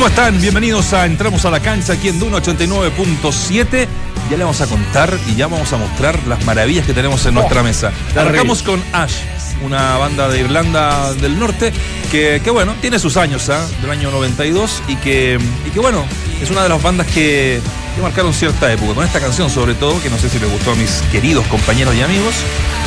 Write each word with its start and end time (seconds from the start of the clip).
¿Cómo 0.00 0.08
están? 0.08 0.40
Bienvenidos 0.40 0.94
a 0.94 1.04
Entramos 1.04 1.44
a 1.44 1.50
la 1.50 1.60
cancha 1.60 1.92
aquí 1.92 2.08
en 2.08 2.18
Duna 2.18 2.38
89.7. 2.38 3.86
Ya 4.30 4.36
le 4.38 4.44
vamos 4.44 4.62
a 4.62 4.66
contar 4.66 5.14
y 5.28 5.34
ya 5.34 5.46
vamos 5.46 5.70
a 5.74 5.76
mostrar 5.76 6.18
las 6.26 6.42
maravillas 6.46 6.86
que 6.86 6.94
tenemos 6.94 7.26
en 7.26 7.34
nuestra 7.34 7.62
mesa. 7.62 7.92
Arrancamos 8.16 8.62
con 8.62 8.82
Ash, 8.94 9.16
una 9.62 9.98
banda 9.98 10.30
de 10.30 10.40
Irlanda 10.40 11.12
del 11.12 11.38
Norte 11.38 11.70
que, 12.10 12.40
que 12.42 12.50
bueno, 12.50 12.74
tiene 12.80 12.98
sus 12.98 13.18
años, 13.18 13.50
¿ah? 13.50 13.68
del 13.82 13.90
año 13.90 14.10
92 14.10 14.84
y 14.88 14.96
que, 14.96 15.38
y 15.66 15.70
que 15.70 15.80
bueno, 15.80 16.06
es 16.40 16.50
una 16.50 16.62
de 16.62 16.70
las 16.70 16.82
bandas 16.82 17.06
que, 17.08 17.60
que 17.94 18.02
marcaron 18.02 18.32
cierta 18.32 18.72
época. 18.72 18.94
Con 18.94 19.04
esta 19.04 19.20
canción 19.20 19.50
sobre 19.50 19.74
todo, 19.74 20.00
que 20.02 20.10
no 20.10 20.18
sé 20.18 20.28
si 20.28 20.38
le 20.38 20.46
gustó 20.46 20.72
a 20.72 20.74
mis 20.74 21.02
queridos 21.12 21.46
compañeros 21.46 21.94
y 21.94 22.02
amigos, 22.02 22.34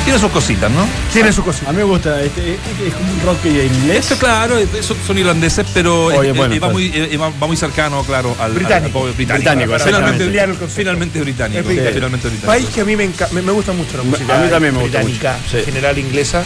tiene 0.03 0.19
sus 0.19 0.31
cositas, 0.31 0.69
¿no? 0.71 0.87
Tiene 1.11 1.31
su 1.31 1.43
cosita. 1.43 1.69
A 1.69 1.73
mí 1.73 1.77
me 1.77 1.83
gusta, 1.83 2.21
este, 2.21 2.53
este 2.55 2.87
es 2.87 2.93
como 2.93 3.11
un 3.11 3.21
rock 3.21 3.45
inglés. 3.45 4.05
Eso, 4.05 4.17
claro, 4.17 4.55
son, 4.81 4.97
son 5.05 5.17
irlandeses, 5.17 5.65
pero 5.73 6.05
Oye, 6.05 6.31
bueno, 6.33 6.55
va, 6.59 6.71
pues. 6.71 6.91
muy, 6.91 7.17
va, 7.17 7.29
va 7.41 7.47
muy 7.47 7.57
cercano, 7.57 8.03
claro, 8.03 8.35
al 8.39 8.53
Británico. 8.53 9.05
al 9.05 9.13
británico. 9.13 9.43
Británico, 9.43 9.77
finalmente, 9.79 10.67
finalmente 10.67 11.19
británico. 11.21 11.59
Es 11.59 11.65
británico. 11.65 11.93
Finalmente 11.93 12.27
británico. 12.27 12.47
País 12.47 12.69
que 12.73 12.81
a 12.81 12.85
mí 12.85 12.95
me, 12.95 13.09
me, 13.31 13.41
me 13.41 13.51
gusta 13.51 13.71
mucho 13.73 13.97
la 13.97 14.03
música 14.03 14.35
a 14.35 14.41
mí 14.43 14.49
también 14.49 14.73
me 14.73 14.81
gusta 14.81 14.99
británica, 14.99 15.37
mucho, 15.37 15.51
sí. 15.51 15.57
en 15.57 15.65
general 15.65 15.97
inglesa, 15.97 16.43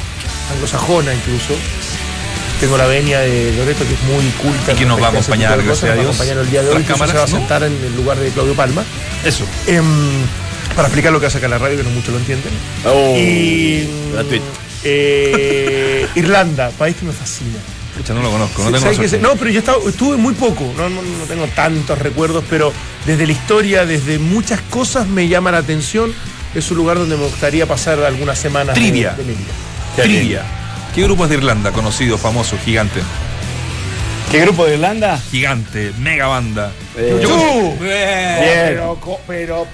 anglosajona 0.53 1.13
incluso. 1.13 1.53
Tengo 2.59 2.75
la 2.77 2.87
venia 2.87 3.19
de 3.19 3.53
Loreto 3.55 3.85
que 3.87 3.93
es 3.93 4.01
muy 4.03 4.25
culta. 4.41 4.73
Y 4.73 4.75
que 4.75 4.85
nos 4.85 5.01
va 5.01 5.07
a 5.07 5.09
acompañar, 5.11 5.57
de 5.57 5.63
gracias 5.63 5.83
a 5.83 5.95
nos 5.95 5.97
va 5.97 6.01
Dios. 6.01 6.15
acompañar 6.15 6.37
el 6.43 6.49
día 6.51 6.63
de 6.63 6.69
hoy, 6.71 6.83
cámaras, 6.83 7.11
se 7.11 7.17
va 7.17 7.23
a 7.23 7.27
¿no? 7.27 7.37
sentar 7.37 7.63
en 7.63 7.73
el 7.73 7.95
lugar 7.95 8.17
de 8.17 8.29
Claudio 8.29 8.53
Palma. 8.55 8.83
Eso. 9.23 9.45
Em, 9.67 9.85
para 10.75 10.87
explicar 10.87 11.11
lo 11.11 11.19
que 11.19 11.27
hace 11.27 11.37
acá 11.37 11.45
en 11.45 11.51
la 11.51 11.57
radio, 11.59 11.77
que 11.77 11.83
no 11.83 11.89
muchos 11.91 12.09
lo 12.09 12.17
entienden. 12.19 12.51
Oh, 12.85 13.15
y 13.15 13.87
eh, 14.83 16.07
Irlanda, 16.15 16.69
país 16.71 16.95
que 16.99 17.05
me 17.05 17.11
fascina. 17.13 17.57
Escucha, 17.91 18.13
no 18.13 18.21
lo 18.21 18.31
conozco, 18.31 18.63
no 18.63 18.71
tengo 18.71 18.93
suerte. 18.93 19.19
No, 19.19 19.35
pero 19.35 19.49
yo 19.51 19.59
estaba- 19.59 19.79
estuve 19.87 20.17
muy 20.17 20.33
poco, 20.33 20.71
no, 20.77 20.87
no, 20.89 21.01
no 21.01 21.23
tengo 21.27 21.47
tantos 21.47 21.97
recuerdos, 21.97 22.43
pero 22.49 22.71
desde 23.05 23.25
la 23.25 23.31
historia, 23.31 23.85
desde 23.85 24.19
muchas 24.19 24.61
cosas 24.69 25.07
me 25.07 25.27
llama 25.27 25.51
la 25.51 25.59
atención. 25.59 26.13
Es 26.55 26.69
un 26.71 26.77
lugar 26.77 26.97
donde 26.97 27.17
me 27.17 27.23
gustaría 27.25 27.65
pasar 27.67 27.99
algunas 28.03 28.37
semanas 28.39 28.75
de- 28.75 28.81
Trivia. 28.81 29.13
de, 29.13 29.23
mi 29.23 29.33
vida. 29.33 29.53
Trivia. 29.95 30.43
¿Qué 30.97 31.03
grupos 31.03 31.29
de 31.29 31.35
Irlanda 31.35 31.71
conocido, 31.71 32.17
famoso, 32.17 32.57
gigante? 32.65 33.01
¿Qué 34.31 34.41
grupo 34.41 34.65
de 34.65 34.73
Irlanda? 34.73 35.19
Gigante, 35.29 35.91
mega 35.99 36.25
banda. 36.25 36.71
Eh, 36.97 37.19
Yo, 37.21 37.29
¡Tú! 37.29 37.77
Bien. 37.83 38.35
Pero, 38.39 38.99
pero 39.27 39.67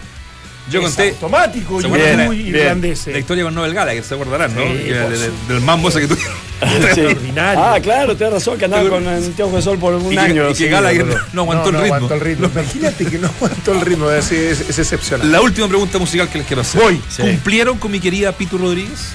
yo 0.70 0.80
es 0.82 0.86
conté 0.88 1.10
automático 1.12 1.80
¿Se 1.82 1.88
y 1.88 1.90
muy 2.26 2.40
irlandés. 2.50 3.08
la 3.08 3.20
historia 3.20 3.46
con 3.46 3.56
Noel 3.56 3.74
Gallagher, 3.74 4.04
se 4.04 4.16
acordarán, 4.16 4.54
¿no? 4.54 4.62
Sí, 4.64 4.68
Que- 4.84 4.96
por 4.96 5.12
de- 5.12 5.18
de- 5.18 5.26
supuesto. 5.28 5.54
del 5.54 5.62
mambo 5.62 5.88
ese 5.90 6.02
que 6.02 6.08
sí. 6.16 6.22
Extraordinario. 6.62 7.64
Ah, 7.64 7.80
claro, 7.82 8.16
tienes 8.18 8.34
razón, 8.34 8.58
que 8.58 8.66
andaba 8.66 8.90
con 8.90 9.08
anteojos 9.08 9.56
de 9.56 9.62
sol 9.62 9.78
por 9.80 9.94
un 9.96 10.12
Y 10.12 10.16
que, 10.16 10.20
año. 10.22 10.46
y 10.46 10.48
que 10.50 10.56
sí, 10.56 10.68
Gallagher 10.68 11.06
pero- 11.06 11.22
no 11.32 11.42
aguantó 11.44 11.70
el 11.70 11.76
ritmo. 11.76 11.86
aguantó 11.96 12.14
el 12.16 12.20
ritmo. 12.22 12.48
Imagínate 12.54 13.06
que 13.06 13.18
no 13.18 13.28
aguantó 13.30 13.72
el 13.72 13.82
ritmo, 13.82 14.12
es, 14.12 14.30
es- 14.32 14.60
es 14.70 14.78
excepcional. 14.80 15.32
La 15.32 15.40
última 15.42 15.70
pregunta 15.70 15.98
musical 16.00 16.28
que 16.30 16.40
les 16.40 16.48
quiero 16.48 16.62
hacer. 16.64 16.82
Voy. 16.82 17.02
Sí. 17.10 17.22
¿Cumplieron 17.22 17.78
con 17.80 17.92
mi 17.92 18.00
querida 18.02 18.32
Pitu 18.34 18.58
Rodríguez? 18.58 19.14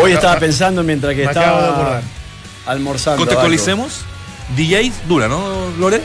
Hoy 0.00 0.12
estaba 0.12 0.38
pensando 0.38 0.82
mientras 0.82 1.14
que 1.14 1.22
Me 1.22 1.28
estaba 1.28 2.00
almorzando. 2.66 3.18
Contextualicemos. 3.18 4.00
DJ 4.56 4.92
dura, 5.08 5.26
¿no, 5.28 5.70
Lore? 5.78 6.02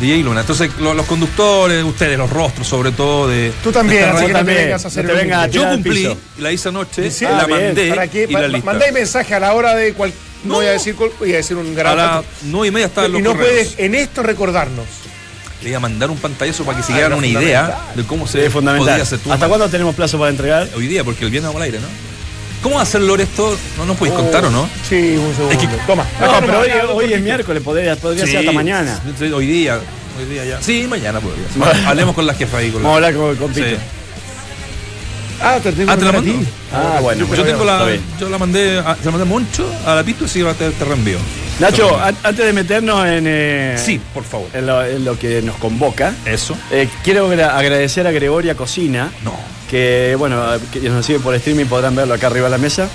DJ 0.00 0.22
Luna. 0.22 0.40
Entonces, 0.40 0.70
lo- 0.80 0.94
los 0.94 1.04
conductores, 1.06 1.84
ustedes, 1.84 2.16
los 2.16 2.30
rostros, 2.30 2.66
sobre 2.66 2.90
todo 2.92 3.28
de. 3.28 3.52
Tú 3.62 3.70
también, 3.70 4.04
así 4.04 4.26
que 4.26 4.32
también, 4.32 4.58
vengas 4.58 4.84
a 4.84 4.88
hacer 4.88 5.04
no 5.04 5.36
a. 5.36 5.46
Yo 5.48 5.68
cumplí, 5.68 6.16
la 6.38 6.50
hice 6.50 6.68
anoche, 6.70 7.10
Sí, 7.10 7.24
la 7.24 7.40
ah, 7.40 7.44
bien. 7.46 7.66
mandé 7.66 7.88
¿Para 7.90 8.08
qué? 8.08 8.26
y 8.28 8.32
la 8.32 8.40
Pa- 8.40 8.48
lista. 8.48 8.64
Mandáis 8.66 8.92
mensaje 8.92 9.34
a 9.34 9.40
la 9.40 9.52
hora 9.52 9.74
de 9.74 9.92
cual... 9.92 10.12
No, 10.44 10.48
No. 10.48 10.54
voy 10.56 10.66
a 10.66 10.70
decir 10.72 10.96
cuál, 10.96 11.10
voy 11.20 11.32
a 11.34 11.36
decir 11.36 11.56
un 11.56 11.70
A 11.72 11.74
gran... 11.78 11.96
las 11.96 12.24
nueve 12.44 12.68
y 12.68 12.70
media 12.72 12.86
estaba 12.86 13.06
en 13.06 13.12
los 13.12 13.20
y 13.20 13.24
no 13.24 13.30
correos. 13.32 13.48
puedes 13.50 13.78
en 13.78 13.94
esto 13.94 14.22
recordarnos. 14.22 14.86
Le 15.62 15.68
iba 15.68 15.76
a 15.76 15.80
mandar 15.80 16.10
un 16.10 16.16
pantallazo 16.16 16.64
para 16.64 16.78
que 16.78 16.82
se 16.82 16.92
Ah, 16.92 16.96
quieran 16.96 17.12
era 17.12 17.18
una 17.18 17.26
idea 17.28 17.78
de 17.94 18.02
cómo 18.04 18.26
se 18.26 18.46
es 18.46 18.52
fundamental. 18.52 18.88
podría 18.88 19.02
hacer 19.04 19.18
tú. 19.20 19.32
¿Hasta 19.32 19.46
cuándo 19.46 19.68
tenemos 19.68 19.94
plazo 19.94 20.18
para 20.18 20.30
entregar? 20.30 20.68
Hoy 20.74 20.88
día, 20.88 21.04
porque 21.04 21.24
el 21.24 21.30
viernes 21.30 21.48
vamos 21.50 21.60
al 21.60 21.66
aire, 21.66 21.78
¿no? 21.78 21.86
¿Cómo 22.62 22.76
va 22.76 22.80
a 22.82 22.84
hacer 22.84 23.00
Lore 23.00 23.24
esto? 23.24 23.56
No 23.76 23.86
nos 23.86 23.96
podéis 23.96 24.16
contar, 24.16 24.44
¿o 24.44 24.50
no? 24.50 24.68
Sí, 24.88 25.16
un 25.16 25.34
segundo. 25.34 25.50
Es 25.52 25.58
que- 25.58 25.66
Toma. 25.86 26.06
No, 26.20 26.40
pero 26.40 26.60
hoy, 26.60 26.68
hoy 26.94 27.12
es 27.12 27.20
miércoles, 27.20 27.62
podría, 27.62 27.96
podría 27.96 28.26
ser 28.26 28.38
hasta 28.38 28.52
mañana. 28.52 29.00
Hoy 29.34 29.46
día, 29.46 29.80
hoy 30.18 30.24
día 30.26 30.44
ya. 30.44 30.62
Sí, 30.62 30.86
mañana 30.88 31.20
podría 31.20 31.44
ser. 31.48 31.86
Hablemos 31.86 32.14
con 32.14 32.26
la 32.26 32.34
jefa 32.34 32.58
ahí. 32.58 32.70
Con 32.70 32.82
Vamos 32.82 32.92
a 32.94 32.96
hablar 33.06 33.14
con, 33.14 33.36
con 33.36 33.54
Sí. 33.54 33.62
Ah, 35.42 35.58
te 35.62 35.72
tengo 35.72 35.90
Ah, 35.90 35.96
¿te 35.96 36.04
la 36.04 36.10
que 36.12 36.16
a 36.16 36.20
mando? 36.20 36.38
ti. 36.40 36.46
Ah, 36.72 36.98
bueno. 37.02 37.26
Yo 37.34 37.44
tengo 37.44 37.60
está 37.62 37.78
la. 37.78 37.84
bien. 37.86 38.00
Yo 38.20 38.28
la 38.28 38.38
mandé. 38.38 38.78
A, 38.78 38.96
se 38.96 39.04
la 39.04 39.10
mandé 39.10 39.22
a 39.22 39.26
Moncho, 39.26 39.66
a 39.86 39.94
la 39.96 40.04
Pito 40.04 40.24
y 40.24 40.28
sí, 40.28 40.42
te, 40.58 40.70
te 40.70 40.84
reenvío. 40.84 41.18
Nacho, 41.60 41.98
an- 42.00 42.16
antes 42.22 42.46
de 42.46 42.52
meternos 42.52 43.06
en, 43.06 43.24
eh, 43.26 43.76
Sí, 43.76 44.00
por 44.14 44.24
favor. 44.24 44.48
en, 44.54 44.66
lo, 44.66 44.84
en 44.84 45.04
lo 45.04 45.18
que 45.18 45.42
nos 45.42 45.56
convoca, 45.56 46.12
Eso. 46.24 46.56
eh, 46.70 46.88
quiero 47.04 47.26
agra- 47.30 47.56
agradecer 47.58 48.06
a 48.06 48.10
Gregoria 48.10 48.54
Cocina, 48.54 49.10
No. 49.24 49.34
que 49.70 50.14
bueno, 50.18 50.42
que 50.72 50.80
nos 50.88 51.04
sigue 51.04 51.18
por 51.20 51.34
streaming, 51.34 51.66
podrán 51.66 51.94
verlo 51.94 52.14
acá 52.14 52.28
arriba 52.28 52.46
de 52.46 52.50
la 52.52 52.58
mesa. 52.58 52.88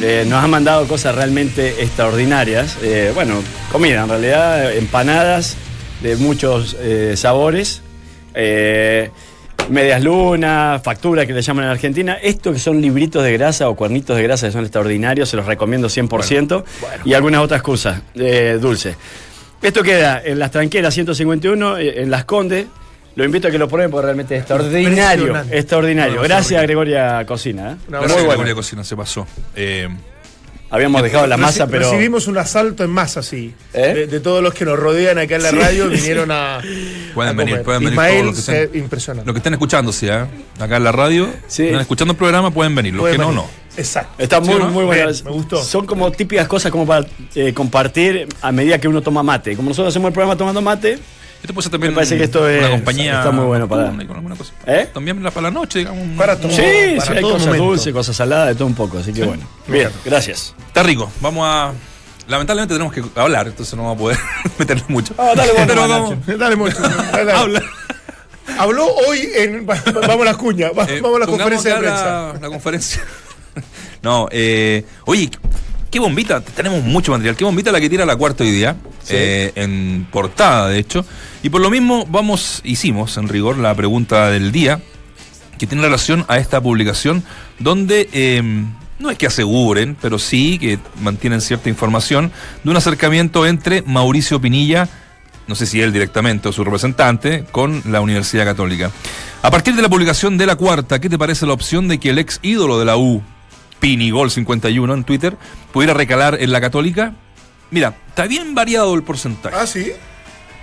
Eh, 0.00 0.24
nos 0.26 0.42
ha 0.42 0.46
mandado 0.46 0.86
cosas 0.88 1.14
realmente 1.14 1.82
extraordinarias. 1.82 2.76
Bueno, 3.14 3.42
comida 3.70 4.02
en 4.02 4.08
realidad, 4.08 4.72
empanadas 4.74 5.56
de 6.02 6.16
muchos 6.16 6.76
sabores. 7.14 7.80
eh, 8.34 9.10
medias 9.68 10.02
lunas, 10.02 10.82
factura 10.82 11.26
que 11.26 11.32
le 11.32 11.42
llaman 11.42 11.64
en 11.64 11.70
Argentina. 11.70 12.18
Esto 12.22 12.52
que 12.52 12.58
son 12.58 12.80
libritos 12.80 13.22
de 13.22 13.32
grasa 13.32 13.68
o 13.68 13.76
cuernitos 13.76 14.16
de 14.16 14.22
grasa 14.22 14.46
que 14.46 14.52
son 14.52 14.62
extraordinarios, 14.62 15.28
se 15.28 15.36
los 15.36 15.46
recomiendo 15.46 15.88
100%. 15.88 16.64
Y 17.04 17.14
algunas 17.14 17.40
otras 17.40 17.62
cosas 17.62 18.02
eh, 18.14 18.58
dulces. 18.60 18.96
Esto 19.60 19.82
queda 19.82 20.20
en 20.24 20.38
las 20.38 20.50
tranqueras 20.50 20.92
151, 20.94 21.78
eh, 21.78 22.02
en 22.02 22.10
Las 22.10 22.24
Condes. 22.24 22.66
Lo 23.14 23.24
invito 23.24 23.48
a 23.48 23.50
que 23.50 23.58
lo 23.58 23.68
prueben 23.68 23.90
porque 23.90 24.06
realmente 24.06 24.34
es 24.34 24.40
extraordinario. 24.40 25.36
Extraordinario. 25.50 26.14
Bueno, 26.18 26.28
Gracias. 26.34 26.62
Gregoria 26.62 27.24
Cocina. 27.26 27.72
¿eh? 27.72 27.76
Gracias, 27.88 28.12
Muy 28.12 28.22
bueno. 28.22 28.30
Gregoria 28.30 28.54
Cocina, 28.54 28.84
se 28.84 28.96
pasó. 28.96 29.26
Eh, 29.54 29.88
Habíamos 30.72 31.02
dejado 31.02 31.26
la 31.28 31.36
masa, 31.36 31.66
Reci- 31.66 31.70
pero. 31.70 31.90
Recibimos 31.90 32.26
un 32.26 32.38
asalto 32.38 32.82
en 32.82 32.90
masa, 32.90 33.22
sí. 33.22 33.54
¿Eh? 33.74 33.92
De, 33.94 34.06
de 34.08 34.20
todos 34.20 34.42
los 34.42 34.52
que 34.54 34.64
nos 34.64 34.78
rodean 34.78 35.18
acá 35.18 35.36
en 35.36 35.42
la 35.44 35.50
radio, 35.52 35.88
vinieron 35.90 36.30
a. 36.32 36.60
Pueden 37.14 37.34
a 37.34 37.36
venir, 37.36 37.52
comer. 37.54 37.62
pueden 37.64 37.80
venir 37.80 37.92
Ismael 37.92 38.12
todos 38.14 38.26
los 38.26 38.36
que 38.36 38.42
se 38.42 38.62
estén- 38.64 38.78
impresionante. 38.80 39.26
los 39.26 39.34
que 39.34 39.38
estén 39.38 39.52
escuchando, 39.52 39.92
sí, 39.92 40.08
¿eh? 40.08 40.24
Acá 40.58 40.76
en 40.78 40.84
la 40.84 40.92
radio, 40.92 41.28
Sí. 41.46 41.66
están 41.66 41.80
escuchando 41.82 42.12
el 42.12 42.18
programa, 42.18 42.50
pueden 42.50 42.74
venir. 42.74 42.94
Los 42.94 43.02
Pueden 43.02 43.16
que 43.16 43.22
no, 43.22 43.28
venir. 43.28 43.42
no. 43.44 43.62
Exacto. 43.76 44.14
Está 44.22 44.40
muy, 44.40 44.54
¿Sí 44.54 44.58
no? 44.58 44.68
muy 44.70 44.84
bueno. 44.84 45.06
Bien, 45.10 45.24
me 45.24 45.30
gustó. 45.30 45.62
Son 45.62 45.86
como 45.86 46.10
típicas 46.12 46.46
cosas 46.48 46.70
como 46.72 46.86
para 46.86 47.06
eh, 47.34 47.54
compartir 47.54 48.26
a 48.42 48.52
medida 48.52 48.78
que 48.78 48.88
uno 48.88 49.00
toma 49.02 49.22
mate. 49.22 49.54
Como 49.56 49.68
nosotros 49.70 49.92
hacemos 49.92 50.08
el 50.08 50.12
programa 50.14 50.36
tomando 50.36 50.60
mate, 50.60 50.98
Esto 51.42 51.54
puede 51.54 51.62
ser 51.64 51.72
también 51.72 51.92
Me 51.92 51.96
parece 51.96 52.16
que 52.16 52.24
esto 52.24 52.42
una 52.42 52.50
es- 52.52 52.70
compañía. 52.70 53.18
está 53.18 53.30
muy 53.32 53.44
bueno 53.46 53.68
para- 53.68 53.90
cosa. 54.36 54.52
¿Eh? 54.66 54.88
También 54.94 55.22
la- 55.22 55.30
para 55.32 55.48
la 55.48 55.50
noche, 55.50 55.80
digamos. 55.80 56.16
Para 56.16 56.36
todo. 56.38 56.52
sí, 56.52 56.62
para 56.96 57.06
sí, 57.06 57.12
hay 57.16 57.20
todo 57.20 57.32
cosas 57.32 57.46
momento. 57.48 57.64
dulces, 57.66 57.92
cosas 57.92 58.16
saladas, 58.16 58.48
de 58.48 58.54
todo 58.54 58.66
un 58.66 58.74
poco. 58.74 58.98
Así 58.98 59.12
que 59.12 59.24
bueno. 59.24 59.42
Bien, 59.66 59.90
gracias. 60.04 60.54
Está 60.68 60.82
rico. 60.84 61.10
Vamos 61.20 61.44
a. 61.46 61.72
Lamentablemente 62.28 62.74
tenemos 62.74 62.92
que 62.94 63.02
hablar, 63.20 63.48
entonces 63.48 63.74
no 63.74 63.82
vamos 63.82 63.96
a 63.96 63.98
poder 63.98 64.18
meternos 64.58 64.88
mucho. 64.88 65.14
Ah, 65.18 65.32
dale 65.36 65.52
vos 65.52 65.62
Pero 65.66 65.88
vamos. 65.88 66.14
Dale 66.26 66.56
mucho. 66.56 66.78
dale, 66.82 67.24
dale. 67.24 67.32
Habla. 67.32 67.62
Habló 68.58 68.86
hoy 69.08 69.28
en. 69.34 69.68
va- 69.68 69.82
Vamos 70.06 70.22
a 70.22 70.24
las 70.26 70.36
cuñas. 70.36 70.70
Eh, 70.88 71.00
vamos 71.02 71.16
a 71.16 71.20
la 71.20 71.26
conferencia 71.26 71.74
de 71.74 71.80
prensa. 71.80 72.04
La, 72.34 72.38
la 72.40 72.48
conferencia. 72.48 73.02
no, 74.02 74.28
eh, 74.30 74.84
oye, 75.06 75.28
qué 75.92 76.00
bombita. 76.00 76.40
Tenemos 76.40 76.82
mucho 76.82 77.12
material. 77.12 77.36
Qué 77.36 77.44
bombita 77.44 77.70
la 77.70 77.80
que 77.80 77.88
tira 77.88 78.04
la 78.04 78.16
cuarta 78.16 78.42
hoy 78.42 78.50
día. 78.50 78.76
eh, 79.08 79.52
en 79.54 80.06
portada, 80.10 80.68
de 80.68 80.78
hecho. 80.78 81.04
Y 81.42 81.50
por 81.50 81.60
lo 81.60 81.70
mismo, 81.70 82.06
vamos, 82.08 82.62
hicimos 82.64 83.16
en 83.18 83.28
rigor 83.28 83.58
la 83.58 83.74
pregunta 83.74 84.30
del 84.30 84.50
día, 84.50 84.80
que 85.58 85.66
tiene 85.66 85.84
relación 85.84 86.24
a 86.28 86.38
esta 86.38 86.60
publicación, 86.60 87.22
donde 87.58 88.08
eh, 88.12 88.42
no 88.98 89.10
es 89.10 89.18
que 89.18 89.26
aseguren, 89.26 89.96
pero 90.00 90.18
sí 90.18 90.58
que 90.58 90.78
mantienen 91.00 91.40
cierta 91.40 91.68
información 91.68 92.32
de 92.64 92.70
un 92.70 92.76
acercamiento 92.76 93.46
entre 93.46 93.82
Mauricio 93.82 94.40
Pinilla 94.40 94.88
no 95.46 95.54
sé 95.54 95.66
si 95.66 95.80
él 95.80 95.92
directamente 95.92 96.48
o 96.48 96.52
su 96.52 96.64
representante, 96.64 97.44
con 97.50 97.82
la 97.86 98.00
Universidad 98.00 98.44
Católica. 98.44 98.90
A 99.42 99.50
partir 99.50 99.74
de 99.74 99.82
la 99.82 99.88
publicación 99.88 100.38
de 100.38 100.46
la 100.46 100.56
cuarta, 100.56 101.00
¿qué 101.00 101.08
te 101.08 101.18
parece 101.18 101.46
la 101.46 101.52
opción 101.52 101.88
de 101.88 101.98
que 101.98 102.10
el 102.10 102.18
ex 102.18 102.38
ídolo 102.42 102.78
de 102.78 102.84
la 102.84 102.96
U, 102.96 103.22
Pinigol51 103.82 104.94
en 104.94 105.04
Twitter, 105.04 105.36
pudiera 105.72 105.92
recalar 105.92 106.38
en 106.40 106.52
la 106.52 106.60
Católica? 106.60 107.14
Mira, 107.70 107.94
está 108.08 108.26
bien 108.26 108.54
variado 108.54 108.94
el 108.94 109.02
porcentaje. 109.02 109.56
Ah, 109.58 109.66
sí. 109.66 109.92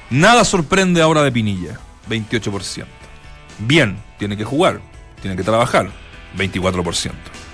Nada 0.09 0.45
sorprende 0.45 1.01
ahora 1.01 1.21
de 1.21 1.31
Pinilla, 1.31 1.77
28%. 2.09 2.85
Bien, 3.59 3.97
tiene 4.17 4.37
que 4.37 4.45
jugar, 4.45 4.79
tiene 5.21 5.35
que 5.35 5.43
trabajar, 5.43 5.89
24%. 6.37 7.11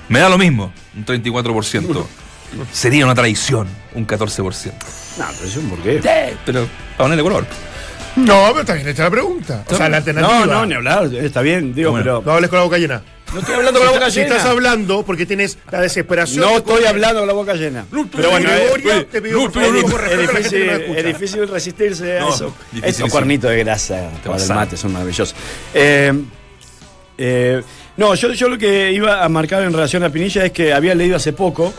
Me 0.08 0.20
da 0.20 0.30
lo 0.30 0.38
mismo, 0.38 0.72
un 0.96 1.04
34%. 1.04 2.06
Sería 2.72 3.06
una 3.06 3.16
traición, 3.16 3.68
un 3.96 4.06
14%. 4.06 4.72
No, 5.18 5.26
pero 5.36 5.50
es 5.50 5.58
un 5.58 5.70
porqué. 5.70 6.02
Sí, 6.02 6.38
pero 6.46 6.68
para 6.92 6.98
ponerle 6.98 7.24
color. 7.24 7.46
No, 8.18 8.46
pero 8.50 8.62
está 8.62 8.74
bien 8.76 8.88
hecha 8.88 9.04
la 9.04 9.10
pregunta. 9.10 9.64
O 9.68 9.76
sea, 9.76 9.90
la 9.90 9.98
alternativa. 9.98 10.46
No, 10.46 10.46
no, 10.46 10.66
ni 10.66 10.76
hablar, 10.76 11.14
está 11.16 11.42
bien, 11.42 11.74
digo, 11.74 11.92
Bueno. 11.92 12.22
No 12.24 12.32
hables 12.34 12.50
con 12.50 12.60
la 12.60 12.64
boca 12.66 12.78
llena. 12.78 13.02
No 13.34 13.40
estoy 13.40 13.56
hablando 13.56 13.80
con 13.80 13.88
la 13.88 13.94
boca 13.94 14.12
Si 14.12 14.20
llena. 14.20 14.36
estás 14.36 14.50
hablando 14.50 15.04
porque 15.04 15.26
tienes 15.26 15.58
la 15.72 15.82
desesperación. 15.82 16.42
No 16.46 16.52
de 16.52 16.58
estoy 16.58 16.76
comer. 16.76 16.88
hablando 16.88 17.20
con 17.20 17.28
la 17.28 17.34
boca 17.34 17.54
llena. 17.54 17.86
Pero 17.90 18.30
bueno, 18.32 18.50
Gregoria, 18.50 19.08
te 19.08 19.22
pido 19.22 19.52
por 19.52 19.64
es, 19.64 21.04
difícil, 21.06 21.44
es 21.44 21.50
resistirse 21.50 22.20
a 22.20 22.30
eso. 22.30 22.54
Estos 22.82 23.10
cuernitos 23.12 23.50
de 23.50 23.58
grasa 23.64 24.12
para 24.24 24.42
el 24.42 24.50
mate 24.50 24.78
son 24.78 24.94
maravillosos. 24.94 25.36
Eh, 25.74 26.14
eh, 27.18 27.62
no, 27.98 28.14
yo, 28.16 28.32
yo 28.34 28.50
lo 28.50 28.58
que 28.58 28.92
iba 28.92 29.24
a 29.24 29.30
marcar 29.30 29.64
en 29.64 29.74
relación 29.74 30.04
a 30.04 30.10
Pinilla 30.10 30.46
es 30.46 30.52
que 30.52 30.74
había 30.74 30.94
leído 30.96 31.16
hace 31.16 31.34
poco 31.34 31.74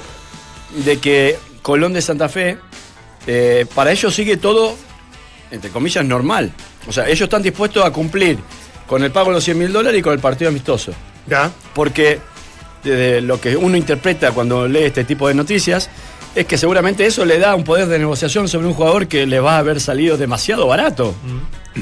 de 0.84 0.98
que 0.98 1.38
Colón 1.62 1.92
de 1.92 2.02
Santa 2.02 2.28
Fe, 2.28 2.58
eh, 3.26 3.66
para 3.74 3.92
ellos 3.92 4.14
sigue 4.14 4.36
todo, 4.36 4.76
entre 5.50 5.70
comillas, 5.70 6.04
normal. 6.04 6.52
O 6.86 6.92
sea, 6.92 7.06
ellos 7.06 7.22
están 7.22 7.42
dispuestos 7.42 7.84
a 7.84 7.90
cumplir 7.90 8.38
con 8.86 9.02
el 9.02 9.10
pago 9.10 9.28
de 9.30 9.34
los 9.36 9.44
100 9.44 9.58
mil 9.58 9.72
dólares 9.72 9.98
y 9.98 10.02
con 10.02 10.12
el 10.12 10.20
partido 10.20 10.48
amistoso. 10.48 10.92
Ya. 11.26 11.50
Porque 11.74 12.20
desde 12.82 13.20
lo 13.20 13.40
que 13.40 13.56
uno 13.56 13.76
interpreta 13.76 14.32
cuando 14.32 14.68
lee 14.68 14.84
este 14.84 15.04
tipo 15.04 15.28
de 15.28 15.34
noticias 15.34 15.90
es 16.36 16.46
que 16.46 16.58
seguramente 16.58 17.06
eso 17.06 17.24
le 17.24 17.38
da 17.38 17.54
un 17.54 17.64
poder 17.64 17.86
de 17.88 17.98
negociación 17.98 18.46
sobre 18.46 18.66
un 18.66 18.74
jugador 18.74 19.08
que 19.08 19.26
le 19.26 19.40
va 19.40 19.56
a 19.56 19.58
haber 19.58 19.80
salido 19.80 20.18
demasiado 20.18 20.66
barato 20.66 21.14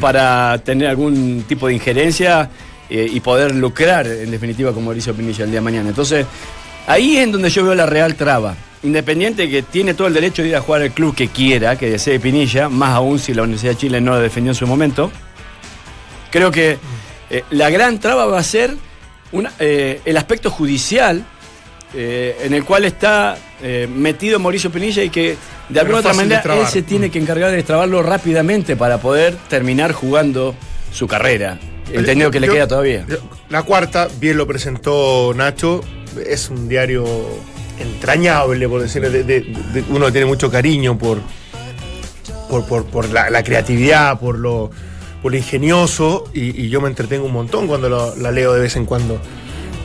para 0.00 0.58
tener 0.58 0.88
algún 0.88 1.44
tipo 1.48 1.66
de 1.66 1.74
injerencia 1.74 2.48
eh, 2.88 3.08
y 3.10 3.20
poder 3.20 3.54
lucrar 3.54 4.06
en 4.06 4.30
definitiva 4.30 4.72
con 4.72 4.84
Mauricio 4.84 5.12
Pinilla 5.12 5.44
el 5.44 5.50
día 5.50 5.58
de 5.58 5.64
mañana. 5.64 5.88
Entonces, 5.88 6.24
ahí 6.86 7.16
es 7.16 7.24
en 7.24 7.32
donde 7.32 7.50
yo 7.50 7.64
veo 7.64 7.74
la 7.74 7.86
real 7.86 8.14
traba. 8.14 8.54
Independiente 8.84 9.50
que 9.50 9.62
tiene 9.62 9.94
todo 9.94 10.06
el 10.06 10.14
derecho 10.14 10.42
de 10.42 10.50
ir 10.50 10.56
a 10.56 10.60
jugar 10.60 10.82
al 10.82 10.92
club 10.92 11.16
que 11.16 11.28
quiera, 11.28 11.76
que 11.76 11.90
desee 11.90 12.20
Pinilla, 12.20 12.68
más 12.68 12.90
aún 12.90 13.18
si 13.18 13.34
la 13.34 13.42
Universidad 13.42 13.72
de 13.72 13.78
Chile 13.78 14.00
no 14.00 14.12
lo 14.12 14.20
defendió 14.20 14.52
en 14.52 14.56
su 14.56 14.68
momento. 14.68 15.10
Creo 16.30 16.52
que 16.52 16.78
eh, 17.30 17.44
la 17.50 17.70
gran 17.70 17.98
traba 17.98 18.26
va 18.26 18.38
a 18.38 18.42
ser 18.44 18.76
una- 19.33 19.52
eh, 19.59 20.00
el 20.04 20.16
aspecto 20.16 20.50
judicial 20.50 21.25
eh, 21.97 22.37
en 22.43 22.54
el 22.54 22.64
cual 22.64 22.85
está 22.85 23.37
eh, 23.62 23.88
metido 23.93 24.38
Mauricio 24.40 24.71
Pinilla 24.71 25.02
y 25.04 25.11
que 25.11 25.37
de 25.69 25.81
alguna 25.81 25.99
otra 26.00 26.12
manera 26.12 26.43
él 26.61 26.66
se 26.66 26.83
tiene 26.83 27.11
que 27.11 27.19
encargar 27.19 27.50
de 27.50 27.57
destrabarlo 27.57 28.02
rápidamente 28.02 28.75
para 28.76 28.99
poder 28.99 29.37
terminar 29.49 29.93
jugando 29.93 30.54
su 30.93 31.07
carrera. 31.07 31.59
Entendido 31.93 32.31
que 32.31 32.40
le 32.40 32.47
Yo- 32.49 32.52
queda 32.54 32.66
todavía. 32.66 33.04
yo- 33.09 33.19
La 33.49 33.62
cuarta, 33.62 34.09
bien 34.19 34.37
lo 34.38 34.47
presentó 34.47 35.33
Nacho, 35.37 35.83
es 36.26 36.49
un 36.50 36.69
diario 36.69 37.04
entrañable, 37.78 38.69
por 38.69 38.81
decirlo, 38.83 39.11
de, 39.11 39.23
de- 39.23 39.40
de- 39.40 39.85
uno 39.90 40.11
tiene 40.11 40.26
mucho 40.26 40.50
cariño 40.50 40.97
por, 40.99 41.19
por, 42.49 42.66
por- 42.66 42.85
por 42.87 43.09
la, 43.11 43.31
la 43.31 43.43
creatividad, 43.43 44.19
por 44.19 44.38
lo, 44.38 44.71
por 45.25 45.35
ingenioso, 45.35 46.31
y, 46.35 46.64
y 46.64 46.69
yo 46.69 46.83
me 46.83 46.88
entretengo 46.88 47.25
un 47.25 47.33
montón 47.33 47.66
cuando 47.66 47.88
lo- 47.88 48.14
la 48.14 48.31
leo 48.31 48.52
de 48.52 48.61
vez 48.61 48.76
en 48.76 48.85
cuando. 48.85 49.19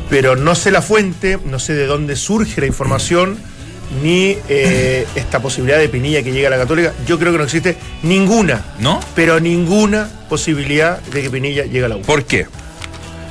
Pero 0.09 0.35
no 0.35 0.53
sé 0.53 0.69
la 0.69 0.81
fuente, 0.81 1.39
no 1.45 1.59
sé 1.59 1.75
de 1.75 1.85
dónde 1.85 2.17
surge 2.17 2.59
la 2.59 2.67
información, 2.67 3.37
ni 4.03 4.35
eh, 4.49 5.07
esta 5.15 5.41
posibilidad 5.41 5.79
de 5.79 5.87
Pinilla 5.87 6.21
que 6.23 6.33
llegue 6.33 6.45
a 6.47 6.49
la 6.49 6.57
Católica. 6.57 6.93
Yo 7.07 7.17
creo 7.17 7.31
que 7.31 7.37
no 7.37 7.45
existe 7.45 7.77
ninguna, 8.03 8.65
¿No? 8.81 8.99
pero 9.15 9.39
ninguna 9.39 10.09
posibilidad 10.27 10.99
de 11.03 11.21
que 11.21 11.29
Pinilla 11.29 11.63
llegue 11.63 11.85
a 11.85 11.87
la 11.87 11.95
U. 11.95 12.01
¿Por 12.01 12.25
qué? 12.25 12.45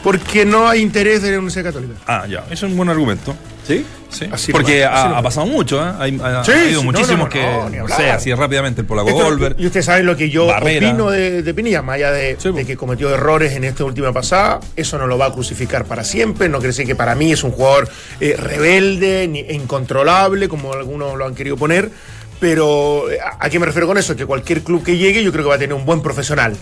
Porque 0.02 0.46
no 0.46 0.66
hay 0.66 0.80
interés 0.80 1.20
de 1.20 1.30
la 1.32 1.36
Universidad 1.38 1.64
Católica. 1.64 1.94
Ah, 2.06 2.26
ya, 2.26 2.38
eso 2.50 2.64
es 2.64 2.72
un 2.72 2.76
buen 2.78 2.88
argumento. 2.88 3.36
¿Sí? 3.68 3.84
Sí, 4.10 4.26
Así 4.32 4.50
porque 4.50 4.82
así 4.86 5.12
ha, 5.14 5.20
pasado 5.22 5.46
mucho, 5.46 5.78
¿eh? 5.86 5.92
Hay, 5.98 6.18
ha, 6.24 6.42
Sí, 6.42 6.50
ha 6.52 6.62
habido 6.62 6.80
sí, 6.80 6.86
muchísimos 6.86 7.18
no, 7.18 7.24
no, 7.26 7.70
que, 7.70 7.76
no, 7.76 7.88
sé, 7.88 8.10
así 8.10 8.32
rápidamente, 8.32 8.80
el 8.80 8.86
Polaco 8.86 9.10
Esto- 9.10 9.24
Golver. 9.24 9.54
y 9.58 9.66
ustedes 9.66 9.84
saben 9.84 10.06
lo 10.06 10.16
que 10.16 10.30
yo 10.30 10.46
Barrera. 10.46 10.88
opino 10.88 11.10
de, 11.10 11.42
de 11.42 11.54
Pinilla, 11.54 11.82
más 11.82 11.96
allá 11.96 12.10
de, 12.12 12.36
Sí, 12.40 12.48
de 12.48 12.52
pues. 12.54 12.66
que 12.66 12.76
cometió 12.78 13.12
errores 13.12 13.52
en 13.52 13.64
esta 13.64 13.84
última 13.84 14.10
pasada, 14.14 14.60
eso 14.74 14.96
no 14.96 15.06
lo 15.06 15.18
va 15.18 15.26
a 15.26 15.32
crucificar 15.34 15.84
para 15.84 16.02
siempre. 16.04 16.48
No 16.48 16.56
quiere 16.56 16.68
decir 16.68 16.86
que 16.86 16.96
para 16.96 17.14
mí 17.14 17.30
es 17.30 17.44
un 17.44 17.50
jugador 17.50 17.90
eh, 18.20 18.34
rebelde 18.38 19.28
ni, 19.28 19.40
e 19.40 19.52
incontrolable, 19.54 20.48
como 20.48 20.72
algunos 20.72 21.18
lo 21.18 21.26
han 21.26 21.34
querido 21.34 21.58
poner. 21.58 21.90
Pero 22.40 23.10
eh, 23.10 23.18
¿a, 23.20 23.44
a 23.44 23.50
qué 23.50 23.58
me 23.58 23.66
refiero 23.66 23.86
con 23.86 23.98
eso? 23.98 24.16
Que 24.16 24.24
cualquier 24.24 24.62
club 24.62 24.82
que 24.82 24.96
llegue, 24.96 25.22
yo 25.22 25.30
creo 25.32 25.44
que 25.44 25.48
va 25.50 25.56
a 25.56 25.58
tener 25.58 25.74
un 25.74 25.84
buen 25.84 26.00
profesional. 26.00 26.56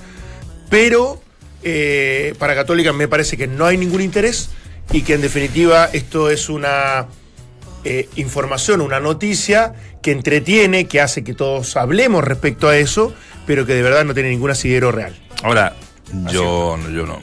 Pero 0.68 1.20
eh, 1.62 2.34
para 2.40 2.56
Católica 2.56 2.92
me 2.92 3.06
parece 3.08 3.36
que 3.36 3.46
no 3.46 3.66
hay 3.66 3.76
ningún 3.76 4.00
interés 4.00 4.50
y 4.92 5.02
que 5.02 5.14
en 5.14 5.20
definitiva 5.22 5.88
esto 5.92 6.30
es 6.30 6.48
una 6.48 7.06
eh, 7.84 8.08
información, 8.16 8.80
una 8.80 9.00
noticia 9.00 9.74
que 10.02 10.12
entretiene, 10.12 10.86
que 10.86 11.00
hace 11.00 11.24
que 11.24 11.34
todos 11.34 11.76
hablemos 11.76 12.22
respecto 12.24 12.68
a 12.68 12.76
eso, 12.76 13.12
pero 13.46 13.66
que 13.66 13.74
de 13.74 13.82
verdad 13.82 14.04
no 14.04 14.14
tiene 14.14 14.30
ningún 14.30 14.50
asidero 14.50 14.92
real. 14.92 15.14
Ahora, 15.42 15.74
yo, 16.32 16.78
yo 16.92 17.06
no. 17.06 17.18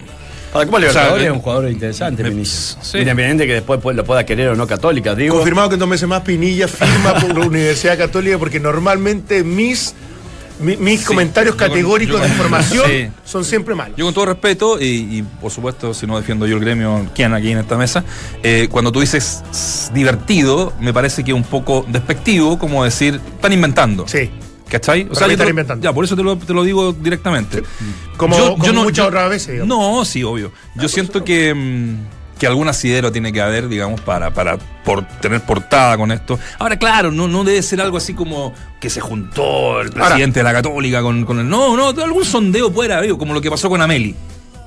Para 0.52 0.66
Copa 0.68 0.78
O 0.78 0.82
sea, 0.82 0.90
Libertadores 0.92 1.24
eh, 1.24 1.28
es 1.28 1.32
un 1.34 1.40
jugador 1.40 1.72
interesante, 1.72 2.22
me- 2.24 2.30
Vinicius. 2.30 2.78
sí. 2.82 3.00
Independiente 3.00 3.48
que 3.48 3.54
después 3.54 3.80
lo 3.96 4.04
pueda 4.04 4.24
querer 4.26 4.50
o 4.50 4.56
no 4.56 4.68
Católica, 4.68 5.16
digo. 5.16 5.36
Confirmado 5.36 5.70
que 5.70 5.74
en 5.76 5.80
dos 5.80 5.90
meses 5.90 6.08
más 6.08 6.22
Pinilla 6.22 6.68
firma 6.68 7.16
por 7.16 7.36
la 7.38 7.46
Universidad 7.48 7.98
Católica 7.98 8.38
porque 8.38 8.60
normalmente 8.60 9.44
mis, 9.44 9.96
mi- 10.60 10.78
mis 10.78 11.00
Sí, 11.02 11.06
yo 11.08 11.22
yo 11.52 11.58
con- 11.58 11.58
categóricos 11.58 12.16
yo 12.16 12.22
de 12.24 12.28
información 12.30 12.86
Sí. 12.90 13.08
son 13.26 13.44
siempre 13.46 13.76
malos. 13.76 13.98
Yo 13.98 14.06
con 14.06 14.14
todo 14.14 14.26
respeto, 14.28 14.80
y, 14.82 14.86
y, 14.86 15.24
por 15.42 15.52
supuesto, 15.52 15.94
si 15.94 16.06
no 16.08 16.18
defiendo 16.18 16.46
yo 16.48 16.56
el 16.58 16.62
gremio, 16.62 17.08
¿quién 17.16 17.34
aquí 17.34 17.52
en 17.52 17.60
esta 17.60 17.78
mesa? 17.78 18.04
Eh, 18.44 18.68
cuando 18.72 18.92
tú 18.92 19.00
dices 19.02 19.44
"S- 19.52 19.92
divertido, 19.94 20.74
me 20.80 20.94
parece 20.94 21.24
que 21.24 21.32
es 21.32 21.36
un 21.38 21.44
poco 21.44 21.86
despectivo, 21.88 22.58
como 22.60 22.84
decir, 22.84 23.20
están 23.36 23.54
inventando. 23.54 24.08
Sí. 24.08 24.30
¿Cachai? 24.70 25.04
Para 25.06 25.06
mí 25.06 25.08
yo 25.10 25.14
están 25.14 25.38
te 25.38 25.44
lo- 25.44 25.50
inventando. 25.52 25.84
Ya, 25.84 25.94
por 25.94 26.04
eso 26.06 26.16
te 26.16 26.24
lo, 26.24 26.36
te 26.38 26.52
lo 26.54 26.64
digo 26.64 26.94
directamente. 26.94 27.62
Como- 28.18 28.58
como 28.58 28.84
muchas 28.84 29.06
otras 29.08 29.30
veces, 29.30 29.54
digamos. 29.54 29.68
No, 29.78 30.04
sí, 30.06 30.24
obvio. 30.24 30.52
Yo 30.76 30.88
siento 30.88 31.24
que, 31.24 31.54
mm, 31.54 31.96
que 32.40 32.48
algún 32.48 32.68
asidero 32.68 33.12
tiene 33.12 33.32
que 33.32 33.42
haber, 33.42 33.68
digamos, 33.68 34.02
para, 34.02 34.34
para 34.34 34.58
por 34.84 35.08
tener 35.22 35.42
portada 35.42 35.96
con 35.98 36.12
esto. 36.12 36.40
Ahora, 36.60 36.78
claro, 36.78 37.12
no, 37.12 37.28
no 37.28 37.44
debe 37.44 37.62
ser 37.62 37.80
algo 37.82 37.98
así 37.98 38.14
como 38.14 38.54
que 38.82 38.90
se 38.90 39.00
juntó 39.02 39.80
el 39.82 39.92
presidente 39.92 40.40
de 40.40 40.44
la 40.44 40.52
Católica 40.54 41.02
con, 41.02 41.24
con 41.26 41.40
el. 41.40 41.48
No, 41.48 41.78
no, 41.78 41.90
algún 42.04 42.26
sondeo 42.26 42.72
puede 42.72 42.94
haber, 42.94 43.12
como 43.18 43.34
lo 43.34 43.42
que 43.42 43.50
pasó 43.50 43.70
con 43.70 43.82
Ameli. 43.82 44.16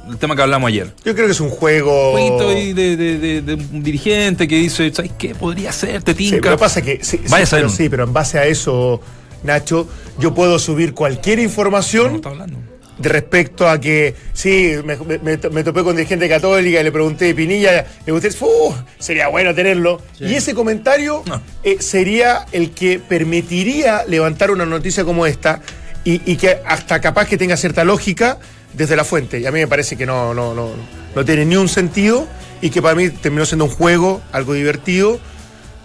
El 0.09 0.19
tema 0.19 0.37
que 0.37 0.43
hablamos 0.43 0.69
ayer. 0.69 0.95
Yo 1.05 1.15
creo 1.15 1.27
que 1.27 1.33
es 1.33 1.41
un 1.41 1.51
juego. 1.51 2.17
Ahí 2.17 2.73
de, 2.73 2.97
de- 2.97 3.19
de- 3.19 3.43
de 3.43 3.55
un 3.55 3.83
dirigente 3.83 4.47
que 4.47 4.55
dice, 4.57 4.93
¿sabes 4.95 5.11
qué? 5.19 5.35
Podría 5.35 5.73
ser, 5.73 6.01
te 6.05 6.13
Sí, 6.13 6.31
tinca. 6.31 6.51
lo 6.51 6.57
que 6.57 6.61
pasa 6.61 6.81
que. 6.81 7.01
Sí, 7.03 7.21
Vaya 7.29 7.43
a 7.43 7.47
sí, 7.47 7.57
pero, 7.57 7.69
sí, 7.69 7.89
pero 7.89 8.05
en 8.05 8.13
base 8.13 8.39
a 8.39 8.45
eso, 8.47 9.01
Nacho, 9.43 9.89
yo 10.21 10.33
puedo 10.33 10.61
subir 10.61 10.95
cualquier 10.95 11.39
No, 11.39 11.45
información. 11.45 12.15
está 12.15 12.29
hablando. 12.29 12.57
De 12.99 13.09
respecto 13.11 13.69
a 13.69 13.79
que, 13.81 14.15
sí, 14.33 14.73
me, 14.85 14.97
me- 14.97 15.19
me 15.19 15.37
to- 15.37 15.51
me 15.51 15.63
topé 15.63 15.83
con 15.85 15.95
dirigente 15.97 16.29
católica 16.29 16.81
y 16.81 16.85
le 16.85 16.93
pregunté, 16.93 17.35
Pinilla, 17.35 17.85
¿le 18.07 18.13
gusté? 18.13 18.31
¡Fu! 18.31 18.75
sería 18.99 19.29
bueno 19.29 19.55
tenerlo. 19.55 20.01
Y 20.19 20.35
ese 20.35 20.55
comentario 20.55 21.23
No. 21.27 21.43
eh, 21.63 21.77
sería 21.81 22.47
el 22.53 22.71
que 22.71 22.99
permitiría 22.99 24.05
levantar 24.07 24.51
una 24.51 24.65
noticia 24.65 25.05
como 25.05 25.27
esta 25.27 25.61
y, 26.05 26.23
y 26.31 26.37
que 26.37 26.59
hasta 26.65 27.01
capaz 27.01 27.27
que 27.29 27.37
tenga 27.37 27.57
cierta 27.57 27.85
lógica 27.85 28.39
desde 28.73 28.97
la 28.97 29.05
fuente. 29.05 29.41
Y 29.41 29.47
a 29.47 29.51
mí 29.53 29.61
me 29.61 29.67
parece 29.67 29.97
que 29.97 30.07
no, 30.07 30.33
no, 30.33 30.55
no, 30.55 30.71
no 31.15 31.25
tiene 31.25 31.45
ni 31.45 31.57
un 31.57 31.69
sentido 31.69 32.27
y 32.63 32.71
que 32.71 32.81
para 32.81 32.95
mí 32.95 33.11
terminó 33.11 33.45
siendo 33.45 33.67
un 33.67 33.71
juego, 33.71 34.23
algo 34.33 34.55
divertido, 34.55 35.19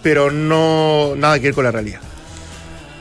pero 0.02 0.32
no 0.32 1.14
nada 1.18 1.38
que 1.40 1.48
ver 1.48 1.54
con 1.54 1.64
la 1.66 1.72
realidad. 1.72 2.00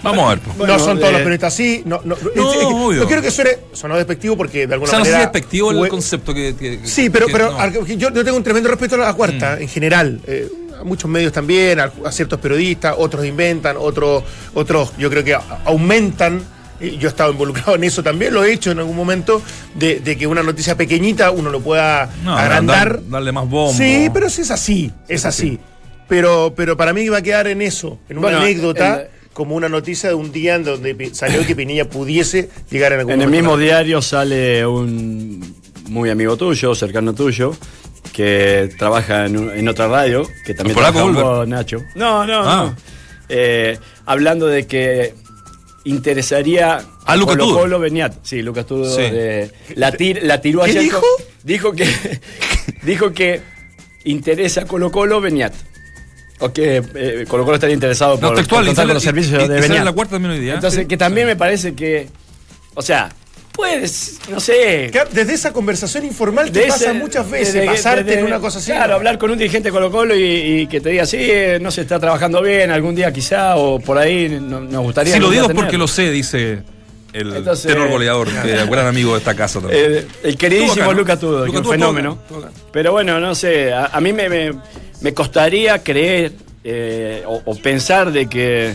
Vamos 0.03 0.25
a 0.27 0.29
ver. 0.31 0.39
pues. 0.41 0.57
Bueno, 0.59 0.73
no 0.75 0.79
son 0.79 0.97
todos 0.99 1.11
eh, 1.11 1.13
los 1.13 1.21
periodistas 1.23 1.53
así. 1.55 1.83
No, 1.85 2.01
no, 2.05 2.17
No, 2.35 2.51
es 2.53 2.59
que- 2.59 2.65
obvio. 2.65 3.01
no 3.03 3.07
quiero 3.07 3.23
que 3.23 3.31
suene, 3.31 3.51
sonó 3.73 3.97
despectivo 3.97 4.37
porque 4.37 4.67
de 4.67 4.73
O 4.73 4.75
alguna 4.75 4.91
sea, 4.91 4.99
no 5.01 5.05
sé 5.05 5.11
si 5.11 5.15
manera. 5.15 5.29
es 5.29 5.33
despectivo 5.33 5.71
el 5.73 5.89
concepto 5.89 6.35
que. 6.35 6.55
que- 6.57 6.81
Sí, 6.85 7.11
pero, 7.11 7.27
que- 7.27 7.33
pero 7.33 7.51
no. 7.53 7.87
yo, 7.87 8.11
yo 8.13 8.25
tengo 8.25 8.37
un 8.37 8.43
tremendo 8.43 8.69
respeto 8.69 8.95
a 8.97 8.99
la 8.99 9.15
cuarta 9.15 9.59
en 9.61 9.69
general. 9.69 10.21
eh, 10.27 10.49
a 10.81 10.85
muchos 10.85 11.11
medios 11.11 11.31
también, 11.31 11.79
a, 11.79 11.93
a 12.07 12.11
ciertos 12.11 12.41
periodistas, 12.41 12.95
otros 12.97 13.27
inventan, 13.27 13.77
otros, 13.79 14.25
otros 14.55 14.93
yo 14.97 15.11
creo 15.11 15.23
que 15.23 15.35
a- 15.35 15.43
aumentan. 15.67 16.43
y 16.81 16.97
Yo 16.97 17.09
he 17.09 17.11
estado 17.11 17.33
involucrado 17.33 17.75
en 17.75 17.85
eso 17.85 18.03
también, 18.03 18.33
lo 18.33 18.43
he 18.43 18.55
hecho 18.55 18.71
en 18.71 18.79
algún 18.79 18.97
momento, 18.97 19.43
de, 19.75 20.01
de 20.01 20.17
que 20.17 20.27
una 20.27 20.43
noticia 20.43 20.79
pequeñita 20.79 21.31
uno 21.33 21.51
lo 21.51 21.61
pueda 21.61 22.09
No, 22.25 22.35
agrandar. 22.35 22.89
dar- 22.95 23.09
darle 23.11 23.33
más 23.33 23.47
bombo. 23.47 23.75
Sí, 23.77 24.09
pero 24.15 24.31
sí 24.31 24.41
es 24.41 24.51
así, 24.51 24.91
es 25.07 25.27
así. 25.27 25.59
Pero, 26.09 26.55
pero 26.57 26.77
para 26.79 26.95
mí 26.95 27.07
va 27.11 27.19
a 27.19 27.23
quedar 27.23 27.47
en 27.49 27.61
eso, 27.61 27.99
en 28.09 28.17
una 28.17 28.29
Bueno, 28.29 28.39
anécdota, 28.39 29.03
el- 29.03 29.09
como 29.41 29.57
una 29.57 29.71
noticia 29.71 30.11
de 30.11 30.15
un 30.15 30.33
día 30.33 30.57
en 30.57 30.65
donde 30.65 31.15
salió 31.15 31.47
que 31.47 31.57
Pinilla 31.57 31.89
pudiese 31.89 32.51
llegar 32.71 32.93
en 32.93 32.99
algún 32.99 33.15
En 33.15 33.23
el 33.23 33.31
mismo 33.31 33.57
diario 33.57 34.03
sale 34.03 34.67
un 34.67 35.55
muy 35.89 36.11
amigo 36.11 36.37
tuyo, 36.37 36.75
cercano 36.75 37.15
tuyo, 37.15 37.57
que 38.13 38.69
trabaja 38.79 39.25
en, 39.25 39.67
otra 39.67 39.89
radio, 39.89 40.29
que 40.45 40.53
también 40.53 40.77
¿El 40.77 40.85
polaco 40.85 41.11
trabaja 41.11 41.37
con 41.39 41.49
Nacho. 41.49 41.79
No, 41.95 42.27
no, 42.27 42.43
Ah. 42.43 42.65
no. 42.67 42.77
Eh, 43.31 43.79
hablando 44.05 44.47
de 44.47 44.67
que 44.67 45.15
interesaría 45.85 46.83
Ah, 47.07 47.17
Lucas 47.17 47.37
Colo. 47.39 47.55
Colo 47.57 47.79
Beniat. 47.81 48.17
Sí, 48.23 48.43
Lucas 48.43 48.67
Tudo. 48.67 48.95
Sí. 48.95 49.01
de- 49.01 49.51
la, 49.75 49.91
tir- 49.93 50.21
la 50.23 50.39
tiró 50.43 50.61
¿Qué 50.65 50.73
ayer 50.73 50.83
dijo? 50.83 51.01
con- 51.01 51.25
Dijo 51.45 51.73
que, 51.73 51.87
dijo 52.83 53.13
que 53.15 53.41
interesa 54.05 54.67
Colo 54.67 54.91
Colo 54.93 55.19
Beniat. 55.23 55.55
O 56.41 56.53
que 56.53 56.83
eh, 56.95 57.25
Colo 57.29 57.45
Colo 57.45 57.55
estaría 57.57 57.75
interesado 57.75 58.19
por, 58.19 58.31
No, 58.31 58.35
textual, 58.35 58.63
por 58.63 58.69
contar 58.69 58.87
con 58.87 58.95
los 58.95 59.03
servicios 59.03 59.45
y- 59.45 59.49
de 59.49 59.67
en 59.67 59.85
la 59.85 59.93
cuarta 59.93 60.13
también 60.17 60.33
hoy 60.33 60.41
día. 60.41 60.55
Entonces, 60.55 60.81
Sí. 60.81 60.87
que 60.87 60.97
también 60.97 61.27
me 61.27 61.37
parece 61.37 61.75
que. 61.75 62.09
O 62.75 62.83
sea, 62.83 63.11
puedes, 63.53 64.19
no 64.31 64.41
sé. 64.41 64.89
Que 64.93 65.03
Desde 65.13 65.35
esa 65.35 65.53
conversación 65.53 66.05
informal 66.07 66.51
te 66.51 66.61
de 66.61 66.67
pasa 66.69 66.93
muchas 66.95 67.29
veces, 67.31 67.53
de- 67.55 67.61
de- 67.61 67.67
pasarte 67.67 68.05
de- 68.05 68.21
en 68.21 68.25
una 68.25 68.41
cosa 68.41 68.59
así. 68.59 68.71
Claro, 68.71 68.95
hablar 68.95 69.19
con 69.19 69.31
un 69.31 69.37
dirigente 69.39 69.69
de 69.69 69.73
Colo 69.73 69.91
Colo 69.91 70.17
y, 70.17 70.23
y 70.63 70.67
que 70.67 70.81
te 70.81 70.91
diga, 70.91 71.05
sí, 71.05 71.19
eh, 71.21 71.59
no 71.61 71.71
se 71.71 71.83
está 71.83 71.99
trabajando 72.01 72.41
bien, 72.43 72.71
algún 72.71 72.95
día 72.95 73.13
quizá, 73.13 73.57
o 73.57 73.79
por 73.79 73.99
ahí 73.99 74.29
no- 74.41 74.61
nos 74.61 74.83
gustaría. 74.83 75.13
Si 75.15 75.21
lo 75.21 75.31
digo 75.31 75.47
es 75.47 75.55
porque 75.55 75.77
lo 75.77 75.89
sé, 75.89 76.11
dice 76.11 76.63
el 77.13 77.35
Entonces, 77.37 77.67
tenor 77.73 77.89
goleador, 77.89 78.29
eh, 78.45 78.67
gran 78.71 78.87
amigo 78.87 79.13
de 79.13 79.19
esta 79.19 79.35
casa 79.35 79.61
también. 79.61 80.07
El 80.23 80.37
queridísimo. 80.37 80.93
Lucas 80.93 81.19
Tudo, 81.19 81.41
que 81.43 81.47
Lucas 81.49 81.67
un 81.67 81.73
fenómeno. 81.73 82.11
acá, 82.13 82.21
estuvo 82.23 82.39
acá. 82.41 82.51
Pero 82.73 82.93
bueno, 82.93 83.19
no 83.21 83.35
sé, 83.35 83.73
a, 83.73 83.87
a 83.87 84.01
mí 84.01 84.13
me, 84.13 84.29
me- 84.29 84.53
me 85.01 85.15
costaría 85.15 85.83
creer 85.83 86.33
eh, 86.63 87.23
o, 87.27 87.41
o 87.45 87.55
pensar 87.57 88.13
de 88.13 88.27
que, 88.29 88.75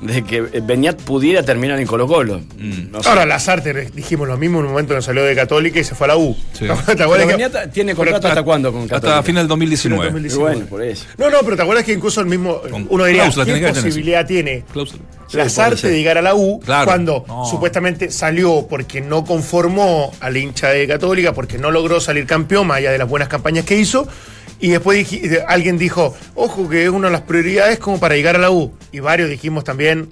de 0.00 0.22
que 0.24 0.40
Beñat 0.40 0.96
pudiera 1.02 1.42
terminar 1.42 1.78
en 1.78 1.86
Colo 1.86 2.06
Colo. 2.06 2.40
Mm. 2.58 2.90
No 2.90 3.02
sé. 3.02 3.08
Ahora, 3.08 3.26
Lazarte 3.26 3.72
dijimos 3.94 4.26
lo 4.26 4.36
mismo 4.38 4.58
en 4.60 4.64
un 4.66 4.70
momento 4.72 4.94
que 4.94 5.02
salió 5.02 5.22
de 5.24 5.34
Católica 5.34 5.78
y 5.78 5.84
se 5.84 5.94
fue 5.94 6.06
a 6.06 6.08
la 6.08 6.16
U. 6.16 6.34
Sí. 6.52 6.66
¿Te 6.86 6.94
Pero 6.94 7.04
acuerdas 7.04 7.26
que- 7.26 7.32
Beñat 7.36 7.72
tiene 7.72 7.94
contrato 7.94 8.20
Pero- 8.22 8.28
hasta 8.30 8.42
cuándo 8.42 8.72
con 8.72 8.82
Católica? 8.88 9.08
Hasta 9.18 9.22
final 9.22 9.42
del 9.44 9.48
2019. 9.48 10.06
Final 10.08 10.22
del 10.22 10.32
Y 10.32 10.34
bueno, 10.36 10.66
por 10.66 10.82
eso. 10.82 11.04
No, 11.18 11.28
no, 11.30 11.38
pero 11.44 11.56
¿te 11.56 11.62
acuerdas 11.62 11.84
que 11.84 11.92
incluso 11.92 12.20
el 12.20 12.26
mismo. 12.26 12.60
Con 12.70 12.86
Uno 12.88 13.04
diría, 13.04 13.22
cláusula 13.24 13.44
¿qué 13.44 13.68
posibilidad 13.82 14.26
tiene 14.26 14.64
Cláusula. 14.72 15.02
Sí, 15.28 15.36
Lazarte 15.36 15.88
de 15.88 15.96
llegar 15.96 16.18
a 16.18 16.22
la 16.22 16.34
U 16.34 16.58
Claro. 16.64 16.86
cuando 16.86 17.24
No. 17.28 17.44
supuestamente 17.46 18.10
salió 18.10 18.66
porque 18.68 19.00
no 19.00 19.24
conformó 19.24 20.12
al 20.20 20.36
hincha 20.36 20.70
de 20.70 20.88
Católica, 20.88 21.32
porque 21.34 21.56
no 21.58 21.70
logró 21.70 22.00
salir 22.00 22.26
campeón, 22.26 22.66
más 22.66 22.78
allá 22.78 22.90
de 22.90 22.98
las 22.98 23.08
buenas 23.08 23.28
campañas 23.28 23.64
que 23.64 23.76
hizo? 23.76 24.08
Y 24.60 24.68
después 24.68 25.06
alguien 25.48 25.78
dijo, 25.78 26.14
ojo, 26.34 26.68
que 26.68 26.84
es 26.84 26.90
una 26.90 27.08
de 27.08 27.12
las 27.12 27.22
prioridades 27.22 27.78
como 27.78 27.98
para 27.98 28.14
llegar 28.14 28.36
a 28.36 28.38
la 28.38 28.50
U. 28.50 28.72
Y 28.92 29.00
varios 29.00 29.30
dijimos 29.30 29.64
también, 29.64 30.10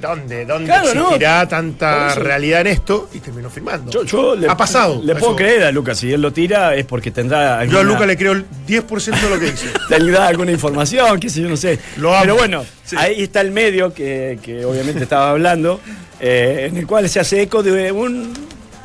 ¿dónde? 0.00 0.46
¿Dónde 0.46 0.66
Claro, 0.66 0.88
existirá 0.88 1.46
tanta 1.48 2.14
realidad 2.14 2.62
en 2.62 2.68
esto? 2.68 3.10
Y 3.12 3.18
terminó 3.18 3.50
firmando. 3.50 3.90
Yo, 3.90 4.04
yo 4.04 4.34
le, 4.36 4.48
ha 4.48 4.56
pasado. 4.56 5.02
Le 5.04 5.14
puedo 5.14 5.32
Eso. 5.32 5.36
creer 5.36 5.64
a 5.64 5.72
Lucas, 5.72 5.98
si 5.98 6.10
él 6.12 6.22
lo 6.22 6.32
tira 6.32 6.74
es 6.76 6.86
porque 6.86 7.10
tendrá 7.10 7.58
alguna, 7.60 7.78
Yo 7.78 7.80
a 7.80 7.84
Luca 7.84 8.06
le 8.06 8.16
creo 8.16 8.32
el 8.32 8.46
10% 8.66 9.20
de 9.20 9.28
lo 9.28 9.38
que 9.38 9.50
dice. 9.50 9.66
tendrá 9.88 10.28
alguna 10.28 10.52
información, 10.52 11.20
qué 11.20 11.28
sé 11.28 11.42
yo, 11.42 11.48
no 11.48 11.56
sé. 11.56 11.78
Lo. 11.98 12.12
Pero 12.22 12.36
bueno, 12.36 12.64
ahí 12.96 13.22
está 13.22 13.42
el 13.42 13.50
medio 13.50 13.92
que, 13.92 14.38
que 14.42 14.64
obviamente 14.64 15.02
estaba 15.02 15.30
hablando, 15.30 15.80
eh, 16.20 16.68
en 16.70 16.76
el 16.78 16.86
cual 16.86 17.06
se 17.08 17.20
hace 17.20 17.42
eco 17.42 17.62
de 17.62 17.92
un 17.92 18.32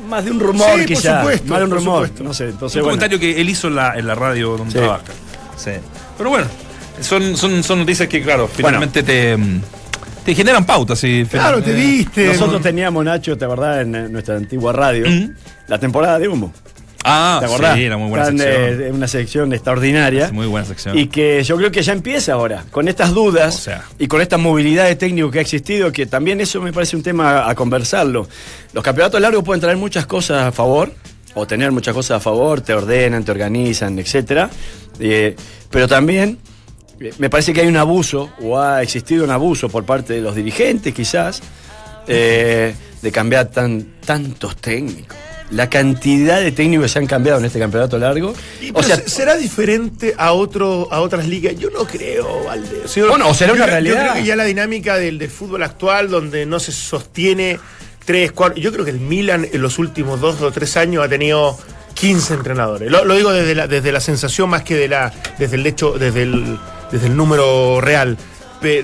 más 0.08 0.26
de 0.26 0.32
un 0.32 0.40
rumor 0.40 0.68
Sí, 0.72 0.78
por 0.78 0.86
quizá. 0.86 1.20
supuesto, 1.22 1.48
más 1.48 1.60
de 1.60 1.66
un 1.66 1.72
rumor, 1.72 1.94
supuesto. 2.08 2.24
no 2.24 2.34
sé. 2.34 2.44
Entonces, 2.50 2.76
un 2.78 2.82
bueno. 2.84 2.98
comentario 2.98 3.20
que 3.20 3.40
él 3.42 3.50
hizo 3.50 3.68
en 3.68 3.76
la, 3.76 3.98
en 3.98 4.08
la 4.08 4.16
radio 4.16 4.58
donde 4.58 4.72
Sí. 4.74 4.78
trabaja. 4.80 5.04
Sí. 5.58 5.72
Pero 6.18 6.30
bueno, 6.30 6.48
son, 7.02 7.36
son, 7.38 7.64
son 7.64 7.80
noticias 7.80 8.08
que, 8.10 8.22
claro, 8.22 8.48
finalmente 8.48 9.04
te, 9.04 9.38
te 10.26 10.36
generan 10.36 10.66
pautas. 10.66 11.04
Y, 11.04 11.26
Claro, 11.26 11.62
te 11.62 11.74
viste. 11.74 12.28
Nosotros 12.28 12.54
no- 12.54 12.62
teníamos, 12.62 13.04
Nacho, 13.06 13.38
¿te 13.38 13.46
acordás? 13.46 13.82
En 13.82 14.12
nuestra 14.12 14.36
antigua 14.38 14.74
radio, 14.74 15.06
Mm. 15.10 15.32
la 15.68 15.80
temporada 15.80 16.20
de 16.20 16.28
humo. 16.28 16.54
Ah, 17.04 17.38
¿Te 17.40 17.46
acordás? 17.46 17.76
sí, 17.76 17.84
era 17.84 17.98
muy 17.98 18.10
buena 18.10 18.26
Tan, 18.26 18.38
sección. 18.38 18.82
eh, 18.82 18.92
una 18.92 19.08
sección 19.08 19.54
extraordinaria. 19.54 20.26
Es 20.26 20.32
muy 20.32 20.48
buena 20.48 20.66
sección. 20.66 20.98
Y 20.98 21.08
que 21.08 21.44
yo 21.44 21.58
creo 21.58 21.72
que 21.72 21.82
ya 21.82 21.94
empieza 21.94 22.34
ahora, 22.34 22.64
con 22.72 22.88
estas 22.88 23.14
dudas 23.14 23.56
O 23.56 23.60
sea. 23.60 23.84
y 24.00 24.08
con 24.08 24.22
esta 24.22 24.38
movilidad 24.38 24.86
de 24.86 24.96
técnico 24.96 25.30
que 25.32 25.40
ha 25.40 25.42
existido, 25.42 25.92
que 25.92 26.06
también 26.06 26.40
eso 26.42 26.62
me 26.62 26.72
parece 26.72 26.96
un 26.96 27.04
tema 27.04 27.50
a, 27.50 27.56
conversarlo. 27.56 28.28
Los 28.74 28.84
campeonatos 28.84 29.20
largos 29.22 29.44
pueden 29.44 29.62
traer 29.62 29.78
muchas 29.78 30.06
cosas 30.06 30.44
a 30.44 30.52
favor, 30.52 30.94
o 31.36 31.48
tener 31.48 31.72
muchas 31.72 31.94
cosas 31.94 32.18
a 32.18 32.20
favor, 32.20 32.62
te 32.62 32.74
ordenan, 32.74 33.24
te 33.26 33.32
organizan, 33.32 33.98
etcétera. 34.00 34.50
Eh, 35.00 35.36
pero 35.72 35.88
también 35.88 36.38
eh, 37.00 37.12
me 37.18 37.30
parece 37.30 37.54
que 37.54 37.62
hay 37.62 37.68
un 37.68 37.78
abuso, 37.78 38.30
o 38.42 38.60
ha 38.60 38.82
existido 38.84 39.24
un 39.24 39.32
abuso 39.32 39.68
por 39.68 39.84
parte 39.84 40.14
de 40.14 40.22
los 40.22 40.36
dirigentes 40.36 40.94
quizás, 40.94 41.42
eh, 42.08 42.76
de 43.02 43.12
cambiar 43.12 43.48
tan, 43.48 43.96
tantos 44.06 44.56
técnicos. 44.58 45.18
La 45.52 45.70
cantidad 45.70 46.40
de 46.42 46.52
técnicos 46.52 46.86
que 46.86 46.90
se 46.90 47.00
han 47.00 47.06
cambiado 47.08 47.40
en 47.40 47.46
este 47.46 47.60
campeonato 47.60 47.98
largo. 48.00 48.34
Y, 48.62 48.72
O 48.74 48.82
sea, 48.82 48.96
se- 48.98 49.10
¿Será 49.10 49.36
diferente 49.38 50.16
a 50.18 50.32
otro, 50.34 50.88
a 50.92 51.02
otras 51.02 51.28
ligas? 51.28 51.56
Yo 51.58 51.70
no 51.70 51.86
creo, 51.86 52.46
Valdés. 52.46 52.96
Yo- 52.96 53.10
Bueno, 53.10 53.30
o 53.30 53.34
será 53.34 53.54
una 53.54 53.66
creo- 53.66 53.80
Yo 53.80 53.82
realidad. 53.94 54.02
creo 54.12 54.14
que 54.24 54.28
ya 54.28 54.36
la 54.36 54.46
dinámica 54.46 54.96
del, 54.98 55.20
del 55.20 55.30
fútbol 55.30 55.62
actual, 55.64 56.10
donde 56.10 56.46
no 56.46 56.60
se 56.60 56.72
sostiene 56.72 57.60
tres, 58.06 58.32
cuatro. 58.32 58.60
Yo 58.62 58.72
creo 58.72 58.84
que 58.86 58.92
el 58.92 59.00
Milan 59.00 59.48
en 59.52 59.62
los 59.62 59.80
últimos 59.80 60.20
dos 60.20 60.42
o 60.42 60.52
tres 60.52 60.76
años 60.78 61.04
ha 61.06 61.10
tenido 61.10 61.58
15 61.94 62.34
entrenadores. 62.34 62.90
Lo, 62.92 63.06
lo 63.06 63.16
digo 63.16 63.32
desde 63.32 63.54
la, 63.56 63.68
desde 63.68 63.92
la 63.92 64.00
sensación 64.00 64.50
más 64.50 64.64
que 64.64 64.76
de 64.76 64.88
la, 64.88 65.14
desde 65.38 65.56
el 65.58 65.66
hecho, 65.68 65.92
desde 66.00 66.24
el, 66.24 66.58
desde 66.92 67.08
el 67.08 67.16
número 67.16 67.80
real, 67.80 68.18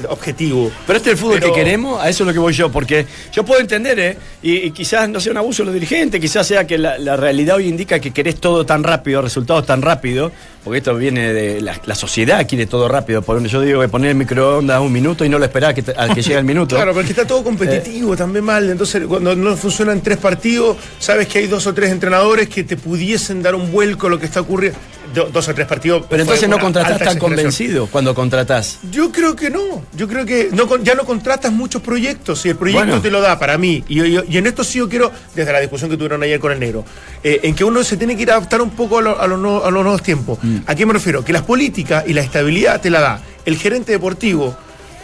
objetivo. 0.09 0.71
Pero 0.85 0.97
este 0.97 1.09
es 1.09 1.13
el 1.13 1.19
fútbol 1.19 1.39
Pero- 1.39 1.53
que 1.53 1.59
queremos, 1.59 2.01
a 2.01 2.09
eso 2.09 2.23
es 2.23 2.27
lo 2.27 2.33
que 2.33 2.39
voy 2.39 2.53
yo, 2.53 2.71
porque 2.71 3.05
yo 3.31 3.43
puedo 3.45 3.61
entender, 3.61 3.99
¿eh? 3.99 4.17
y, 4.43 4.55
y 4.67 4.71
quizás 4.71 5.07
no 5.09 5.19
sea 5.19 5.31
un 5.31 5.37
abuso 5.37 5.63
de 5.63 5.67
los 5.67 5.73
dirigentes, 5.73 6.19
quizás 6.19 6.45
sea 6.45 6.65
que 6.67 6.77
la, 6.77 6.97
la 6.97 7.15
realidad 7.15 7.55
hoy 7.57 7.67
indica 7.67 7.99
que 7.99 8.11
querés 8.11 8.35
todo 8.35 8.65
tan 8.65 8.83
rápido, 8.83 9.21
resultados 9.21 9.65
tan 9.65 9.81
rápido, 9.81 10.31
porque 10.63 10.79
esto 10.79 10.95
viene 10.95 11.33
de 11.33 11.61
la, 11.61 11.79
la 11.85 11.95
sociedad, 11.95 12.45
quiere 12.47 12.65
todo 12.65 12.87
rápido. 12.87 13.21
Por 13.21 13.39
yo 13.47 13.61
digo 13.61 13.81
que 13.81 13.87
poner 13.87 14.09
el 14.11 14.15
microondas 14.15 14.81
un 14.81 14.91
minuto 14.91 15.23
y 15.23 15.29
no 15.29 15.39
lo 15.39 15.45
esperás 15.45 15.73
que 15.73 15.83
al 15.95 16.13
que 16.13 16.21
llegue 16.21 16.37
el 16.37 16.43
minuto. 16.43 16.75
Claro, 16.79 16.93
porque 16.93 17.09
está 17.09 17.25
todo 17.25 17.43
competitivo 17.43 18.15
también 18.15 18.43
mal. 18.45 18.69
Entonces, 18.69 19.03
cuando 19.07 19.35
no 19.35 19.55
funcionan 19.57 20.01
tres 20.01 20.17
partidos, 20.17 20.77
sabes 20.99 21.27
que 21.27 21.39
hay 21.39 21.47
dos 21.47 21.65
o 21.67 21.73
tres 21.73 21.91
entrenadores 21.91 22.47
que 22.49 22.63
te 22.63 22.77
pudiesen 22.77 23.41
dar 23.41 23.55
un 23.55 23.71
vuelco 23.71 24.07
a 24.07 24.09
lo 24.09 24.19
que 24.19 24.25
está 24.25 24.41
ocurriendo. 24.41 24.77
Do- 25.13 25.29
dos 25.31 25.47
o 25.47 25.53
tres 25.55 25.65
partidos. 25.67 26.01
Pero 26.09 26.25
fue 26.25 26.35
entonces 26.35 26.49
no 26.49 26.59
contratás 26.59 26.99
tan 26.99 27.17
convencido 27.17 27.87
cuando 27.87 28.13
contratás. 28.13 28.79
Yo 28.91 29.11
creo 29.11 29.35
que 29.35 29.49
no. 29.49 29.83
Yo 29.95 30.07
creo 30.07 30.25
que 30.25 30.49
no, 30.51 30.77
ya 30.83 30.93
no 30.95 31.03
contratas 31.05 31.51
muchos 31.51 31.81
proyectos. 31.81 32.41
Si 32.41 32.49
el 32.49 32.55
proyecto 32.57 32.85
Bueno. 32.85 33.01
te 33.01 33.09
lo 33.09 33.21
da 33.21 33.39
para 33.39 33.57
mí, 33.57 33.83
y, 33.87 34.01
y- 34.03 34.19
y 34.29 34.37
en 34.37 34.47
esto 34.47 34.63
sí 34.63 34.77
yo 34.79 34.87
quiero, 34.89 35.11
desde 35.35 35.51
la 35.51 35.59
discusión 35.59 35.89
que 35.89 35.97
tuvieron 35.97 36.21
ayer 36.23 36.39
con 36.39 36.51
el 36.51 36.59
negro, 36.59 36.85
eh, 37.23 37.39
en 37.43 37.55
que 37.55 37.63
uno 37.63 37.83
se 37.83 37.97
tiene 37.97 38.15
que 38.15 38.21
ir 38.23 38.31
a 38.31 38.35
adaptar 38.35 38.61
un 38.61 38.69
poco 38.71 38.99
a, 38.99 39.01
lo- 39.01 39.19
a 39.19 39.27
los, 39.27 39.39
nuevos- 39.39 39.65
a 39.65 39.71
los 39.71 39.83
nuevos 39.83 40.03
tiempos. 40.03 40.39
Mm. 40.41 40.57
¿A 40.67 40.75
qué 40.75 40.85
me 40.85 40.93
refiero? 40.93 41.23
Que 41.25 41.33
las 41.33 41.43
políticas 41.43 42.03
y 42.07 42.13
la 42.13 42.21
estabilidad 42.21 42.79
te 42.81 42.89
la 42.89 42.99
da 42.99 43.21
el 43.45 43.57
gerente 43.57 43.91
deportivo, 43.91 44.55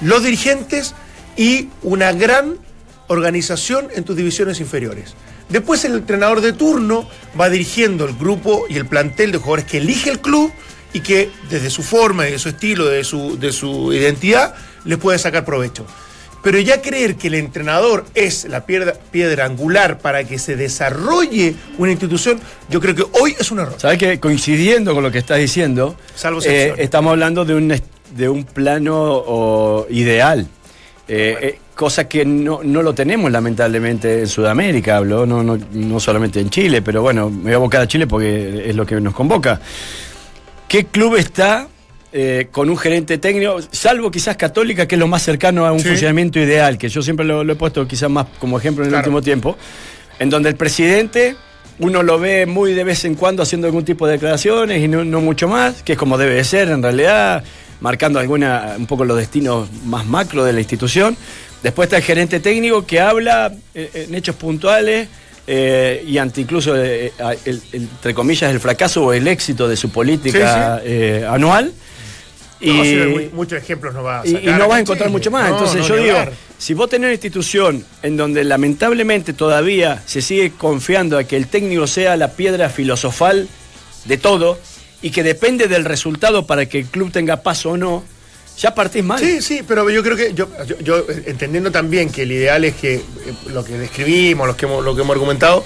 los 0.02 0.24
dirigentes 0.24 0.94
y 1.38 1.70
una 1.82 2.12
gran 2.12 2.58
organización 3.08 3.88
en 3.96 4.04
tus 4.04 4.16
divisiones 4.16 4.60
inferiores. 4.60 5.14
Después 5.50 5.86
el 5.86 5.94
entrenador 5.94 6.42
de 6.42 6.54
turno 6.54 7.08
va 7.40 7.50
dirigiendo 7.50 8.06
el 8.06 8.16
grupo 8.16 8.66
y 8.70 8.78
el 8.78 8.86
plantel 8.86 9.32
de 9.32 9.38
jugadores 9.38 9.66
que 9.66 9.78
elige 9.78 10.10
el 10.10 10.20
club 10.20 10.52
y 10.94 11.02
que 11.02 11.30
desde 11.50 11.70
su 11.70 11.84
forma, 11.84 12.24
de 12.24 12.40
su 12.40 12.50
estilo, 12.50 12.86
de 12.86 13.04
su, 13.04 13.38
de 13.38 13.52
su 13.52 13.94
identidad, 13.94 14.56
les 14.86 14.98
puede 14.98 15.20
sacar 15.20 15.46
provecho. 15.46 15.86
Pero 16.42 16.60
ya 16.60 16.80
creer 16.80 17.16
que 17.16 17.28
el 17.28 17.34
entrenador 17.34 18.06
es 18.14 18.46
la 18.46 18.68
piedra, 18.68 18.94
piedra 19.12 19.46
angular 19.46 19.98
para 19.98 20.24
que 20.26 20.38
se 20.38 20.56
desarrolle 20.56 21.56
una 21.80 21.92
institución, 21.92 22.40
yo 22.70 22.80
creo 22.80 22.94
que 22.94 23.04
hoy 23.20 23.36
es 23.40 23.52
un 23.52 23.60
error. 23.60 23.74
¿Sabes 23.78 23.98
que 23.98 24.20
Coincidiendo 24.20 24.94
con 24.94 25.04
lo 25.04 25.12
que 25.12 25.18
estás 25.18 25.40
diciendo, 25.40 25.96
Salvo 26.16 26.40
eh, 26.46 26.76
estamos 26.78 27.12
hablando 27.12 27.46
de 27.46 27.56
un, 27.56 27.82
de 28.16 28.30
un 28.30 28.44
plano 28.44 28.96
o, 28.96 29.88
ideal. 29.90 30.48
Eh, 31.08 31.38
eh, 31.42 31.60
cosa 31.76 32.08
que 32.08 32.26
no, 32.26 32.62
no 32.64 32.82
lo 32.82 32.94
tenemos 32.96 33.32
lamentablemente 33.32 34.22
en 34.22 34.28
Sudamérica, 34.28 34.98
hablo, 34.98 35.26
no, 35.26 35.44
no, 35.44 35.58
no 35.74 36.00
solamente 36.00 36.40
en 36.40 36.50
Chile, 36.50 36.82
pero 36.82 37.02
bueno, 37.02 37.30
me 37.30 37.44
voy 37.44 37.54
a 37.54 37.56
abocar 37.58 37.82
a 37.82 37.88
Chile 37.88 38.08
porque 38.08 38.70
es 38.70 38.76
lo 38.76 38.86
que 38.86 39.00
nos 39.02 39.14
convoca. 39.14 39.60
¿Qué 40.68 40.86
club 40.86 41.16
está 41.16 41.68
eh, 42.18 42.48
con 42.50 42.70
un 42.70 42.78
gerente 42.78 43.18
técnico, 43.18 43.58
salvo 43.72 44.10
quizás 44.10 44.38
Católica, 44.38 44.88
que 44.88 44.96
es 44.96 45.00
lo 45.00 45.08
más 45.08 45.22
cercano 45.22 45.66
a 45.66 45.74
un 45.74 45.80
Sí. 45.82 45.90
funcionamiento 45.90 46.40
ideal, 46.40 46.78
que 46.78 46.88
yo 46.88 47.02
siempre 47.02 47.26
lo, 47.26 47.44
lo 47.44 47.54
he 47.54 47.56
puesto 47.58 47.86
quizás 47.86 48.10
más 48.10 48.26
como 48.40 48.58
ejemplo 48.58 48.84
en 48.84 48.88
el 48.88 48.92
Claro. 48.94 49.04
último 49.10 49.22
tiempo, 49.22 49.58
en 50.18 50.30
donde 50.30 50.48
el 50.50 50.56
presidente 50.56 51.36
uno 51.80 52.04
lo 52.04 52.18
ve 52.18 52.46
muy 52.46 52.74
de 52.74 52.86
vez 52.86 53.04
en 53.04 53.16
cuando 53.16 53.44
haciendo 53.44 53.68
algún 53.68 53.84
tipo 53.84 54.08
de 54.08 54.14
declaraciones 54.14 54.82
y 54.82 54.88
no, 54.88 55.04
no 55.04 55.20
mucho 55.20 55.50
más, 55.50 55.84
que 55.84 55.92
es 55.94 56.00
como 56.00 56.18
debe 56.18 56.36
de 56.36 56.46
ser 56.46 56.70
en 56.70 56.82
realidad, 56.82 57.44
marcando 57.86 58.18
alguna 58.20 58.74
un 58.80 58.88
poco 58.88 59.06
los 59.06 59.16
destinos 59.16 59.70
más 59.86 60.08
macro 60.08 60.44
de 60.44 60.52
la 60.54 60.60
institución. 60.60 61.16
Después 61.62 61.86
está 61.86 61.98
el 61.98 62.04
gerente 62.04 62.40
técnico 62.40 62.84
que 62.84 63.00
habla 63.00 63.54
eh, 63.76 64.08
en 64.10 64.16
hechos 64.16 64.36
puntuales 64.36 65.08
eh, 65.46 66.04
y 66.08 66.18
ante 66.18 66.42
incluso, 66.42 66.76
eh, 66.76 67.14
el- 67.46 67.62
entre 67.74 68.16
comillas, 68.16 68.52
el 68.52 68.60
fracaso 68.60 69.06
o 69.06 69.14
el 69.14 69.28
éxito 69.28 69.68
de 69.68 69.78
su 69.78 69.92
política 69.92 70.82
eh, 70.84 71.28
anual. 71.30 71.72
No, 72.60 72.72
Y- 72.84 72.96
muy- 73.14 73.30
muchos 73.34 73.60
ejemplos 73.62 73.94
no 73.94 74.02
va 74.02 74.22
a 74.22 74.26
y, 74.26 74.32
y 74.32 74.34
sacar 74.34 74.58
no 74.60 74.68
vas 74.68 74.78
a 74.78 74.82
encontrar 74.82 75.10
mucho 75.12 75.30
más. 75.30 75.48
No, 75.50 75.56
Entonces 75.58 75.82
no, 75.82 75.88
yo 75.88 75.96
digo, 75.98 76.18
si 76.58 76.74
vos 76.74 76.90
tenés 76.90 77.06
una 77.06 77.14
institución 77.14 77.86
en 78.02 78.18
donde 78.18 78.44
lamentablemente 78.44 79.34
todavía 79.34 80.02
se 80.08 80.24
sigue 80.24 80.54
confiando 80.58 81.20
a 81.20 81.24
que 81.26 81.38
el 81.38 81.46
técnico 81.48 81.86
sea 81.86 82.18
la 82.18 82.32
piedra 82.32 82.70
filosofal 82.70 83.48
de 84.06 84.18
todo 84.18 84.58
y 85.06 85.12
que 85.12 85.22
depende 85.22 85.68
del 85.68 85.86
resultado 85.86 86.48
para 86.48 86.66
que 86.66 86.80
el 86.80 86.86
club 86.88 87.12
tenga 87.12 87.44
paso 87.44 87.72
o 87.72 87.78
no, 87.78 88.04
ya 88.58 88.74
partís 88.74 89.04
mal. 89.04 89.20
Sí, 89.20 89.40
sí, 89.42 89.62
pero 89.68 89.88
yo 89.90 90.02
creo 90.02 90.18
que 90.18 90.34
yo, 90.34 90.50
yo- 90.66 90.80
yo, 90.80 91.06
entendiendo 91.28 91.70
también 91.72 92.10
que 92.10 92.24
el 92.24 92.32
ideal 92.32 92.64
es 92.66 92.74
que 92.76 92.96
eh, 92.96 93.04
lo 93.54 93.64
que 93.64 93.78
describimos, 93.78 94.48
lo 94.48 94.56
que 94.58 94.66
hemos, 94.66 94.84
lo 94.84 94.96
que 94.96 95.02
hemos 95.02 95.14
argumentado, 95.14 95.64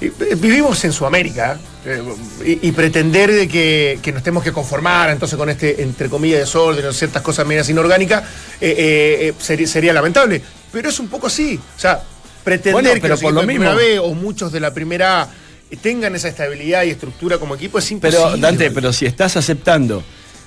eh, 0.00 0.12
eh, 0.20 0.34
vivimos 0.36 0.84
en 0.84 0.92
Sudamérica 0.92 1.58
eh, 1.86 2.02
y, 2.44 2.68
y 2.68 2.72
pretender 2.72 3.32
de 3.32 3.48
que, 3.48 3.98
que 4.02 4.12
nos 4.12 4.22
tenemos 4.22 4.44
que 4.44 4.52
conformar 4.52 5.08
entonces 5.10 5.38
con 5.38 5.48
este, 5.48 5.80
entre 5.82 6.10
comillas, 6.10 6.40
desorden 6.40 6.84
o 6.84 6.92
ciertas 6.92 7.22
cosas 7.22 7.46
medias 7.46 7.68
inorgánicas, 7.70 8.24
eh, 8.60 8.74
eh, 8.76 9.28
eh, 9.28 9.34
sería, 9.38 9.66
sería 9.66 9.92
lamentable. 9.94 10.42
Pero 10.70 10.88
es 10.90 10.98
un 11.00 11.08
poco 11.08 11.28
así. 11.28 11.58
O 11.76 11.80
sea, 11.80 12.02
pretender 12.44 12.72
Bueno, 12.74 12.92
que 12.94 13.00
pero 13.00 13.16
por 13.18 13.32
lo 13.32 13.40
de 13.40 13.46
primera 13.46 13.74
mismo. 13.74 13.86
B 13.88 13.98
o 14.00 14.12
muchos 14.14 14.52
de 14.52 14.60
la 14.60 14.74
primera 14.74 15.22
A 15.22 15.28
tengan 15.76 16.14
esa 16.14 16.28
estabilidad 16.28 16.84
y 16.84 16.90
estructura 16.90 17.38
como 17.38 17.54
equipo 17.54 17.78
es 17.78 17.90
imposible. 17.90 18.18
Pero 18.24 18.36
Dante, 18.36 18.70
pero 18.70 18.92
si 18.92 19.06
estás 19.06 19.36
aceptando 19.36 20.02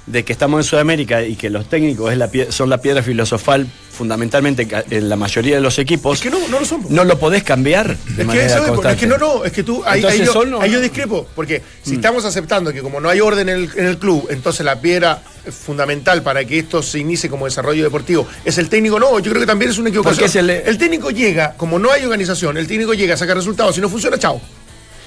de 0.05 0.23
que 0.23 0.33
estamos 0.33 0.59
en 0.59 0.63
Sudamérica 0.63 1.23
y 1.23 1.35
que 1.35 1.49
los 1.49 1.67
técnicos 1.67 2.11
es 2.11 2.17
la 2.19 2.31
pie- 2.31 2.51
son 2.51 2.69
la 2.69 2.79
piedra 2.79 3.01
filosofal 3.01 3.65
fundamentalmente 3.91 4.67
en 4.91 5.09
la 5.09 5.15
mayoría 5.15 5.55
de 5.55 5.61
los 5.61 5.79
equipos, 5.79 6.17
Es 6.19 6.23
que 6.23 6.29
no, 6.29 6.47
no 6.47 6.59
lo 6.59 6.65
son. 6.65 6.83
po. 6.83 6.89
no 6.91 7.03
lo 7.05 7.17
podés 7.17 7.41
cambiar 7.43 7.97
de 7.97 8.11
Es 8.11 8.17
que, 8.17 8.23
manera 8.23 8.45
eso 8.45 8.57
es, 8.57 8.67
constante. 8.67 8.93
es 8.93 8.99
que 8.99 9.07
no, 9.07 9.17
no, 9.17 9.43
es 9.45 9.51
que 9.51 9.63
tú, 9.63 9.81
ahí, 9.83 10.01
Entonces 10.01 10.19
ahí 10.21 10.25
yo, 10.51 10.61
ahí 10.61 10.75
discrepo, 10.81 11.27
porque 11.33 11.63
si 11.81 11.95
estamos 11.95 12.23
aceptando 12.23 12.71
que 12.71 12.81
como 12.81 12.99
no 12.99 13.09
hay 13.09 13.19
orden 13.21 13.49
en 13.49 13.55
el, 13.55 13.69
en 13.75 13.85
el 13.87 13.97
club, 13.97 14.27
entonces 14.29 14.63
la 14.63 14.79
piedra 14.79 15.23
fundamental 15.49 16.21
para 16.21 16.45
que 16.45 16.59
esto 16.59 16.83
se 16.83 16.99
inicie 16.99 17.27
como 17.29 17.45
desarrollo 17.45 17.83
deportivo 17.83 18.27
es 18.43 18.57
el 18.59 18.69
técnico, 18.69 18.99
no, 18.99 19.17
yo 19.19 19.31
creo 19.31 19.39
que 19.41 19.47
también 19.47 19.71
es 19.71 19.77
una 19.79 19.89
equivocación. 19.89 20.17
Porque 20.17 20.25
es 20.29 20.35
el- 20.35 20.49
el 20.69 20.77
técnico 20.77 21.09
llega, 21.09 21.53
como 21.57 21.79
no 21.79 21.89
hay 21.91 22.03
organización, 22.03 22.57
el 22.57 22.67
técnico 22.67 22.93
llega 22.93 23.15
a 23.15 23.17
sacar 23.17 23.35
resultados, 23.37 23.73
si 23.73 23.81
no 23.81 23.89
funciona, 23.89 24.19
chao. 24.19 24.39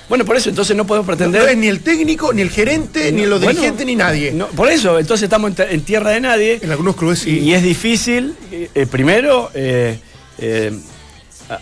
Bueno, 0.09 0.25
por 0.25 0.37
eso 0.37 0.49
entonces 0.49 0.75
no 0.77 0.87
podemos 0.87 1.07
No 1.07 1.17
pretender... 1.17 1.49
es 1.51 1.57
ni 1.57 1.69
el 1.69 1.81
técnico, 1.81 2.33
ni 2.33 2.41
el 2.43 2.51
gerente, 2.51 3.13
ni 3.13 3.27
los 3.27 3.41
Bueno, 3.41 3.53
dirigentes, 3.61 3.87
ni 3.87 3.95
nadie. 3.97 4.33
no, 4.33 4.47
por 4.49 4.71
eso, 4.71 4.99
entonces 4.99 5.25
estamos 5.25 5.53
en, 5.59 5.81
tierra 5.83 6.11
de 6.13 6.21
nadie. 6.21 6.59
En 6.63 6.71
algunos 6.71 6.97
clubes 6.97 7.19
sí. 7.19 7.39
Y, 7.41 7.51
y 7.51 7.55
es 7.55 7.63
difícil, 7.63 8.35
eh, 8.51 8.71
eh, 8.75 8.87
primero, 8.87 9.51
eh, 9.55 9.99
eh, 10.39 10.73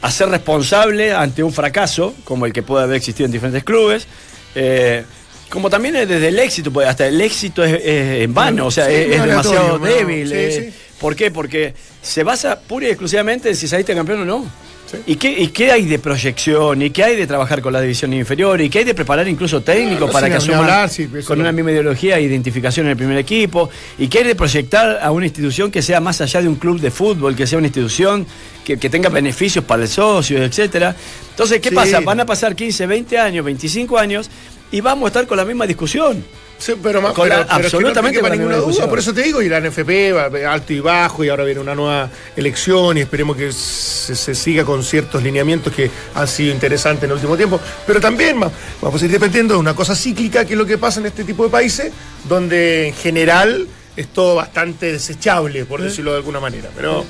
hacer 0.02 0.28
responsable 0.28 1.12
ante 1.12 1.42
un 1.42 1.52
fracaso, 1.52 2.14
como 2.24 2.46
el 2.46 2.52
que 2.52 2.62
puede 2.62 2.84
haber 2.84 2.96
existido 2.96 3.26
en 3.26 3.32
diferentes 3.32 3.64
clubes. 3.64 4.06
eh, 4.54 5.04
como 5.48 5.70
también 5.70 5.94
es 5.94 6.08
desde 6.08 6.26
el 6.28 6.38
éxito, 6.40 6.72
porque 6.72 6.88
hasta 6.88 7.06
el 7.06 7.20
éxito 7.20 7.62
es, 7.62 7.74
es 7.74 8.22
en 8.24 8.34
vano, 8.34 8.66
o 8.66 8.70
sea, 8.70 8.86
Sí, 8.86 8.94
es, 8.94 9.22
demasiado 9.24 9.78
¿no? 9.78 9.84
débil. 9.86 10.28
Sí, 10.28 10.34
eh. 10.34 10.72
sí. 10.72 10.78
¿Por 11.00 11.14
qué? 11.14 11.30
Porque 11.30 11.72
se 12.02 12.24
basa 12.24 12.58
pura 12.58 12.86
y 12.86 12.90
exclusivamente 12.90 13.48
en 13.50 13.54
si 13.56 13.68
saliste 13.68 13.94
campeón 13.94 14.22
o 14.22 14.24
no. 14.24 14.44
Sí. 14.90 14.98
¿Y, 15.06 15.16
qué, 15.16 15.32
¿Y 15.32 15.48
qué 15.48 15.72
hay 15.72 15.84
de 15.86 15.98
proyección? 15.98 16.80
¿Y 16.80 16.90
qué 16.90 17.02
hay 17.02 17.16
de 17.16 17.26
trabajar 17.26 17.60
con 17.60 17.72
la 17.72 17.80
división 17.80 18.12
inferior? 18.12 18.60
¿Y 18.60 18.70
qué 18.70 18.78
hay 18.80 18.84
de 18.84 18.94
preparar 18.94 19.26
incluso 19.26 19.60
técnicos 19.60 20.06
No, 20.06 20.12
para 20.12 20.28
que 20.28 20.36
asuman 20.36 20.60
hablar, 20.60 20.88
sí, 20.88 21.08
con 21.26 21.38
no. 21.38 21.42
una 21.42 21.50
misma 21.52 21.72
ideología 21.72 22.18
e 22.18 22.22
identificación 22.22 22.86
en 22.86 22.90
el 22.92 22.96
primer 22.96 23.18
equipo? 23.18 23.68
¿Y 23.98 24.06
qué 24.06 24.18
hay 24.18 24.24
de 24.24 24.34
proyectar 24.36 25.00
a 25.02 25.10
una 25.10 25.26
institución 25.26 25.70
que 25.72 25.82
sea 25.82 26.00
más 26.00 26.20
allá 26.20 26.40
de 26.40 26.48
un 26.48 26.54
club 26.54 26.78
de 26.80 26.90
fútbol, 26.92 27.34
que 27.34 27.46
sea 27.48 27.58
una 27.58 27.66
institución 27.66 28.24
que, 28.64 28.78
que 28.78 28.88
tenga 28.88 29.08
beneficios 29.08 29.64
para 29.64 29.82
el 29.82 29.88
socio, 29.88 30.42
etcétera? 30.42 30.94
Entonces, 31.30 31.60
¿qué 31.60 31.70
Sí. 31.70 31.74
pasa? 31.74 32.00
Van 32.00 32.20
a 32.20 32.26
pasar 32.26 32.54
15, 32.54 32.86
20 32.86 33.18
años, 33.18 33.44
25 33.44 33.98
años 33.98 34.30
y 34.70 34.80
vamos 34.80 35.04
a 35.04 35.08
estar 35.08 35.26
con 35.26 35.36
la 35.36 35.44
misma 35.44 35.66
discusión. 35.66 36.24
Sí, 36.58 36.72
pero, 36.82 37.00
es 37.08 37.14
que 37.14 37.20
absolutamente 37.66 38.18
no 38.22 38.22
quepa 38.22 38.28
ninguna 38.36 38.56
duda. 38.72 38.88
Por 38.88 38.98
eso 38.98 39.12
te 39.14 39.22
digo, 39.22 39.42
y 39.42 39.48
la 39.48 39.60
NFP 39.60 39.90
va 40.14 40.52
alto 40.52 40.72
y 40.72 40.80
bajo, 40.80 41.22
y 41.22 41.28
ahora 41.28 41.44
viene 41.44 41.60
una 41.60 41.74
nueva 41.74 42.08
elección, 42.34 42.96
y 42.96 43.02
esperemos 43.02 43.36
que 43.36 43.52
se, 43.52 44.14
se 44.16 44.34
siga 44.34 44.64
con 44.64 44.82
ciertos 44.82 45.22
lineamientos 45.22 45.72
que 45.72 45.90
han 46.14 46.26
sido 46.26 46.52
interesantes 46.54 47.04
en 47.04 47.10
el 47.10 47.14
último 47.16 47.36
tiempo. 47.36 47.60
Pero 47.86 48.00
también 48.00 48.40
va- 48.42 48.50
vamos 48.80 49.00
a 49.00 49.04
ir 49.04 49.10
dependiendo 49.10 49.54
de 49.54 49.60
una 49.60 49.74
cosa 49.74 49.94
cíclica, 49.94 50.44
que 50.44 50.54
es 50.54 50.58
lo 50.58 50.64
que 50.66 50.78
pasa 50.78 50.98
en 51.00 51.06
este 51.06 51.24
tipo 51.24 51.44
de 51.44 51.50
países, 51.50 51.92
donde 52.28 52.88
en 52.88 52.94
general 52.94 53.66
es 53.96 54.08
todo 54.08 54.34
bastante 54.36 54.92
desechable, 54.92 55.64
por 55.66 55.82
decirlo 55.82 56.12
de 56.12 56.16
alguna 56.18 56.40
manera. 56.40 56.70
Pero 56.74 57.04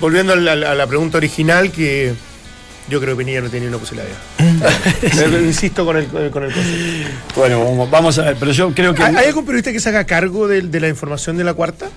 volviendo 0.00 0.32
a 0.32 0.36
la, 0.36 0.52
a 0.52 0.74
la 0.74 0.86
pregunta 0.86 1.16
original, 1.18 1.70
que 1.72 2.12
yo 2.90 3.00
creo 3.00 3.16
que 3.16 3.20
Pinilla 3.24 3.40
no 3.40 3.48
tenía 3.48 3.68
una 3.68 3.78
posibilidad. 3.78 4.10
Insisto 5.42 5.84
con 5.86 5.96
el, 5.96 6.06
con 6.06 6.22
el 6.22 6.30
concepto. 6.30 6.60
Bueno, 7.36 7.64
vamos- 7.64 7.90
vamos 7.90 8.18
a 8.18 8.22
ver, 8.24 8.36
pero 8.38 8.52
yo 8.52 8.72
creo 8.74 8.94
que... 8.94 9.02
¿Hay 9.02 9.26
algún 9.26 9.44
periodista 9.46 9.72
que 9.72 9.80
se 9.80 9.88
haga 9.88 10.04
cargo 10.04 10.46
de, 10.48 10.62
de 10.62 10.80
la 10.80 10.88
información 10.88 11.36
de 11.36 11.44
la 11.44 11.54
cuarta? 11.54 11.88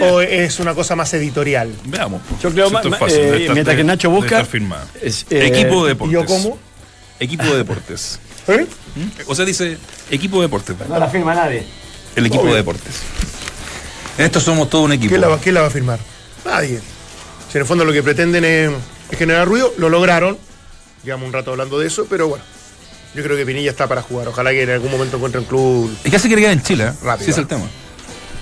o 0.00 0.20
es 0.20 0.58
una 0.58 0.74
cosa 0.74 0.96
más 0.96 1.12
editorial? 1.14 1.70
Veamos. 1.84 2.20
Yo 2.42 2.50
creo 2.50 2.66
Esto 2.66 2.88
ma- 2.90 2.96
es 2.96 3.00
fácil, 3.00 3.18
eh, 3.20 3.48
mientras 3.52 3.76
que 3.76 3.84
Nacho 3.84 4.10
busca, 4.10 4.40
es, 5.00 5.24
eh, 5.30 5.46
Equipo 5.46 5.84
de 5.84 5.92
¿Y 5.92 5.94
deportes. 5.94 6.12
yo 6.12 6.24
cómo? 6.24 6.58
Equipo 7.20 7.44
de 7.44 7.56
deportes. 7.58 8.18
¿Eh? 8.48 8.66
O 9.26 9.34
sea, 9.36 9.44
dice 9.44 9.76
equipo 10.10 10.38
de 10.38 10.46
deportes. 10.46 10.74
No 10.88 10.98
la 10.98 11.08
firma 11.08 11.34
nadie. 11.34 11.64
El 12.16 12.26
equipo 12.26 12.42
Obvio. 12.42 12.54
de 12.54 12.58
deportes. 12.58 12.94
En 14.18 14.24
esto 14.24 14.40
somos 14.40 14.68
todo 14.68 14.82
un 14.82 14.92
equipo. 14.92 15.10
¿Quién 15.10 15.20
la, 15.20 15.28
va- 15.28 15.38
quién 15.38 15.54
la 15.54 15.60
va 15.60 15.68
a 15.68 15.70
firmar? 15.70 16.00
Nadie. 16.44 16.80
Si 17.50 17.58
en 17.58 17.60
el 17.62 17.66
fondo 17.66 17.84
lo 17.84 17.92
que 17.92 18.02
pretenden 18.02 18.44
es 18.44 18.70
generar 19.16 19.46
ruido, 19.48 19.72
lo 19.78 19.88
lograron. 19.88 20.38
Llevamos 21.04 21.26
un 21.26 21.32
rato 21.32 21.50
hablando 21.52 21.78
de 21.78 21.86
eso, 21.88 22.06
pero 22.08 22.28
bueno. 22.28 22.44
Yo 23.14 23.22
creo 23.22 23.36
que 23.36 23.44
Pinilla 23.44 23.70
está 23.70 23.86
para 23.88 24.00
jugar. 24.02 24.28
Ojalá 24.28 24.52
que 24.52 24.62
en 24.62 24.70
algún 24.70 24.90
momento 24.90 25.16
encuentre 25.16 25.40
un 25.40 25.46
club. 25.46 25.94
Que 26.02 26.16
hace 26.16 26.28
que 26.30 26.36
quedar 26.36 26.52
en 26.52 26.62
Chile, 26.62 26.84
¿eh? 26.84 26.92
Rápido, 27.02 27.24
Sí, 27.26 27.30
es 27.32 27.36
¿eh? 27.36 27.40
el 27.42 27.46
tema. 27.46 27.64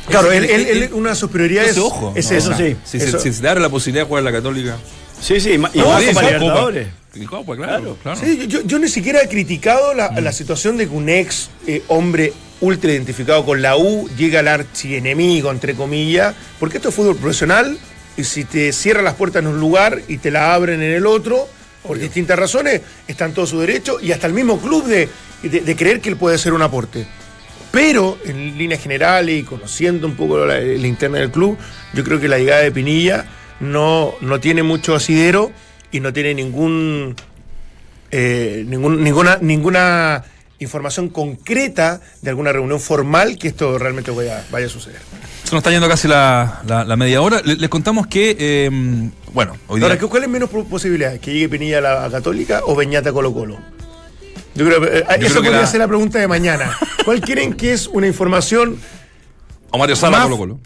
Claro, 0.09 0.31
él, 0.31 0.45
él- 0.45 0.67
él- 0.67 0.91
una 0.93 1.11
de 1.11 1.17
sus 1.17 1.31
prioridades 1.31 1.77
Entonces, 1.77 1.93
ojo. 1.93 2.13
es 2.17 2.31
no, 2.45 2.51
no. 2.51 2.57
sí. 2.57 2.77
Si, 2.85 2.97
Eso- 2.99 3.19
se, 3.19 3.33
si 3.33 3.41
se 3.41 3.49
abre 3.49 3.61
la 3.61 3.69
posibilidad 3.69 4.05
de 4.05 4.09
jugar 4.09 4.21
en 4.21 4.25
la 4.27 4.33
Católica. 4.33 4.77
Sí, 5.21 5.41
sí, 5.41 5.51
y 5.53 5.59
No, 5.59 5.63
más 5.63 5.73
sí, 5.73 5.81
Copa 5.83 6.21
sí, 6.21 6.27
Libertadores. 6.27 6.89
Y 7.15 7.25
Copa, 7.27 7.57
claro, 7.57 7.97
claro. 8.03 8.21
Sí, 8.21 8.47
yo, 8.47 8.63
yo 8.63 8.79
ni 8.79 8.89
siquiera 8.89 9.21
he 9.23 9.29
criticado 9.29 9.93
la, 9.95 10.13
la 10.21 10.33
situación 10.33 10.77
de 10.77 10.89
que 10.89 10.95
un 10.95 11.09
ex 11.09 11.51
eh, 11.67 11.83
hombre 11.89 12.33
ultra 12.61 12.93
identificado 12.93 13.45
con 13.45 13.61
la 13.63 13.77
U 13.77 14.09
llega 14.17 14.41
al 14.41 14.49
archienemigo, 14.49 15.51
entre 15.51 15.75
comillas, 15.75 16.35
porque 16.61 16.77
esto 16.77 16.91
es 16.91 16.95
fútbol 16.95 17.17
profesional 17.17 17.77
y 18.17 18.25
si 18.25 18.45
te 18.45 18.73
cierran 18.73 19.05
las 19.05 19.15
puertas 19.15 19.43
en 19.43 19.49
un 19.49 19.59
lugar 19.61 20.01
y 20.09 20.19
te 20.19 20.31
la 20.31 20.55
abren 20.55 20.83
en 20.83 20.93
el 20.93 21.07
otro, 21.07 21.49
por 21.83 21.99
distintas 21.99 22.39
razones, 22.39 22.83
está 23.09 23.25
en 23.25 23.33
todo 23.35 23.47
su 23.47 23.59
derecho 23.61 23.99
y 24.01 24.13
hasta 24.13 24.27
el 24.27 24.33
mismo 24.35 24.59
club 24.61 24.85
de, 24.87 25.09
de- 25.43 25.61
de 25.61 25.77
creer 25.77 26.01
que 26.01 26.11
él 26.11 26.17
puede 26.17 26.37
hacer 26.37 26.53
un 26.53 26.63
aporte. 26.63 27.07
Pero 27.73 28.19
en 28.27 28.59
líneas 28.59 28.83
generales 28.83 29.39
y 29.39 29.43
conociendo 29.45 30.07
un 30.07 30.17
poco 30.17 30.45
la, 30.45 30.61
la 30.61 30.87
interna 30.87 31.19
del 31.19 31.31
club, 31.31 31.57
yo 31.95 32.03
creo 32.05 32.19
que 32.21 32.29
la 32.29 32.39
llegada 32.39 32.63
de 32.63 32.73
Pinilla 32.73 33.27
no, 33.61 34.15
no 34.21 34.41
tiene 34.41 34.63
mucho 34.63 34.95
asidero 34.95 35.53
y 35.93 36.01
no 36.01 36.13
tiene 36.13 36.35
ningún 36.35 37.15
eh, 38.11 38.65
ningún- 38.67 39.03
ninguna, 39.03 39.39
ninguna 39.41 40.25
información 40.61 41.09
concreta 41.09 42.01
de 42.23 42.31
alguna 42.31 42.53
reunión 42.53 42.79
formal 42.81 43.37
que 43.39 43.49
esto 43.49 43.79
realmente 43.79 44.11
vaya, 44.11 44.45
vaya 44.51 44.67
a 44.67 44.69
suceder. 44.69 45.01
Se 45.45 45.51
nos 45.53 45.61
está 45.61 45.71
yendo 45.71 45.89
casi 45.89 46.07
la, 46.07 46.63
la- 46.67 46.85
la 46.85 46.97
media 46.97 47.21
hora. 47.23 47.41
Le- 47.45 47.57
Les, 47.57 47.69
contamos 47.69 48.07
que, 48.07 48.37
eh, 48.39 48.71
bueno, 49.33 49.57
hoy 49.67 49.81
día. 49.81 49.87
Ahora, 49.89 49.99
¿qué- 49.99 50.07
¿cuál 50.07 50.23
es 50.25 50.29
menos 50.29 50.49
posibilidades? 50.51 51.19
¿Que 51.21 51.33
llegue 51.33 51.49
Pinilla 51.49 51.79
a 51.79 51.81
la 51.81 52.05
a 52.05 52.11
Católica 52.11 52.61
o 52.67 52.77
Beñata 52.77 53.11
a 53.11 53.13
Colo 53.13 53.33
Colo? 53.33 53.59
Yo 54.55 54.67
creo, 54.67 54.85
eh, 54.85 55.05
creo 55.07 55.27
eso 55.27 55.35
podría 55.37 55.61
la- 55.63 55.67
ser 55.67 55.81
la 55.81 55.89
pregunta 55.89 56.19
de 56.19 56.29
mañana. 56.29 56.77
¿Cuál 57.05 57.21
creen 57.21 57.55
que 57.55 57.73
es 57.73 57.87
una 57.87 58.07
información 58.07 58.79
o 59.71 59.79
Mario 59.79 59.97
Sala 59.97 60.19
más- 60.19 60.25
Colo 60.27 60.37
Colo. 60.39 60.61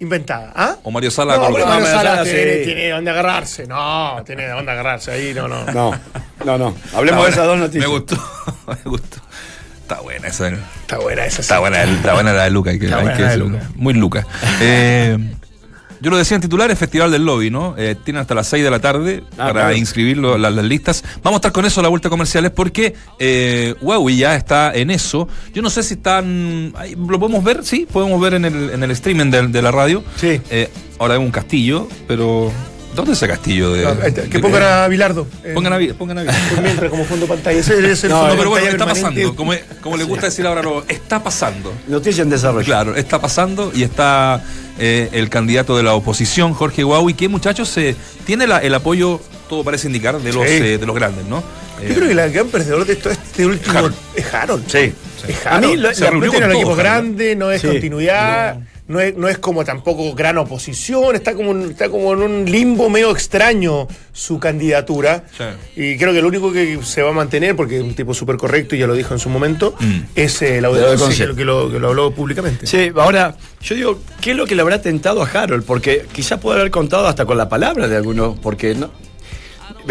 Inventada? 0.00 0.52
¿Ah? 0.54 0.76
O 0.82 0.90
Mario 0.90 1.10
Sala 1.10 1.36
no. 1.36 1.50
Mario 1.50 1.66
Sala 1.66 1.86
Sala, 1.86 2.24
tiene, 2.24 2.54
sí. 2.58 2.64
tiene 2.64 2.90
dónde 2.90 3.10
agarrarse. 3.10 3.66
No, 3.66 4.22
tiene 4.24 4.48
dónde 4.48 4.72
agarrarse. 4.72 5.10
Ahí 5.10 5.34
no, 5.34 5.48
no. 5.48 5.64
No, 5.66 5.98
no, 6.44 6.58
no. 6.58 6.74
Hablemos 6.94 7.24
de 7.24 7.30
esas 7.30 7.46
dos 7.46 7.58
noticias. 7.58 7.84
Me 7.84 7.90
gustó, 7.90 8.16
me 8.66 8.90
gustó. 8.90 9.18
Está 9.82 10.00
buena 10.00 10.28
esa. 10.28 10.48
Está 10.48 10.98
buena 10.98 11.24
esa. 11.24 11.40
Está 11.40 11.58
buena, 11.60 11.82
está 11.82 12.12
buena 12.14 12.32
la 12.32 12.44
de 12.44 12.50
Luca. 12.50 12.70
Hay 12.70 12.78
que, 12.78 12.84
Está 12.86 12.98
hay 12.98 13.02
buena 13.04 13.16
que 13.16 13.22
la 13.22 13.28
de 13.30 13.36
decirlo. 13.38 13.58
Luca. 13.58 13.70
Muy 13.76 13.94
Luca. 13.94 14.26
Eh, 14.60 15.18
yo 16.00 16.10
lo 16.10 16.16
decía 16.16 16.34
en 16.36 16.40
titulares, 16.40 16.78
Festival 16.78 17.10
del 17.10 17.24
Lobby, 17.24 17.50
¿no? 17.50 17.74
Eh, 17.78 17.96
tienen 18.04 18.20
hasta 18.20 18.34
las 18.34 18.46
6 18.48 18.62
de 18.64 18.70
la 18.70 18.78
tarde 18.80 19.22
Ah, 19.32 19.36
para 19.36 19.52
claro. 19.52 19.76
inscribir 19.76 20.18
lo- 20.18 20.38
la- 20.38 20.50
las 20.50 20.64
listas. 20.64 21.02
Vamos 21.22 21.36
a 21.36 21.38
estar 21.38 21.52
con 21.52 21.64
eso 21.64 21.80
a 21.80 21.82
la 21.82 21.88
vuelta 21.88 22.08
comerciales 22.10 22.50
porque 22.50 22.94
eh, 23.18 23.74
Huawei 23.80 24.16
ya 24.16 24.34
está 24.36 24.72
en 24.74 24.90
eso. 24.90 25.28
Yo 25.54 25.62
no 25.62 25.70
sé 25.70 25.82
si 25.82 25.94
están. 25.94 26.72
¿Lo 27.08 27.18
podemos 27.18 27.42
ver? 27.44 27.64
Sí, 27.64 27.86
podemos 27.92 28.20
ver 28.20 28.34
en 28.34 28.44
el, 28.44 28.70
en 28.70 28.82
el 28.82 28.90
streaming 28.92 29.30
de, 29.30 29.46
de 29.48 29.62
la 29.62 29.70
radio. 29.70 30.02
Sí. 30.16 30.40
Eh, 30.50 30.68
ahora 30.98 31.14
hay 31.14 31.20
un 31.20 31.30
castillo, 31.30 31.88
pero. 32.06 32.50
¿Dónde 32.96 33.12
es 33.12 33.18
ese 33.18 33.28
castillo? 33.28 33.72
De, 33.74 33.84
No, 33.84 33.90
ahí 33.90 34.08
está, 34.08 34.22
que 34.22 34.28
de- 34.28 34.38
pongan 34.40 34.62
a 34.64 34.88
Bilardo. 34.88 35.28
eh, 35.44 35.52
Pongan 35.54 35.72
a, 35.74 35.78
pongan 35.96 36.18
a 36.18 36.24
por 36.24 36.62
mientras, 36.62 36.90
como 36.90 37.04
fondo 37.04 37.26
pantalla. 37.28 37.56
Ese 37.60 37.78
es 37.92 38.04
No, 38.04 38.18
fondo 38.22 38.36
pero 38.36 38.50
bueno, 38.50 38.66
está 38.66 38.86
permanente. 38.86 39.20
pasando. 39.22 39.36
Como, 39.36 39.52
como 39.82 39.96
le 39.96 40.02
gusta 40.04 40.26
decir 40.26 40.44
ahora, 40.46 40.62
lo, 40.62 40.82
está 40.88 41.22
pasando. 41.22 41.72
Noticia 41.86 42.22
en 42.22 42.30
desarrollo. 42.30 42.64
Claro, 42.64 42.96
está 42.96 43.20
pasando 43.20 43.70
y 43.72 43.84
está 43.84 44.42
eh, 44.78 45.08
el 45.12 45.28
candidato 45.28 45.76
de 45.76 45.82
la 45.82 45.94
oposición, 45.94 46.54
Jorge 46.54 46.84
Huawei, 46.84 47.14
que 47.14 47.28
muchachos 47.28 47.76
eh, 47.78 47.96
tiene 48.26 48.46
la- 48.46 48.58
el 48.58 48.74
apoyo, 48.74 49.20
todo 49.48 49.64
parece 49.64 49.86
indicar, 49.88 50.18
de 50.20 50.32
los, 50.32 50.46
Sí. 50.46 50.54
eh, 50.54 50.78
de 50.78 50.86
los 50.86 50.94
grandes, 50.94 51.24
¿no? 51.26 51.42
Yo 51.86 51.94
creo 51.94 52.06
que 52.08 52.12
el 52.20 52.32
gran 52.32 52.48
perdedor 52.48 52.84
de 52.86 52.96
todo 52.96 53.12
este 53.12 53.46
último 53.46 53.78
Harold. 53.78 53.94
es 54.16 54.34
Harold. 54.34 54.64
Sí. 54.68 54.92
Es 55.28 55.46
A 55.46 55.60
mí 55.60 55.76
lo- 55.76 55.94
se 55.94 56.08
reunió 56.10 56.26
no 56.26 56.30
tiene 56.32 56.46
con 56.46 56.56
equipo 56.56 56.70
Harold. 56.72 56.80
grande, 56.82 57.36
no 57.36 57.50
es 57.52 57.60
Sí. 57.60 57.68
continuidad, 57.68 58.56
no. 58.56 58.66
Es, 59.00 59.14
no 59.16 59.28
es 59.28 59.36
como 59.38 59.64
tampoco 59.64 60.14
gran 60.14 60.38
oposición, 60.38 61.14
está 61.14 61.34
como, 61.34 61.50
en- 61.52 61.70
está 61.72 61.90
como 61.90 62.12
en 62.14 62.22
un 62.22 62.44
limbo 62.50 62.88
medio 62.88 63.10
extraño 63.10 63.86
su 64.12 64.38
candidatura. 64.40 65.24
Sí. 65.36 65.44
Y 65.82 65.98
creo 65.98 66.12
que 66.14 66.22
lo 66.22 66.28
único 66.28 66.50
que 66.52 66.78
se 66.82 67.02
va 67.02 67.10
a 67.10 67.12
mantener, 67.12 67.54
porque 67.54 67.76
es 67.76 67.82
un 67.82 67.94
tipo 67.94 68.14
súper 68.14 68.36
correcto 68.36 68.74
y 68.74 68.78
ya 68.78 68.86
lo 68.86 68.94
dijo 68.94 69.12
en 69.12 69.20
su 69.20 69.28
momento, 69.28 69.74
Mm. 69.78 70.00
es 70.14 70.40
eh, 70.42 70.60
la 70.62 70.68
De 70.68 70.74
lo 70.80 70.86
de 70.86 70.92
audiencia 70.94 71.26
que, 71.36 71.44
lo, 71.44 71.70
que 71.70 71.78
lo 71.78 71.88
habló 71.88 72.10
públicamente. 72.12 72.66
Sí, 72.66 72.90
ahora, 72.96 73.36
yo 73.60 73.74
digo, 73.74 74.00
¿qué 74.22 74.30
es 74.30 74.36
lo 74.38 74.46
que 74.46 74.54
le 74.54 74.62
habrá 74.62 74.80
tentado 74.80 75.22
a 75.22 75.26
Harold? 75.28 75.64
Porque 75.64 76.06
quizá 76.12 76.40
puede 76.40 76.58
haber 76.60 76.70
contado 76.70 77.06
hasta 77.06 77.26
con 77.26 77.36
la 77.36 77.48
palabra 77.50 77.88
de 77.88 77.96
algunos, 77.96 78.38
porque 78.38 78.74
no. 78.74 78.90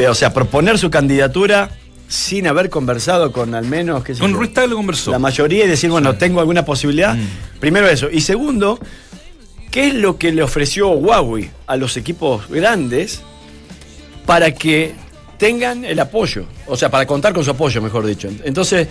O 0.09 0.15
sea, 0.15 0.33
proponer 0.33 0.77
su 0.77 0.89
candidatura 0.91 1.69
sin 2.07 2.47
haber 2.47 2.69
conversado 2.69 3.31
con 3.31 3.53
al 3.53 3.65
menos. 3.65 4.03
sé 4.05 4.19
Con 4.19 4.33
Ruiz 4.33 4.53
Tagle 4.53 4.75
conversó. 4.75 5.11
La 5.11 5.19
mayoría 5.19 5.65
y 5.65 5.67
decir, 5.67 5.89
bueno, 5.89 6.15
tengo 6.15 6.39
alguna 6.39 6.63
posibilidad. 6.63 7.15
Mm. 7.15 7.59
Primero 7.59 7.87
eso. 7.87 8.09
Y 8.09 8.21
segundo, 8.21 8.79
¿qué 9.71 9.87
es 9.87 9.93
lo 9.93 10.17
que 10.17 10.31
le 10.31 10.43
ofreció 10.43 10.89
Huawei 10.89 11.51
a 11.67 11.75
los 11.75 11.97
equipos 11.97 12.47
grandes 12.49 13.21
para 14.25 14.53
que 14.53 14.93
tengan 15.37 15.83
el 15.83 15.99
apoyo? 15.99 16.45
O 16.65 16.77
sea, 16.77 16.89
para 16.89 17.05
contar 17.05 17.33
con 17.33 17.43
su 17.43 17.51
apoyo, 17.51 17.81
mejor 17.81 18.05
dicho. 18.05 18.29
Entonces, 18.43 18.87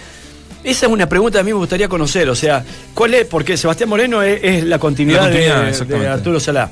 esa 0.62 0.86
es 0.86 0.92
una 0.92 1.08
pregunta 1.08 1.38
que 1.38 1.40
a 1.40 1.44
mí 1.44 1.52
me 1.52 1.58
gustaría 1.58 1.88
conocer. 1.88 2.28
O 2.28 2.34
sea, 2.34 2.64
¿cuál 2.92 3.14
es? 3.14 3.26
Porque 3.26 3.56
Sebastián 3.56 3.88
Moreno 3.88 4.22
es, 4.22 4.40
es 4.42 4.64
la 4.64 4.78
continuidad, 4.78 5.30
La 5.32 5.72
continuidad, 5.72 5.86
de-. 5.86 6.08
Arturo 6.08 6.38
Salá. 6.38 6.70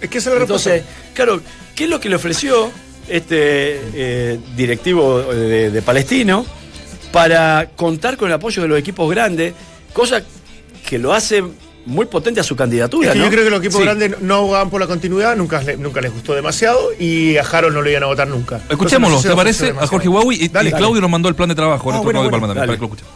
Es 0.00 0.10
que 0.10 0.18
es 0.18 0.26
la 0.26 0.34
respuesta. 0.34 0.74
Entonces, 0.74 0.82
claro, 1.14 1.40
¿qué 1.74 1.84
es 1.84 1.90
lo 1.90 2.00
que 2.00 2.10
le 2.10 2.16
ofreció 2.16 2.70
este 3.08 3.80
eh, 3.94 4.38
directivo 4.56 5.22
de, 5.22 5.70
de 5.70 5.82
Palestino 5.82 6.44
para 7.12 7.70
contar 7.76 8.16
con 8.16 8.28
el 8.28 8.34
apoyo 8.34 8.62
de 8.62 8.68
los 8.68 8.78
equipos 8.78 9.10
grandes? 9.10 9.54
Cosa 9.92 10.22
que 10.88 10.98
lo 10.98 11.12
hace 11.14 11.42
muy 11.86 12.06
potente 12.06 12.40
a 12.40 12.42
su 12.42 12.56
candidatura, 12.56 13.08
Es 13.08 13.12
que 13.12 13.18
¿no? 13.20 13.26
yo 13.26 13.30
creo 13.30 13.44
que 13.44 13.50
los 13.50 13.60
equipos 13.60 13.76
Sí. 13.78 13.82
grandes 13.84 14.20
no 14.20 14.34
abogaban 14.34 14.70
por 14.70 14.80
la 14.80 14.88
continuidad, 14.88 15.36
nunca, 15.36 15.62
nunca 15.78 16.00
les 16.00 16.12
gustó 16.12 16.34
demasiado 16.34 16.88
y 16.98 17.36
a 17.36 17.42
Harold 17.42 17.74
no 17.74 17.80
lo 17.82 17.88
iban 17.88 18.02
a 18.02 18.06
votar 18.06 18.26
nunca. 18.26 18.60
Escuchémoslo, 18.68 19.16
Entonces, 19.18 19.30
¿te 19.30 19.36
parece? 19.36 19.70
A. 19.80 19.86
Jorge 19.86 20.08
Huawei 20.08 20.36
y, 20.44 20.48
Dale, 20.48 20.68
y 20.68 20.72
dale. 20.72 20.78
Claudio 20.82 21.00
nos 21.00 21.10
mandó 21.10 21.28
el 21.28 21.36
plan 21.36 21.48
de 21.48 21.54
trabajo. 21.54 21.90
Ah, 21.92 22.00
bueno, 22.00 22.20
bueno, 22.22 22.30
Palma 22.30 22.48
también, 22.48 22.66
dale. 22.66 22.66
para 22.66 22.76
que 22.76 22.80
lo 22.80 22.86
escuchen. 22.86 23.06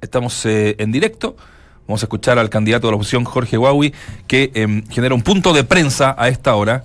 Estamos 0.00 0.44
eh, 0.46 0.74
en 0.78 0.92
directo. 0.92 1.36
Vamos 1.86 2.02
a 2.02 2.06
escuchar 2.06 2.38
al 2.38 2.50
candidato 2.50 2.86
de 2.86 2.92
la 2.92 2.96
oposición, 2.96 3.24
Jorge 3.24 3.58
Huawei, 3.58 3.92
que 4.26 4.50
em, 4.54 4.84
genera 4.88 5.14
un 5.14 5.22
punto 5.22 5.52
de 5.52 5.64
prensa 5.64 6.14
a 6.18 6.28
esta 6.28 6.54
hora. 6.54 6.84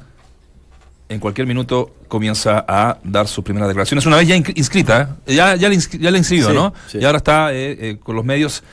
En 1.12 1.20
cualquier 1.20 1.46
minuto 1.46 1.94
comienza 2.08 2.64
a 2.66 2.98
dar 3.04 3.28
sus 3.28 3.44
primeras 3.44 3.68
declaraciones. 3.68 4.06
Una 4.06 4.16
vez 4.16 4.30
ya 4.30 4.38
inscri- 4.38 4.54
inscrita, 4.56 5.18
¿eh? 5.28 5.36
ya, 5.36 5.56
ya, 5.58 5.68
le 5.68 5.76
inscri- 5.76 6.00
ya 6.00 6.10
le 6.10 6.18
inscribió, 6.18 6.48
Sí, 6.48 6.54
¿no? 6.54 6.74
sí. 6.88 7.00
Y 7.00 7.04
ahora 7.06 7.18
está 7.18 7.52
eh, 7.54 7.78
eh, 7.82 7.98
con 8.02 8.16
los 8.16 8.24
medios 8.24 8.64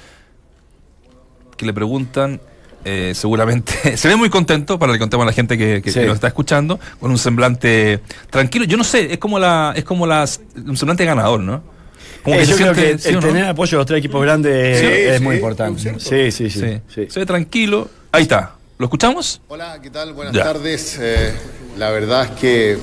que 1.57 1.66
le 1.66 1.72
preguntan. 1.72 2.40
eh, 2.85 3.12
seguramente 3.12 3.96
se 3.96 4.07
ve 4.07 4.14
muy 4.14 4.31
contento 4.31 4.79
para 4.79 4.92
que 4.92 5.01
contemos 5.01 5.24
a 5.24 5.27
la 5.27 5.33
gente 5.33 5.59
que, 5.59 5.83
que- 5.83 5.90
Sí. 5.90 5.98
que 5.98 6.07
nos 6.07 6.14
está 6.14 6.29
escuchando 6.29 6.79
con 7.01 7.11
un 7.11 7.18
semblante 7.18 8.01
tranquilo 8.31 8.64
yo 8.66 8.77
no 8.77 8.85
sé 8.85 9.12
es 9.12 9.18
como 9.18 9.37
la 9.40 9.72
es 9.77 9.83
como 9.83 10.07
las 10.07 10.40
un 10.64 10.77
semblante 10.77 11.05
ganador 11.05 11.40
no 11.40 11.61
como 12.22 12.37
Eh, 12.37 12.38
que 12.38 12.46
se 12.46 12.51
yo 12.53 12.57
creo 12.59 12.74
siente- 12.74 12.92
que 12.92 12.98
¿sí 13.03 13.09
el 13.09 13.16
o 13.16 13.20
no? 13.20 13.27
tener 13.27 13.44
apoyo 13.46 13.70
de 13.72 13.77
los 13.79 13.87
tres 13.87 13.98
equipos 13.98 14.22
grandes 14.22 14.79
Sí, 14.79 14.87
es 14.87 15.18
sí, 15.18 15.24
muy 15.24 15.35
importante. 15.37 15.81
Sí, 15.98 16.31
sí, 16.31 16.48
sí. 16.51 16.61
Sí. 16.61 16.81
sí. 16.94 17.07
se 17.11 17.18
ve 17.20 17.27
tranquilo 17.27 17.90
ahí 18.12 18.22
está 18.22 18.55
lo 18.79 18.85
escuchamos 18.87 19.42
Hola, 19.48 19.81
¿qué 19.83 19.90
tal? 19.90 20.12
Buenas 20.12 20.33
Ya. 20.33 20.44
tardes. 20.44 20.96
Eh, 21.01 21.35
la 21.78 21.90
verdad 21.90 22.24
es 22.24 22.30
que 22.32 22.78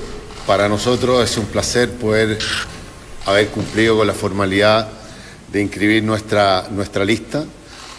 para 0.46 0.70
nosotros 0.70 1.22
es 1.30 1.36
un 1.36 1.44
placer 1.44 1.90
poder 1.90 2.38
haber 3.26 3.48
cumplido 3.48 3.98
con 3.98 4.06
la 4.06 4.14
formalidad 4.14 4.88
de 5.52 5.60
inscribir 5.60 6.02
nuestra, 6.02 6.66
nuestra 6.70 7.04
lista, 7.04 7.44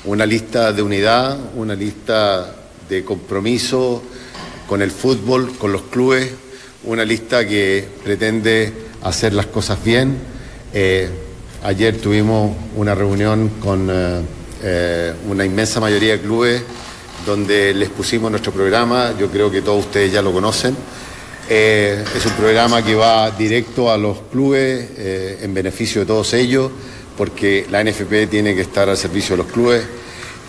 una 0.05 0.25
lista 0.25 0.73
de 0.73 0.81
unidad, 0.81 1.37
una 1.55 1.75
lista 1.75 2.51
de 2.89 3.05
compromiso 3.05 4.01
con 4.67 4.81
el 4.81 4.89
fútbol, 4.89 5.55
con 5.59 5.71
los 5.71 5.83
clubes, 5.83 6.31
una 6.83 7.05
lista 7.05 7.47
que 7.47 7.87
pretende 8.03 8.73
hacer 9.03 9.33
las 9.33 9.45
cosas 9.45 9.83
bien. 9.83 10.17
Eh, 10.73 11.09
ayer 11.63 11.97
tuvimos 11.97 12.55
una 12.75 12.95
reunión 12.95 13.49
con 13.61 13.87
eh, 13.91 14.21
eh, 14.63 15.13
una 15.29 15.45
inmensa 15.45 15.79
mayoría 15.79 16.13
de 16.13 16.21
clubes 16.21 16.63
donde 17.27 17.73
les 17.73 17.89
pusimos 17.89 18.31
nuestro 18.31 18.53
programa, 18.53 19.13
yo 19.19 19.29
creo 19.29 19.51
que 19.51 19.61
todos 19.61 19.85
ustedes 19.85 20.13
ya 20.13 20.21
lo 20.21 20.31
conocen. 20.31 20.77
Eh, 21.49 22.01
es 22.15 22.25
un 22.25 22.31
programa 22.31 22.81
que 22.83 22.95
va 22.95 23.31
directo 23.31 23.91
a 23.91 23.97
los 23.97 24.17
clubes 24.31 24.91
eh, 24.97 25.39
en 25.41 25.53
beneficio 25.53 26.01
de 26.01 26.07
todos 26.07 26.33
ellos, 26.33 26.71
porque 27.17 27.67
la 27.69 27.83
NFP 27.83 28.29
tiene 28.29 28.55
que 28.55 28.61
estar 28.61 28.87
al 28.87 28.95
servicio 28.95 29.35
de 29.35 29.43
los 29.43 29.51
clubes 29.51 29.83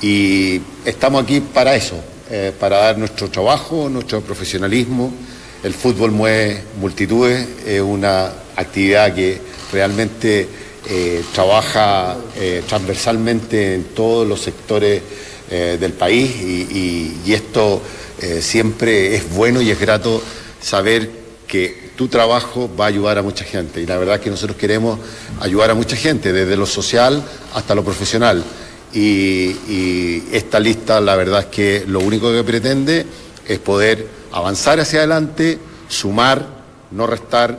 y 0.01 0.61
estamos 0.85 1.25
aquí 1.25 1.41
para 1.41 1.75
eso. 1.75 1.97
eh, 2.31 2.53
para 2.61 2.77
dar 2.77 2.99
nuestro 2.99 3.29
trabajo, 3.29 3.89
nuestro 3.89 4.21
profesionalismo. 4.21 5.11
El 5.65 5.73
fútbol 5.73 6.13
mueve 6.13 6.63
multitudes, 6.79 7.49
es 7.67 7.81
una 7.81 8.31
actividad 8.55 9.15
que 9.15 9.41
realmente 9.73 10.47
trabaja 11.35 12.17
transversalmente 12.67 13.75
en 13.75 13.85
todos 13.95 14.27
los 14.27 14.41
sectores 14.41 15.03
eh, 15.51 15.77
del 15.81 15.93
país 15.93 16.31
y, 16.43 17.21
y- 17.25 17.33
esto 17.33 17.81
eh, 18.21 18.41
siempre 18.43 19.15
es 19.15 19.31
bueno 19.35 19.61
y 19.63 19.71
es 19.71 19.79
grato 19.81 20.23
saber 20.61 21.11
que 21.47 21.91
tu 21.97 22.09
trabajo 22.09 22.71
va 22.79 22.85
a 22.87 22.89
ayudar 22.89 23.19
a 23.19 23.23
mucha 23.23 23.45
gente 23.45 23.81
y 23.81 23.87
la 23.87 23.97
verdad 23.97 24.17
es 24.17 24.21
que 24.21 24.31
nosotros 24.31 24.57
queremos 24.59 24.99
ayudar 25.41 25.71
a 25.71 25.75
mucha 25.75 25.97
gente, 25.97 26.33
desde 26.33 26.57
lo 26.57 26.67
social 26.67 27.23
hasta 27.55 27.75
lo 27.75 27.85
profesional. 27.85 28.45
Y, 28.93 29.01
y 29.69 30.29
esta 30.33 30.59
lista 30.61 31.01
la 31.01 31.15
verdad 31.17 31.41
es 31.41 31.47
que 31.47 31.85
lo 31.87 32.01
único 32.01 32.33
que 32.33 32.43
pretende 32.45 33.05
es 33.47 33.59
poder 33.59 34.07
avanzar 34.33 34.81
hacia 34.81 35.01
adelante, 35.01 35.59
sumar, 35.89 36.47
no 36.91 37.07
restar, 37.07 37.59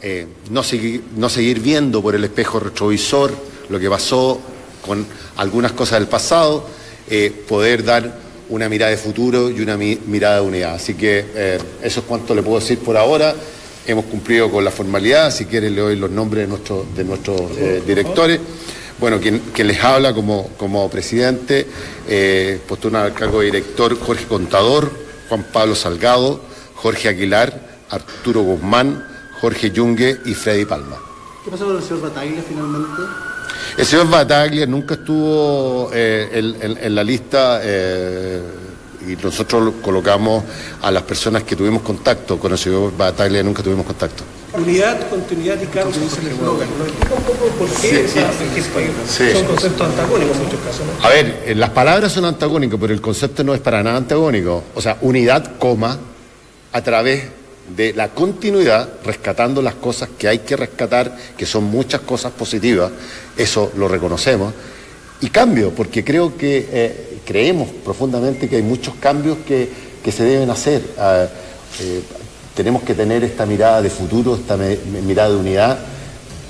eh, 0.00 0.26
no, 0.50 0.62
seguir, 0.62 1.02
no 1.16 1.28
seguir 1.28 1.60
viendo 1.60 2.02
por 2.02 2.14
el 2.14 2.24
espejo 2.24 2.58
retrovisor 2.60 3.32
lo 3.68 3.78
que 3.78 3.88
pasó 3.88 4.40
con 4.84 5.06
algunas 5.36 5.72
cosas 5.72 6.00
del 6.00 6.08
pasado, 6.08 6.66
eh, 7.14 7.30
poder 7.46 7.84
dar 7.84 8.18
una 8.48 8.68
mirada 8.70 8.90
de 8.90 8.96
futuro 8.96 9.50
y 9.50 9.60
una 9.60 9.76
mi- 9.76 9.98
mirada 10.06 10.36
de 10.40 10.46
unidad. 10.46 10.74
Así 10.76 10.94
que 10.94 11.24
eh, 11.34 11.58
eso 11.82 12.00
es 12.00 12.06
cuanto 12.06 12.34
le 12.34 12.42
puedo 12.42 12.58
decir 12.58 12.78
por 12.78 12.96
ahora. 12.96 13.34
Hemos 13.86 14.06
cumplido 14.06 14.50
con 14.50 14.64
la 14.64 14.70
formalidad, 14.70 15.30
si 15.30 15.44
quiere 15.44 15.68
le 15.68 15.80
doy 15.82 15.96
los 15.96 16.10
nombres 16.10 16.44
de, 16.44 16.48
nuestro- 16.48 16.86
de 16.96 17.04
nuestros 17.04 17.40
eh, 17.58 17.82
directores. 17.86 18.40
Bueno, 18.98 19.20
quien, 19.20 19.40
quien 19.52 19.66
les 19.66 19.82
habla 19.82 20.14
como, 20.14 20.48
como 20.56 20.88
presidente, 20.88 21.66
postula 22.68 23.04
al 23.04 23.12
cargo 23.14 23.40
de 23.40 23.46
director 23.46 23.98
Jorge 23.98 24.26
Contador, 24.26 24.90
Juan 25.28 25.44
Pablo 25.52 25.74
Salgado, 25.74 26.40
Jorge 26.76 27.08
Aguilar, 27.08 27.82
Arturo 27.90 28.42
Guzmán, 28.42 29.04
Jorge 29.40 29.70
Yungue 29.72 30.18
y 30.24 30.34
Freddy 30.34 30.64
Palma. 30.64 30.96
¿Qué 31.44 31.50
pasó 31.50 31.66
con 31.66 31.76
el 31.76 31.82
señor 31.82 32.02
Bataglia 32.02 32.42
finalmente? 32.48 33.02
El 33.76 33.86
señor 33.86 34.08
Bataglia 34.10 34.66
nunca 34.66 34.94
estuvo 34.94 35.90
eh, 35.92 36.28
en, 36.32 36.56
en- 36.60 36.78
en 36.84 36.94
la 36.94 37.02
lista 37.04 37.60
eh, 37.62 38.40
y 39.08 39.16
nosotros 39.16 39.62
lo 39.62 39.72
colocamos 39.82 40.44
a 40.82 40.90
las 40.90 41.02
personas 41.02 41.42
que 41.44 41.56
tuvimos 41.56 41.82
contacto. 41.82 42.38
Con 42.38 42.52
el 42.52 42.58
señor 42.58 42.96
Bataglia 42.96 43.42
nunca 43.42 43.62
tuvimos 43.62 43.84
contacto. 43.86 44.22
Unidad, 44.54 45.08
continuidad 45.08 45.56
y 45.62 45.66
cambio, 45.66 45.98
dice 45.98 46.20
el 46.20 46.28
eslogan. 46.28 46.68
¿no? 46.78 46.84
Explica 46.84 47.14
un 47.14 47.22
poco 47.22 47.46
por 47.58 47.68
qué 47.80 48.04
esa- 48.04 48.30
Sí. 49.08 49.32
son 49.32 49.46
conceptos 49.46 49.86
antagónicos 49.88 50.36
en 50.36 50.42
muchos 50.44 50.60
casos. 50.60 50.80
¿no? 51.00 51.04
A 51.04 51.08
ver, 51.08 51.42
eh, 51.46 51.54
las 51.54 51.70
palabras 51.70 52.12
son 52.12 52.26
antagónicas, 52.26 52.78
pero 52.80 52.92
el 52.92 53.00
concepto 53.00 53.42
no 53.44 53.54
es 53.54 53.60
para 53.60 53.82
nada 53.82 53.96
antagónico. 53.96 54.62
O 54.74 54.80
sea, 54.82 54.98
unidad, 55.00 55.56
coma, 55.58 55.98
a 56.72 56.82
través 56.82 57.24
de 57.68 57.92
la 57.94 58.08
continuidad, 58.08 58.88
rescatando 59.04 59.62
las 59.62 59.74
cosas 59.74 60.08
que 60.18 60.28
hay 60.28 60.40
que 60.40 60.56
rescatar, 60.56 61.16
que 61.36 61.46
son 61.46 61.64
muchas 61.64 62.02
cosas 62.02 62.32
positivas, 62.32 62.90
eso 63.36 63.72
lo 63.76 63.88
reconocemos. 63.88 64.52
Y 65.20 65.28
cambio, 65.28 65.70
porque 65.70 66.04
creo 66.04 66.36
que 66.36 66.68
eh, 66.70 67.18
creemos 67.24 67.68
profundamente 67.84 68.48
que 68.48 68.56
hay 68.56 68.62
muchos 68.62 68.94
cambios 68.96 69.38
que, 69.46 69.68
que 70.02 70.12
se 70.12 70.24
deben 70.24 70.50
hacer. 70.50 70.82
Ah, 70.98 71.26
eh, 71.80 72.00
tenemos 72.54 72.82
que 72.82 72.94
tener 72.94 73.24
esta 73.24 73.46
mirada 73.46 73.80
de 73.80 73.88
futuro, 73.88 74.36
esta 74.36 74.56
mirada 74.56 75.30
de 75.30 75.36
unidad. 75.36 75.78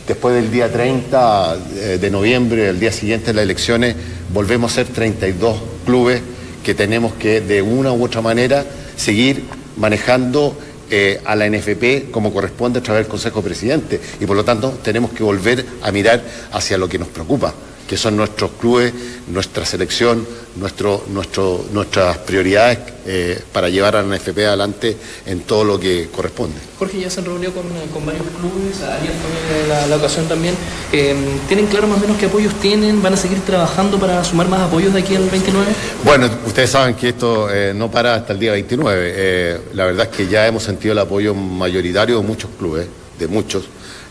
Después 0.08 0.34
del 0.34 0.50
día 0.50 0.72
30 0.72 1.56
eh, 1.74 1.98
de 2.00 2.10
noviembre, 2.10 2.68
el 2.70 2.80
día 2.80 2.90
siguiente 2.90 3.26
de 3.26 3.34
las 3.34 3.44
elecciones, 3.44 3.94
volvemos 4.32 4.72
a 4.72 4.74
ser 4.76 4.86
32 4.88 5.56
clubes 5.84 6.22
que 6.64 6.74
tenemos 6.74 7.12
que 7.14 7.40
de 7.40 7.62
una 7.62 7.92
u 7.92 8.04
otra 8.04 8.20
manera 8.20 8.64
seguir 8.96 9.44
manejando 9.76 10.56
eh, 10.94 11.22
a 11.24 11.34
la 11.34 11.48
NFP 11.48 12.10
como 12.10 12.34
corresponde 12.34 12.80
a 12.80 12.82
través 12.82 13.04
del 13.04 13.10
Consejo 13.10 13.40
Presidente. 13.40 13.98
Y 14.20 14.26
por 14.26 14.36
lo 14.36 14.44
tanto 14.44 14.78
tenemos 14.82 15.10
que 15.12 15.22
volver 15.22 15.64
a 15.80 15.90
mirar 15.90 16.22
hacia 16.52 16.76
lo 16.76 16.86
que 16.86 16.98
nos 16.98 17.08
preocupa, 17.08 17.54
que 17.92 17.98
son 17.98 18.16
nuestros 18.16 18.52
clubes, 18.52 18.90
nuestra 19.28 19.66
selección, 19.66 20.26
nuestro, 20.56 21.04
nuestro, 21.08 21.66
nuestras 21.74 22.16
prioridades 22.16 22.78
eh, 23.04 23.38
para 23.52 23.68
llevar 23.68 23.96
a 23.96 24.02
la 24.02 24.16
NFP 24.16 24.38
adelante 24.46 24.96
en 25.26 25.40
todo 25.40 25.62
lo 25.62 25.78
que 25.78 26.08
corresponde. 26.10 26.58
Jorge 26.78 27.00
ya 27.00 27.10
se 27.10 27.20
reunió 27.20 27.52
con, 27.52 27.64
con 27.92 28.06
varios 28.06 28.24
clubes, 28.28 28.80
ayer 28.80 29.12
fue 29.12 29.68
la, 29.68 29.86
la 29.88 29.96
ocasión 29.96 30.26
también. 30.26 30.54
Eh, 30.90 31.14
¿Tienen 31.48 31.66
claro 31.66 31.86
más 31.86 31.98
o 31.98 32.00
menos 32.00 32.16
qué 32.16 32.24
apoyos 32.24 32.54
tienen? 32.60 33.02
¿Van 33.02 33.12
a 33.12 33.18
seguir 33.18 33.40
trabajando 33.40 33.98
para 33.98 34.24
sumar 34.24 34.48
más 34.48 34.62
apoyos 34.62 34.94
de 34.94 35.00
aquí 35.00 35.14
al 35.14 35.28
29? 35.28 35.70
Bueno, 36.02 36.30
ustedes 36.46 36.70
saben 36.70 36.94
que 36.94 37.10
esto 37.10 37.50
eh, 37.50 37.74
no 37.76 37.90
para 37.90 38.14
hasta 38.14 38.32
el 38.32 38.38
día 38.38 38.52
29. 38.52 39.12
Eh, 39.14 39.60
la 39.74 39.84
verdad 39.84 40.08
es 40.10 40.16
que 40.16 40.28
ya 40.28 40.46
hemos 40.46 40.62
sentido 40.62 40.92
el 40.92 40.98
apoyo 40.98 41.34
mayoritario 41.34 42.16
de 42.16 42.26
muchos 42.26 42.48
clubes, 42.58 42.86
de 43.18 43.28
muchos, 43.28 43.64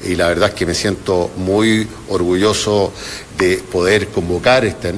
y 0.03 0.15
la 0.15 0.27
verdad 0.27 0.49
es 0.49 0.55
que 0.55 0.65
me 0.65 0.73
siento 0.73 1.31
muy 1.37 1.87
orgulloso 2.09 2.91
de 3.37 3.57
poder 3.57 4.07
convocar 4.07 4.65
esta, 4.65 4.93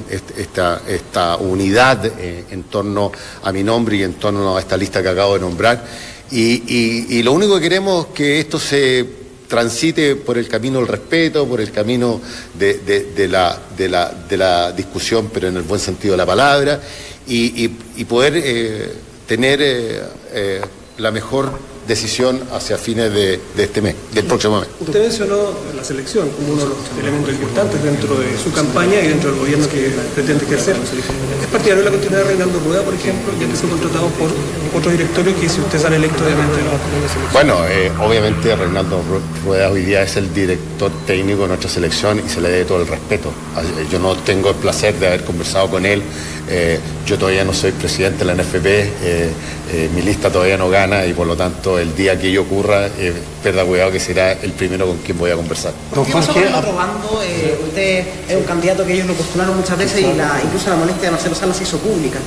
esta, 0.86 1.36
unidad 1.36 2.06
eh, 2.18 2.44
en 2.50 2.64
torno 2.64 3.10
a 3.42 3.52
mi 3.52 3.62
nombre 3.62 3.96
y 3.96 4.02
en 4.02 4.14
torno 4.14 4.56
a 4.56 4.60
esta 4.60 4.76
lista 4.76 5.02
que 5.02 5.08
acabo 5.08 5.34
de 5.34 5.40
nombrar. 5.40 5.84
Y, 6.30 7.22
lo 7.22 7.32
único 7.32 7.56
que 7.56 7.62
queremos 7.62 8.06
es 8.06 8.12
que 8.12 8.40
esto 8.40 8.58
se 8.58 9.06
transite 9.46 10.16
por 10.16 10.36
el 10.36 10.48
camino 10.48 10.78
del 10.78 10.88
respeto, 10.88 11.46
por 11.46 11.60
el 11.60 11.70
camino 11.70 12.20
de, 12.58 13.28
la, 13.28 13.58
de 13.76 13.88
la- 13.88 14.12
de 14.28 14.36
la 14.36 14.72
discusión, 14.72 15.30
pero 15.32 15.48
en 15.48 15.56
el 15.56 15.62
buen 15.62 15.80
sentido 15.80 16.12
de 16.12 16.18
la 16.18 16.26
palabra, 16.26 16.80
y, 17.26 17.68
poder 18.08 18.34
eh, 18.36 18.92
tener 19.26 19.58
eh, 19.62 20.60
la 20.98 21.10
mejor 21.10 21.73
decisión 21.86 22.40
hacia 22.52 22.78
fines 22.78 23.12
de, 23.12 23.40
de 23.56 23.62
este 23.64 23.80
mes, 23.82 23.94
del 24.12 24.24
próximo 24.24 24.60
mes. 24.60 24.68
Usted 24.80 25.02
mencionó 25.02 25.50
la 25.76 25.84
selección 25.84 26.28
como 26.30 26.52
uno 26.54 26.62
de 26.62 26.68
los 26.70 26.78
elementos 27.00 27.32
importantes 27.34 27.82
dentro 27.82 28.14
de 28.16 28.26
su 28.42 28.52
campaña 28.52 29.00
y 29.00 29.08
dentro 29.08 29.30
del 29.30 29.40
gobierno 29.40 29.68
que 29.68 29.90
pretende 30.14 30.44
ejercer. 30.44 30.76
¿Es 30.76 31.46
partidario 31.48 31.84
de 31.84 31.90
la 31.90 31.90
continuidad 31.90 32.22
de 32.22 32.28
Reinaldo 32.30 32.58
Rueda, 32.60 32.82
por 32.82 32.94
ejemplo, 32.94 33.32
ya 33.40 33.46
que 33.46 33.54
fue 33.54 33.68
contratado 33.70 34.06
por 34.08 34.30
otro 34.78 34.90
directorio 34.90 35.38
que 35.40 35.48
si 35.48 35.60
usted 35.60 35.78
sale 35.78 35.96
electo, 35.96 36.24
obviamente 36.24 36.56
no? 36.62 37.32
Bueno, 37.32 37.56
eh, 37.68 37.90
obviamente 38.00 38.56
Reinaldo 38.56 38.98
Ru- 39.02 39.44
Rueda 39.46 39.70
hoy 39.70 39.82
día 39.84 40.02
es 40.02 40.16
el 40.16 40.32
director 40.34 40.90
técnico 41.06 41.42
de 41.42 41.48
nuestra 41.48 41.70
selección 41.70 42.22
y 42.24 42.28
se 42.28 42.40
le 42.40 42.48
debe 42.50 42.64
todo 42.64 42.80
el 42.80 42.86
respeto. 42.88 43.30
Así- 43.54 43.68
Yo 43.90 43.98
no 43.98 44.16
tengo 44.16 44.50
el 44.50 44.56
placer 44.56 44.94
de 44.98 45.06
haber 45.08 45.24
conversado 45.24 45.68
con 45.70 45.84
él. 45.86 46.02
eh, 46.46 46.78
yo 47.06 47.16
todavía 47.18 47.42
no 47.42 47.54
soy 47.54 47.72
presidente 47.72 48.18
de 48.18 48.24
la 48.26 48.32
NFP, 48.34 48.66
eh, 48.66 49.30
eh, 49.72 49.90
mi 49.94 50.02
lista 50.02 50.30
todavía 50.30 50.58
no 50.58 50.68
gana 50.68 51.06
y 51.06 51.14
por 51.14 51.26
lo 51.26 51.34
tanto 51.36 51.73
el 51.78 51.94
día 51.94 52.18
que 52.18 52.28
ello 52.28 52.42
ocurra, 52.42 52.86
eh, 52.86 53.12
perda 53.42 53.64
cuidado 53.64 53.90
que 53.90 54.00
será 54.00 54.32
el 54.32 54.52
primero 54.52 54.86
con 54.86 54.98
quien 54.98 55.18
voy 55.18 55.30
a 55.30 55.36
conversar. 55.36 55.72
¿Qué 55.92 56.12
pasó 56.12 56.32
con 56.32 56.42
el 56.42 56.54
otro 56.54 56.74
bando? 56.74 57.22
Eh, 57.22 57.58
usted 57.62 58.04
es 58.28 58.36
un 58.36 58.44
candidato 58.44 58.84
que 58.86 58.94
ellos 58.94 59.06
lo 59.06 59.14
postularon 59.14 59.56
muchas 59.56 59.78
veces 59.78 60.00
y 60.00 60.12
la, 60.14 60.40
incluso 60.44 60.70
la 60.70 60.76
molestia 60.76 61.04
de 61.04 61.10
Marcelo 61.12 61.34
Salas 61.34 61.56
se 61.56 61.64
hizo 61.64 61.78
pública. 61.78 62.18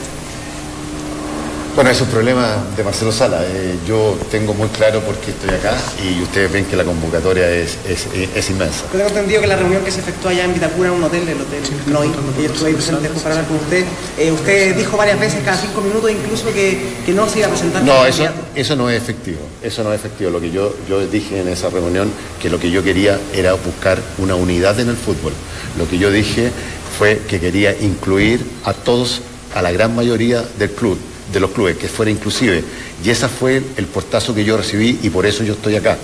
Bueno, 1.77 1.91
es 1.91 2.01
un 2.01 2.07
problema 2.07 2.57
de 2.75 2.83
Marcelo 2.83 3.11
Sala. 3.11 3.39
Eh, 3.45 3.75
yo 3.87 4.17
tengo 4.31 4.55
muy 4.55 4.67
claro 4.69 4.99
por 5.01 5.13
qué 5.17 5.29
estoy 5.29 5.51
acá 5.51 5.75
y 6.03 6.23
ustedes 6.23 6.51
ven 6.51 6.65
que 6.65 6.75
la 6.75 6.83
convocatoria 6.83 7.47
es, 7.51 7.77
es- 7.87 8.07
es 8.35 8.49
inmensa. 8.49 8.85
Yo 8.91 8.97
tengo 8.97 9.07
entendido 9.09 9.41
que 9.41 9.45
la 9.47 9.57
reunión 9.57 9.83
que 9.83 9.91
se 9.91 9.99
efectuó 9.99 10.31
allá 10.31 10.45
en 10.45 10.55
Vitacura, 10.55 10.89
en 10.89 10.95
un 10.95 11.03
hotel, 11.03 11.29
el 11.29 11.39
hotel 11.39 11.61
Noy, 11.85 12.07
y 12.39 12.41
yo 12.41 12.47
estuve 12.51 12.69
ahí 12.69 12.73
presente 12.73 13.09
para 13.09 13.35
hablar 13.35 13.45
con 13.47 13.57
usted, 13.57 13.85
eh, 14.17 14.31
usted 14.31 14.75
dijo 14.75 14.97
varias 14.97 15.19
veces, 15.19 15.43
cada 15.45 15.55
cinco 15.55 15.81
minutos 15.81 16.09
incluso, 16.09 16.51
que, 16.51 16.79
que 17.05 17.11
no 17.13 17.29
se 17.29 17.37
iba 17.39 17.47
a 17.47 17.51
presentar 17.51 17.83
No, 17.83 18.07
eso, 18.07 18.25
eso 18.55 18.75
no 18.75 18.89
es 18.89 18.97
efectivo. 18.99 19.41
Eso 19.61 19.83
no 19.83 19.93
es 19.93 19.99
efectivo. 19.99 20.31
Lo 20.31 20.41
que 20.41 20.49
yo, 20.49 20.75
yo 20.89 21.05
dije 21.05 21.41
en 21.41 21.47
esa 21.47 21.69
reunión, 21.69 22.09
que 22.41 22.49
lo 22.49 22.59
que 22.59 22.71
yo 22.71 22.81
quería 22.81 23.19
era 23.35 23.53
buscar 23.53 23.99
una 24.17 24.33
unidad 24.33 24.79
en 24.79 24.89
el 24.89 24.97
fútbol. 24.97 25.33
Lo 25.77 25.87
que 25.87 25.99
yo 25.99 26.09
dije 26.09 26.49
fue 26.97 27.19
que 27.29 27.39
quería 27.39 27.77
incluir 27.79 28.43
a 28.65 28.73
todos, 28.73 29.21
a 29.53 29.61
la 29.61 29.71
gran 29.71 29.95
mayoría 29.95 30.43
del 30.57 30.71
club, 30.71 30.97
de 31.31 31.39
los 31.39 31.51
clubes, 31.51 31.77
que 31.77 31.87
fuera 31.87 32.11
inclusive. 32.11 32.63
Y 33.03 33.09
ese 33.09 33.27
fue 33.27 33.61
el 33.77 33.85
portazo 33.85 34.33
que 34.33 34.43
yo 34.45 34.57
recibí 34.57 34.99
y 35.03 35.09
por 35.09 35.25
eso 35.25 35.43
yo 35.43 35.53
estoy 35.53 35.75
acá. 35.75 35.97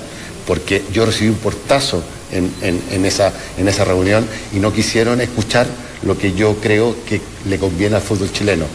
Porque 0.45 0.83
yo 0.91 1.05
recibí 1.05 1.29
un 1.29 1.35
portazo 1.37 2.03
en, 2.31 2.51
en- 2.61 2.81
en 2.91 3.05
esa, 3.05 3.31
en 3.57 3.67
esa 3.67 3.85
reunión 3.85 4.25
y 4.53 4.57
no 4.57 4.73
quisieron 4.73 5.21
escuchar 5.21 5.67
lo 6.03 6.17
que 6.17 6.33
yo 6.33 6.55
creo 6.57 6.95
que 7.07 7.21
le 7.47 7.57
conviene 7.57 7.95
al 7.95 8.01
fútbol 8.01 8.31
chileno. 8.31 8.65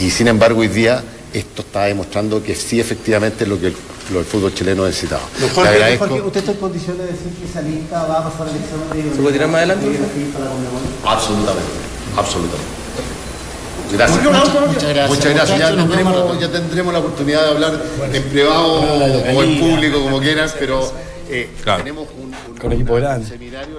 Y 0.00 0.10
sin 0.10 0.28
embargo, 0.28 0.60
hoy 0.60 0.68
día 0.68 1.02
esto 1.34 1.60
está 1.62 1.84
demostrando 1.84 2.42
que 2.42 2.54
sí, 2.54 2.80
efectivamente, 2.80 3.44
es 3.44 3.50
lo 3.50 3.60
que 3.60 3.66
el, 3.68 3.76
lo 4.12 4.20
el 4.20 4.24
fútbol 4.24 4.54
chileno 4.54 4.86
necesitaba. 4.86 5.22
Agradezco. 5.68 6.04
¿usted 6.26 6.40
está 6.40 6.52
en 6.52 6.58
condiciones 6.58 6.98
de 7.06 7.12
decir 7.12 7.28
que 7.38 7.44
esa 7.50 7.60
lista 7.60 8.04
va 8.06 8.18
a 8.20 8.30
pasar 8.30 8.48
el 8.48 8.56
examen 8.56 9.08
de... 9.10 9.14
¿Se 9.14 9.20
puede 9.20 9.32
tirar 9.34 9.48
más 9.48 9.56
adelante? 9.58 9.86
Absolutamente, 11.04 11.72
absolutamente. 12.16 12.81
Gracias. 13.92 14.22
Muchas 14.22 15.34
gracias. 15.34 15.58
Ya 15.58 15.68
tendremos, 15.74 16.40
ya 16.40 16.48
tendremos 16.50 16.92
la 16.92 16.98
oportunidad 17.00 17.42
de 17.44 17.50
hablar 17.50 17.82
en 18.12 18.22
privado 18.24 18.72
o 18.80 19.42
en 19.42 19.60
público, 19.60 20.00
como 20.02 20.20
quieran, 20.20 20.48
pero 20.58 20.92
eh, 21.28 21.50
Claro. 21.62 21.82
tenemos 21.84 22.08
un, 22.18 22.34
un- 22.52 22.58
Con 22.58 22.72
equipo 22.72 22.94
grande. 22.96 23.26
seminario. 23.28 23.76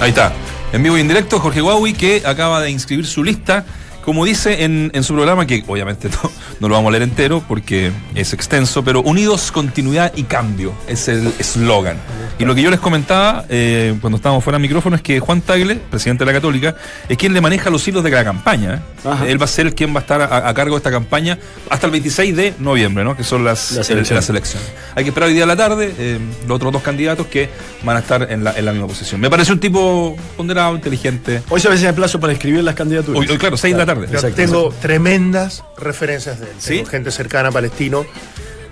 Ahí 0.00 0.10
está. 0.10 0.32
En 0.72 0.82
vivo 0.82 0.96
y 0.98 1.00
en 1.00 1.08
directo, 1.08 1.38
Jorge 1.38 1.62
Huawei, 1.62 1.92
que 1.94 2.22
acaba 2.24 2.60
de 2.60 2.70
inscribir 2.70 3.06
su 3.06 3.22
lista 3.22 3.64
como 4.06 4.24
dice 4.24 4.64
en, 4.64 4.90
en 4.94 5.02
su 5.04 5.12
programa, 5.14 5.46
que 5.46 5.62
obviamente 5.66 6.08
no, 6.22 6.30
no 6.60 6.68
lo 6.68 6.74
vamos 6.76 6.88
a 6.88 6.92
leer 6.92 7.02
entero 7.02 7.42
porque 7.46 7.90
es 8.14 8.32
extenso, 8.32 8.82
pero 8.82 9.02
Unidos, 9.02 9.52
Continuidad 9.52 10.12
y 10.16 10.22
Cambio 10.22 10.72
es 10.88 11.08
el 11.08 11.30
eslogan. 11.38 11.98
Y 12.38 12.44
lo 12.44 12.54
que 12.54 12.62
yo 12.62 12.70
les 12.70 12.80
comentaba 12.80 13.44
eh, 13.48 13.94
cuando 14.00 14.16
estábamos 14.16 14.44
fuera 14.44 14.56
del 14.58 14.62
micrófono 14.62 14.94
es 14.96 15.02
que 15.02 15.18
Juan 15.20 15.40
Tagle, 15.40 15.74
presidente 15.76 16.24
de 16.24 16.32
la 16.32 16.38
Católica, 16.38 16.76
es 17.08 17.16
quien 17.18 17.34
le 17.34 17.40
maneja 17.40 17.68
los 17.68 17.86
hilos 17.88 18.04
de 18.04 18.10
la 18.10 18.24
campaña. 18.24 18.74
¿eh? 19.04 19.08
Él 19.28 19.40
va 19.40 19.44
a 19.44 19.48
ser 19.48 19.74
quien 19.74 19.92
va 19.94 19.98
a 19.98 20.02
estar 20.02 20.20
a, 20.22 20.48
a 20.48 20.54
cargo 20.54 20.74
de 20.76 20.78
esta 20.78 20.90
campaña 20.90 21.38
hasta 21.68 21.86
el 21.86 21.92
26 21.92 22.36
de 22.36 22.54
noviembre, 22.60 23.02
¿no? 23.04 23.16
que 23.16 23.24
son 23.24 23.44
las, 23.44 23.72
Las 23.72 23.90
el- 23.90 23.96
elecciones. 23.98 24.22
las 24.24 24.30
elecciones. 24.30 24.68
Hay 24.94 25.02
que 25.04 25.10
esperar 25.10 25.28
hoy 25.30 25.34
día 25.34 25.44
a 25.44 25.46
la 25.48 25.56
tarde 25.56 25.92
eh, 25.98 26.18
los 26.46 26.56
otros 26.56 26.72
dos 26.72 26.82
candidatos 26.82 27.26
que 27.26 27.48
van 27.82 27.96
a 27.96 28.00
estar 28.00 28.30
en 28.30 28.44
la, 28.44 28.52
en 28.56 28.64
la 28.64 28.72
misma 28.72 28.86
posición. 28.86 29.20
Me 29.20 29.30
parece 29.30 29.52
un 29.52 29.58
tipo 29.58 30.16
ponderado, 30.36 30.76
inteligente. 30.76 31.42
Hoy 31.48 31.60
se 31.60 31.68
vence 31.68 31.88
el 31.88 31.94
plazo 31.94 32.20
para 32.20 32.32
escribir 32.32 32.62
las 32.62 32.74
candidaturas. 32.76 33.18
Hoy, 33.20 33.26
hoy, 33.28 33.38
claro, 33.38 33.56
6 33.56 33.74
de 33.74 33.78
la 33.78 33.86
tarde. 33.86 33.95
Yo 34.00 34.14
Exacto, 34.14 34.36
tengo 34.36 34.74
tremendas 34.80 35.64
referencias 35.76 36.40
de 36.40 36.46
él. 36.46 36.52
¿Sí? 36.58 36.76
Tengo 36.76 36.90
gente 36.90 37.10
cercana 37.10 37.48
a 37.48 37.52
Palestino 37.52 38.06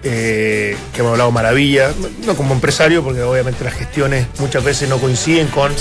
eh, 0.07 0.77
que 0.93 1.03
me 1.03 1.09
ha 1.09 1.13
hablado 1.13 1.31
maravilla, 1.31 1.91
no 2.27 2.37
como 2.37 2.53
empresario, 2.53 3.03
porque 3.03 3.23
obviamente 3.23 3.65
las 3.65 3.73
gestiones 3.73 4.27
muchas 4.39 4.63
veces 4.63 4.87
no 4.87 4.99
coinciden 4.99 5.47
con 5.49 5.73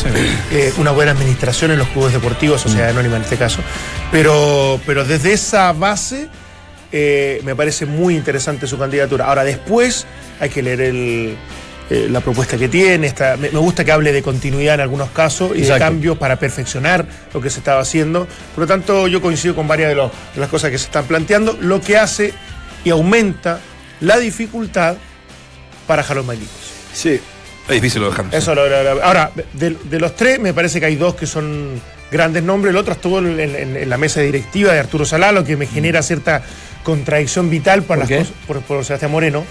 eh, 0.52 0.74
una 0.78 0.92
buena 0.92 1.12
administración 1.12 1.72
en 1.72 1.80
los 1.80 1.90
clubes 1.90 2.14
deportivos, 2.14 2.62
sociedad 2.62 2.90
anónima 2.90 3.18
en 3.18 3.24
este 3.24 3.36
caso. 3.36 3.60
Pero, 4.14 4.80
pero 4.86 5.04
desde 5.04 5.34
esa 5.34 5.74
base 5.74 6.30
eh, 6.94 7.42
me 7.44 7.54
parece 7.54 7.86
muy 7.86 8.16
interesante 8.16 8.66
su 8.66 8.78
candidatura. 8.78 9.26
Ahora, 9.26 9.44
después 9.44 10.06
hay 10.40 10.50
que 10.50 10.62
leer 10.62 10.80
el, 10.80 11.36
eh, 11.94 12.08
la 12.10 12.22
propuesta 12.22 12.58
que 12.58 12.68
tiene. 12.70 13.08
Está, 13.08 13.38
me, 13.38 13.50
me 13.50 13.60
gusta 13.60 13.84
que 13.86 13.92
hable 13.92 14.12
de 14.12 14.22
continuidad 14.24 14.76
en 14.76 14.82
algunos 14.82 15.10
casos 15.12 15.52
y 15.56 15.62
de 15.62 15.68
cambios 15.80 16.18
para 16.18 16.38
perfeccionar 16.38 17.06
lo 17.34 17.42
que 17.42 17.50
se 17.50 17.60
estaba 17.60 17.82
haciendo. 17.82 18.28
Por 18.56 18.62
lo 18.64 18.68
tanto, 18.68 19.08
yo 19.08 19.22
coincido 19.22 19.56
con 19.56 19.68
varias 19.68 19.90
de, 19.90 19.96
los- 19.96 20.12
de 20.34 20.42
las 20.42 20.50
cosas 20.50 20.72
que 20.72 20.78
se 20.78 20.86
están 20.86 21.06
planteando, 21.06 21.58
lo 21.62 21.80
que 21.82 21.98
hace 21.98 22.34
y 22.84 22.90
aumenta 22.90 23.60
la 24.02 24.18
dificultad 24.18 24.96
para 25.88 26.02
Harold 26.02 26.28
Mailicos. 26.28 26.56
Sí. 26.94 27.20
Es 27.68 27.74
difícil 27.76 28.02
lo 28.02 28.10
dejamos. 28.10 28.34
Eso 28.34 28.54
lo- 28.56 28.68
lo- 28.68 28.84
lo- 28.96 29.04
ahora, 29.04 29.32
de, 29.54 29.78
de 29.84 30.00
los 30.00 30.16
tres, 30.16 30.40
me 30.40 30.54
parece 30.54 30.80
que 30.82 30.86
hay 30.88 30.96
dos 30.98 31.16
que 31.16 31.26
son 31.26 31.80
grandes 32.12 32.44
nombres. 32.44 32.72
El 32.72 32.78
otro 32.78 32.94
estuvo 32.94 33.20
en, 33.20 33.40
en- 33.40 33.78
en 33.78 33.90
la 33.90 33.98
mesa 33.98 34.20
directiva 34.22 34.74
de 34.74 34.80
Arturo 34.80 35.06
Salá, 35.06 35.32
lo 35.32 35.44
que 35.46 35.56
me 35.56 35.66
genera 35.68 36.02
cierta 36.04 36.44
contradicción 36.84 37.50
vital 37.50 37.84
por, 37.84 38.00
¿Por 38.00 38.10
las 38.10 38.20
cosas- 38.20 38.34
por, 38.48 38.62
por 38.62 38.84
Sebastián 38.86 39.12
Moreno. 39.12 39.46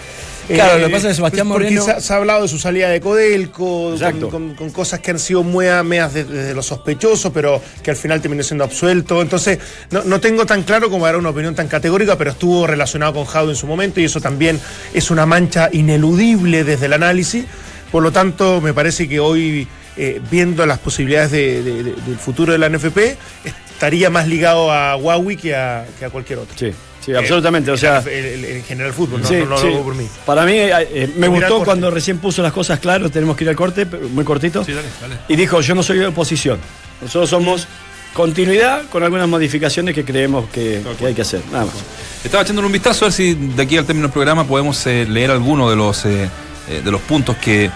Eh, 0.52 0.56
Claro, 0.56 0.78
lo 0.78 0.86
que 0.88 0.92
pasa 0.92 1.06
es 1.08 1.12
que 1.12 1.16
Sebastián 1.16 1.48
porque 1.48 1.64
Moreno- 1.64 1.84
Se, 1.84 1.90
ha- 1.92 2.00
se 2.00 2.12
ha 2.12 2.16
hablado 2.16 2.42
de 2.42 2.48
su 2.48 2.58
salida 2.58 2.88
de 2.90 3.00
Codelco, 3.00 3.84
con, 3.84 3.92
Exacto. 3.94 4.28
con- 4.28 4.54
con 4.54 4.70
cosas 4.70 5.00
que 5.00 5.10
han 5.12 5.18
sido 5.18 5.42
muy 5.42 5.66
a- 5.66 5.82
medias 5.82 6.12
de- 6.12 6.24
desde 6.24 6.54
lo 6.54 6.62
sospechoso, 6.62 7.32
pero 7.32 7.62
que 7.82 7.90
al 7.90 7.96
final 7.96 8.20
terminó 8.20 8.42
siendo 8.42 8.64
absuelto. 8.64 9.22
Entonces, 9.22 9.58
no, 9.90 10.04
no 10.04 10.20
tengo 10.20 10.44
tan 10.44 10.62
claro 10.62 10.90
como 10.90 11.06
dar 11.06 11.16
una 11.16 11.30
opinión 11.30 11.54
tan 11.54 11.68
categórica, 11.68 12.16
pero 12.18 12.32
estuvo 12.32 12.66
relacionado 12.66 13.14
con 13.14 13.24
Jado 13.24 13.50
en 13.50 13.56
su 13.56 13.66
momento 13.66 14.00
y 14.00 14.04
eso 14.04 14.20
también 14.20 14.60
es 14.92 15.10
una 15.10 15.24
mancha 15.26 15.70
ineludible 15.72 16.64
desde 16.64 16.86
el 16.86 16.92
análisis. 16.92 17.44
Por 17.90 18.02
lo 18.02 18.12
tanto, 18.12 18.60
me 18.60 18.74
parece 18.74 19.08
que 19.08 19.20
hoy, 19.20 19.66
eh, 19.96 20.20
viendo 20.30 20.64
las 20.66 20.78
posibilidades 20.78 21.30
de- 21.30 21.62
de- 21.62 21.82
de- 21.82 21.92
del 21.94 22.16
futuro 22.18 22.52
de 22.52 22.58
la 22.58 22.66
NFP, 22.68 23.16
estaría 23.44 24.10
más 24.10 24.28
ligado 24.28 24.72
a 24.72 24.96
Huawei 24.96 25.36
que 25.36 25.54
a, 25.54 25.86
que 25.98 26.04
a 26.04 26.10
cualquier 26.10 26.38
otro. 26.40 26.54
Sí, 26.58 26.72
sí, 27.04 27.14
absolutamente. 27.14 27.70
O 27.70 27.76
sea, 27.76 27.98
el, 27.98 28.08
el- 28.08 28.44
el 28.44 28.62
general 28.62 28.92
fútbol, 28.92 29.20
no, 29.22 29.28
Sí, 29.28 29.34
no, 29.36 29.46
no 29.46 29.58
sí. 29.58 29.66
lo 29.66 29.74
hago 29.74 29.84
por 29.84 29.94
mí. 29.94 30.06
Para 30.24 30.44
mí, 30.44 30.52
eh, 30.52 30.72
eh, 30.90 31.10
me 31.16 31.28
gustó 31.28 31.62
cuando 31.64 31.90
recién 31.90 32.18
puso 32.18 32.42
las 32.42 32.52
cosas 32.52 32.78
claras, 32.80 33.10
tenemos 33.10 33.36
que 33.36 33.44
ir 33.44 33.50
al 33.50 33.56
corte, 33.56 33.86
pero 33.86 34.08
muy 34.08 34.24
cortito. 34.24 34.64
Sí, 34.64 34.72
dale, 34.72 34.88
dale. 35.00 35.16
Y 35.28 35.36
dijo, 35.36 35.60
yo 35.60 35.74
no 35.74 35.82
soy 35.82 35.98
de 35.98 36.06
oposición. 36.06 36.58
Nosotros 37.00 37.28
somos 37.30 37.66
continuidad 38.14 38.82
con 38.90 39.02
algunas 39.02 39.26
modificaciones 39.28 39.94
que 39.94 40.04
creemos 40.04 40.48
que, 40.50 40.82
que 40.98 41.06
hay 41.06 41.14
que 41.14 41.22
hacer. 41.22 41.40
Nada 41.50 41.64
más. 41.64 41.74
Estaba 42.22 42.42
echándole 42.42 42.66
un 42.66 42.72
vistazo 42.72 43.04
a 43.04 43.08
ver 43.08 43.12
si 43.12 43.34
de 43.34 43.62
aquí 43.62 43.76
al 43.78 43.86
término 43.86 44.06
del 44.08 44.12
programa 44.12 44.46
podemos 44.46 44.86
eh, 44.86 45.06
leer 45.08 45.30
alguno 45.30 45.70
de 45.70 45.76
los 45.76 46.04
eh, 46.04 46.28
eh, 46.68 46.82
de 46.84 46.90
los 46.90 47.00
puntos 47.00 47.36
que, 47.38 47.70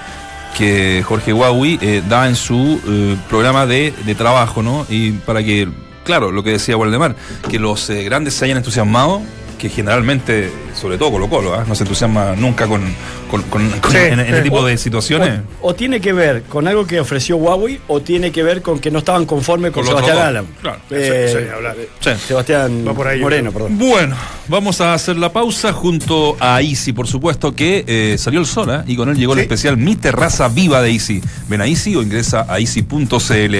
que 0.56 1.02
Jorge 1.04 1.32
Huawei 1.32 1.78
eh, 1.80 2.02
da 2.08 2.28
en 2.28 2.36
su 2.36 2.80
eh, 2.86 3.16
programa 3.28 3.66
de, 3.66 3.92
de 4.04 4.14
trabajo, 4.14 4.62
¿no? 4.62 4.86
Y 4.90 5.12
para 5.12 5.42
que, 5.42 5.68
claro, 6.06 6.32
lo 6.32 6.42
que 6.42 6.52
decía 6.52 6.76
Waldemar, 6.78 7.14
que 7.50 7.58
los 7.58 7.90
eh, 7.90 8.02
grandes 8.04 8.32
se 8.32 8.46
hayan 8.46 8.56
entusiasmado, 8.56 9.20
que 9.58 9.70
generalmente, 9.70 10.50
sobre 10.78 10.98
todo 10.98 11.12
Colo 11.12 11.30
Colo, 11.30 11.54
¿ah? 11.54 11.64
no 11.66 11.74
se 11.74 11.84
entusiasma 11.84 12.34
nunca 12.36 12.66
con, 12.66 12.82
con, 13.30 13.40
con- 13.44 13.70
con- 13.80 13.90
Sí, 13.90 13.96
en, 13.96 14.20
en 14.20 14.20
este 14.20 14.36
sí. 14.36 14.42
tipo 14.42 14.62
de 14.66 14.76
situaciones. 14.76 15.40
O, 15.62 15.68
o 15.70 15.74
tiene 15.74 15.98
que 15.98 16.12
ver 16.12 16.42
con 16.42 16.68
algo 16.68 16.86
que 16.86 17.00
ofreció 17.00 17.38
Huawei 17.38 17.80
o 17.88 18.00
tiene 18.02 18.30
que 18.30 18.42
ver 18.42 18.60
con 18.60 18.78
que 18.78 18.90
no 18.90 18.98
estaban 18.98 19.24
conformes 19.24 19.72
con, 19.72 19.86
Sebastián 19.86 20.18
Alam. 20.18 20.44
Claro, 20.60 20.78
Eh. 20.90 21.88
Sí. 22.00 22.10
Sebastián 22.28 22.84
Va 22.86 22.92
por 22.92 23.08
ahí, 23.08 23.18
Moreno, 23.18 23.50
perdón. 23.50 23.78
Bueno, 23.78 24.14
vamos 24.48 24.82
a 24.82 24.92
hacer 24.92 25.16
la 25.16 25.32
pausa 25.32 25.72
junto 25.72 26.36
a 26.38 26.60
Easy, 26.60 26.92
por 26.92 27.06
supuesto 27.08 27.54
que 27.54 27.82
eh, 27.86 28.16
salió 28.18 28.40
el 28.40 28.46
sol 28.46 28.68
¿eh? 28.70 28.82
y 28.86 28.94
con 28.94 29.08
él 29.08 29.16
llegó 29.16 29.32
el 29.32 29.38
especial 29.38 29.78
Mi 29.78 29.96
Terraza 29.96 30.48
Viva 30.48 30.82
de 30.82 30.90
Easy. 30.90 31.22
Ven 31.48 31.62
a 31.62 31.66
Easy 31.66 31.96
o 31.96 32.02
ingresa 32.02 32.44
a 32.46 32.60
easy.cl. 32.60 33.56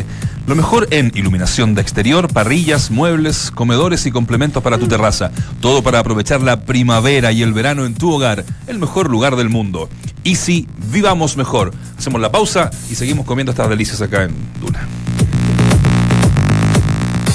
Lo 0.46 0.54
mejor 0.54 0.86
en 0.92 1.10
iluminación 1.16 1.74
de 1.74 1.82
exterior, 1.82 2.32
parrillas, 2.32 2.92
muebles, 2.92 3.50
comedores 3.50 4.06
y 4.06 4.12
complementos 4.12 4.62
para 4.62 4.78
tu 4.78 4.86
terraza. 4.86 5.32
Todo 5.60 5.82
para 5.82 5.98
aprovechar 5.98 6.40
la 6.40 6.60
primavera 6.60 7.32
y 7.32 7.42
el 7.42 7.52
verano 7.52 7.84
en 7.84 7.94
tu 7.94 8.12
hogar. 8.12 8.44
El 8.68 8.78
mejor 8.78 9.10
lugar 9.10 9.34
del 9.34 9.48
mundo. 9.48 9.88
Easy, 10.22 10.68
vivamos 10.92 11.36
mejor. 11.36 11.74
Hacemos 11.98 12.20
la 12.20 12.30
pausa 12.30 12.70
y 12.88 12.94
seguimos 12.94 13.26
comiendo 13.26 13.50
estas 13.50 13.68
delicias 13.68 14.00
acá 14.00 14.22
en 14.22 14.36
Duna. 14.60 14.86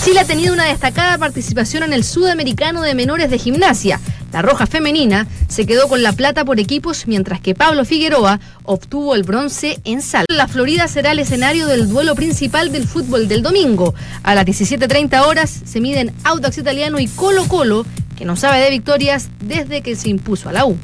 Chile 0.05 0.21
ha 0.21 0.25
tenido 0.25 0.53
una 0.53 0.65
destacada 0.65 1.17
participación 1.17 1.83
en 1.83 1.93
el 1.93 2.05
Sudamericano 2.05 2.81
de 2.81 2.95
Menores 2.95 3.29
de 3.29 3.37
Gimnasia. 3.37 3.99
La 4.31 4.41
Roja 4.41 4.65
Femenina 4.65 5.27
se 5.47 5.65
quedó 5.65 5.87
con 5.87 6.03
la 6.03 6.13
plata 6.13 6.45
por 6.45 6.59
equipos, 6.59 7.07
mientras 7.07 7.41
que 7.41 7.55
Pablo 7.55 7.85
Figueroa 7.85 8.39
obtuvo 8.63 9.15
el 9.15 9.23
bronce 9.23 9.79
en 9.83 10.01
sal. 10.01 10.25
La 10.29 10.47
Florida 10.47 10.87
será 10.87 11.11
el 11.11 11.19
escenario 11.19 11.67
del 11.67 11.89
duelo 11.89 12.15
principal 12.15 12.71
del 12.71 12.87
fútbol 12.87 13.27
del 13.27 13.43
domingo. 13.43 13.93
A 14.23 14.35
las 14.35 14.45
17.30 14.45 15.25
horas 15.25 15.61
se 15.65 15.81
miden 15.81 16.13
Audax 16.23 16.57
Italiano 16.57 16.99
y 16.99 17.07
Colo 17.07 17.45
Colo, 17.47 17.85
que 18.17 18.25
no 18.25 18.35
sabe 18.35 18.59
de 18.59 18.69
victorias 18.69 19.29
desde 19.41 19.81
que 19.81 19.95
se 19.95 20.09
impuso 20.09 20.47
a 20.47 20.53
la 20.53 20.65
U. 20.65 20.77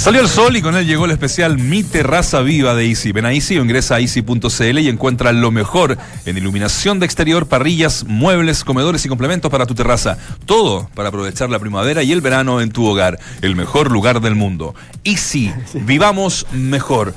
Salió 0.00 0.22
el 0.22 0.28
sol 0.28 0.56
y 0.56 0.62
con 0.62 0.74
él 0.76 0.86
llegó 0.86 1.04
el 1.04 1.10
especial 1.10 1.58
Mi 1.58 1.82
Terraza 1.82 2.40
Viva 2.40 2.74
de 2.74 2.86
Easy. 2.86 3.12
Ven 3.12 3.26
a 3.26 3.34
Easy 3.34 3.58
o 3.58 3.62
ingresa 3.62 3.96
a 3.96 4.00
easy.cl 4.00 4.78
y 4.78 4.88
encuentra 4.88 5.30
lo 5.32 5.50
mejor 5.50 5.98
en 6.24 6.38
iluminación 6.38 6.98
de 6.98 7.04
exterior, 7.04 7.46
parrillas, 7.48 8.04
muebles, 8.04 8.64
comedores 8.64 9.04
y 9.04 9.10
complementos 9.10 9.50
para 9.50 9.66
tu 9.66 9.74
terraza. 9.74 10.16
Todo 10.46 10.88
para 10.94 11.10
aprovechar 11.10 11.50
la 11.50 11.58
primavera 11.58 12.02
y 12.02 12.12
el 12.12 12.22
verano 12.22 12.62
en 12.62 12.70
tu 12.70 12.86
hogar. 12.86 13.18
El 13.42 13.56
mejor 13.56 13.90
lugar 13.90 14.22
del 14.22 14.36
mundo. 14.36 14.74
Easy, 15.04 15.52
vivamos 15.74 16.46
mejor. 16.50 17.12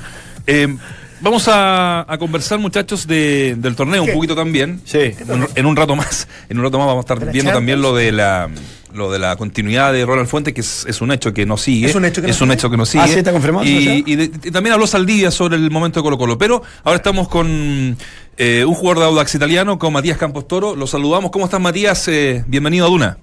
Eh, 0.46 0.76
vamos 1.24 1.48
a, 1.48 2.04
a 2.12 2.18
conversar, 2.18 2.58
muchachos, 2.60 3.06
de- 3.08 3.56
del 3.58 3.74
torneo 3.74 4.04
un 4.04 4.12
poquito 4.12 4.36
también. 4.36 4.80
Sí. 4.84 4.98
En, 4.98 5.48
en 5.56 5.66
un 5.66 5.74
rato 5.74 5.96
más. 5.96 6.28
En 6.48 6.58
un 6.58 6.64
rato 6.64 6.78
más 6.78 6.86
vamos 6.86 7.00
a 7.02 7.04
estar 7.06 7.18
¿De 7.18 7.26
la 7.26 7.32
viendo 7.32 7.50
Champions? 7.50 7.56
también 7.58 7.82
lo 7.82 7.96
de 7.96 8.12
la 8.12 8.48
lo 8.92 9.10
de 9.10 9.18
la 9.18 9.34
continuidad 9.34 9.92
de 9.92 10.06
Ronald 10.06 10.28
Fuente, 10.28 10.54
que 10.54 10.60
es, 10.60 10.86
es 10.88 11.00
un 11.00 11.10
hecho 11.10 11.32
que 11.34 11.44
no 11.46 11.56
sigue. 11.56 11.88
¿Es 11.88 11.96
un 11.96 12.04
hecho 12.04 12.20
que 12.22 12.28
no 12.28 12.30
Es 12.32 12.40
un 12.40 12.46
sigue? 12.46 12.54
hecho 12.54 12.70
que 12.70 12.76
no 12.76 12.86
sigue. 12.86 13.02
Ah, 13.02 13.08
¿sí 13.08 13.18
está 13.18 13.32
confirmado 13.32 13.64
de- 13.64 14.04
y 14.06 14.50
también 14.52 14.72
habló 14.74 14.86
Saldivia 14.86 15.32
sobre 15.32 15.56
el 15.56 15.68
momento 15.72 15.98
de 15.98 16.04
Colo 16.04 16.16
Colo. 16.16 16.38
Pero 16.38 16.62
ahora 16.84 16.98
estamos 16.98 17.26
con 17.28 17.96
eh, 18.36 18.64
un 18.64 18.74
jugador 18.74 19.00
de 19.00 19.04
Audax 19.06 19.34
italiano, 19.34 19.80
con 19.80 19.92
Matías 19.92 20.16
Campos 20.16 20.46
Toro. 20.46 20.76
Lo 20.76 20.86
saludamos. 20.86 21.32
¿Cómo 21.32 21.46
estás, 21.46 21.60
Matías? 21.60 22.06
Eh, 22.06 22.44
bienvenido 22.46 22.86
a 22.86 22.88
Duna. 22.88 23.18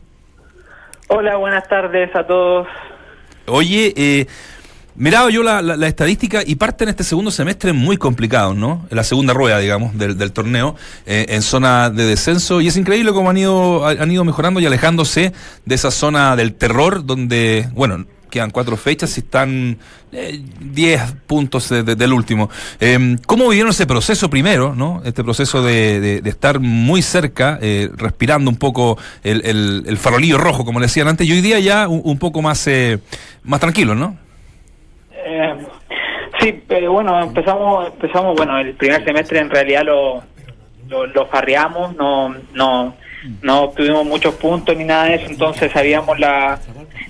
Hola, 1.08 1.38
buenas 1.38 1.66
tardes 1.70 2.14
a 2.16 2.26
todos. 2.28 2.68
Oye, 3.47 3.93
eh, 3.95 4.28
miraba 4.96 5.30
yo 5.30 5.44
la, 5.44 5.88
estadística 5.88 6.42
y 6.46 6.56
parte 6.56 6.84
en 6.84 6.89
este 6.89 7.04
segundo 7.04 7.32
semestre 7.32 7.74
muy 7.74 7.98
complicado, 7.98 8.54
¿no? 8.54 8.86
La 8.89 9.04
segunda 9.04 9.34
rueda, 9.34 9.60
digamos, 9.60 9.98
del, 9.98 10.18
del 10.18 10.32
torneo, 10.32 10.76
eh, 11.06 11.26
en 11.30 11.42
zona 11.42 11.89
de 11.89 12.06
descenso. 12.06 12.62
Y 12.62 12.68
es 12.68 12.78
increíble 12.78 13.12
cómo 13.14 13.30
han 13.30 13.38
ido, 13.38 13.86
han 13.88 14.12
ido 14.12 14.24
mejorando 14.24 14.60
y 14.60 14.66
alejándose 14.66 15.34
de 15.66 15.76
esa 15.76 15.92
zona 15.92 16.36
del 16.36 16.54
terror, 16.54 17.06
donde, 17.06 17.68
bueno, 17.74 18.06
quedan 18.30 18.50
cuatro 18.52 18.78
fechas 18.78 19.18
y 19.18 19.20
están 19.20 19.78
eh, 20.14 20.42
10 20.62 21.02
puntos 21.28 21.68
de- 21.68 21.84
de- 21.84 21.96
del 21.98 22.14
último. 22.14 22.50
Eh, 22.80 23.18
¿Cómo 23.26 23.50
vivieron 23.50 23.72
ese 23.72 23.86
proceso 23.86 24.30
primero, 24.30 24.74
no? 24.74 25.02
Este 25.04 25.22
proceso 25.22 25.62
de, 25.62 26.22
estar 26.24 26.60
muy 26.62 27.02
cerca, 27.02 27.60
eh, 27.62 27.89
respirando 27.98 28.50
un 28.50 28.56
poco 28.56 28.98
el 29.24 29.98
farolillo 30.00 30.38
rojo, 30.38 30.64
como 30.64 30.80
le 30.80 30.86
decían 30.86 31.10
antes, 31.10 31.28
y 31.28 31.34
hoy 31.34 31.42
día 31.42 31.60
ya 31.60 31.89
un, 31.89 32.02
un 32.06 32.18
poco 32.20 32.42
más, 32.42 32.66
eh, 32.68 33.00
más 33.44 33.60
tranquilo, 33.60 33.96
¿no? 33.96 34.18
Eh, 35.26 35.55
sí, 36.39 36.63
eh, 36.69 36.88
bueno, 36.88 37.22
empezamos, 37.22 37.88
empezamos, 37.88 38.36
bueno, 38.36 38.57
el 38.59 38.74
primer 38.74 39.03
semestre 39.03 39.39
en 39.39 39.49
realidad 39.49 39.84
lo, 39.84 40.24
lo, 40.89 41.05
lo 41.07 41.26
farreamos, 41.28 41.95
no, 41.95 42.36
no, 42.53 42.95
no 43.41 43.61
obtuvimos 43.61 44.05
muchos 44.05 44.36
puntos 44.36 44.76
ni 44.76 44.84
nada 44.84 45.05
de 45.05 45.15
eso, 45.15 45.28
entonces 45.30 45.72
sabíamos 45.72 46.17
la, 46.19 46.59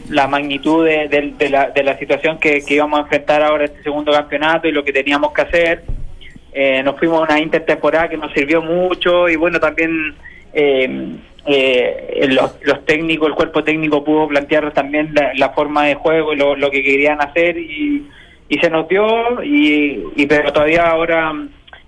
la 0.10 0.28
magnitud 0.28 0.86
de 0.86 1.50
la, 1.50 1.70
de 1.70 1.84
la 1.84 1.98
situación 1.98 2.38
que, 2.40 2.64
que 2.64 2.74
íbamos 2.76 3.00
a 3.00 3.04
enfrentar 3.04 3.42
ahora 3.44 3.66
este 3.66 3.84
segundo 3.84 4.12
campeonato 4.12 4.68
y 4.68 4.72
lo 4.72 4.84
que 4.84 4.92
teníamos 4.94 5.32
que 5.34 5.42
hacer. 5.42 5.84
eh, 6.54 6.84
nos 6.84 6.98
fuimos 7.00 7.20
a 7.22 7.24
una 7.24 7.40
intertemporada 7.40 8.10
que 8.10 8.18
nos 8.18 8.32
sirvió 8.34 8.62
mucho 8.62 9.30
y 9.30 9.36
bueno, 9.38 9.60
también 9.60 10.16
eh, 10.54 11.16
eh, 11.46 12.28
los, 12.30 12.56
los 12.62 12.86
técnicos, 12.86 13.28
el 13.30 13.36
cuerpo 13.36 13.64
técnico 13.64 14.04
pudo 14.04 14.28
plantear 14.28 14.72
también 14.74 15.14
la, 15.14 15.32
la 15.36 15.50
forma 15.50 15.86
de 15.86 15.96
juego 15.96 16.34
y 16.34 16.38
lo, 16.38 16.56
lo 16.56 16.70
que 16.70 16.84
querían 16.84 17.22
hacer 17.22 17.58
y, 17.58 18.08
se 18.62 18.70
nos 18.70 18.88
dio 18.90 19.42
y, 19.44 20.04
y 20.18 20.26
pero 20.26 20.52
todavía 20.52 20.90
ahora 20.90 21.32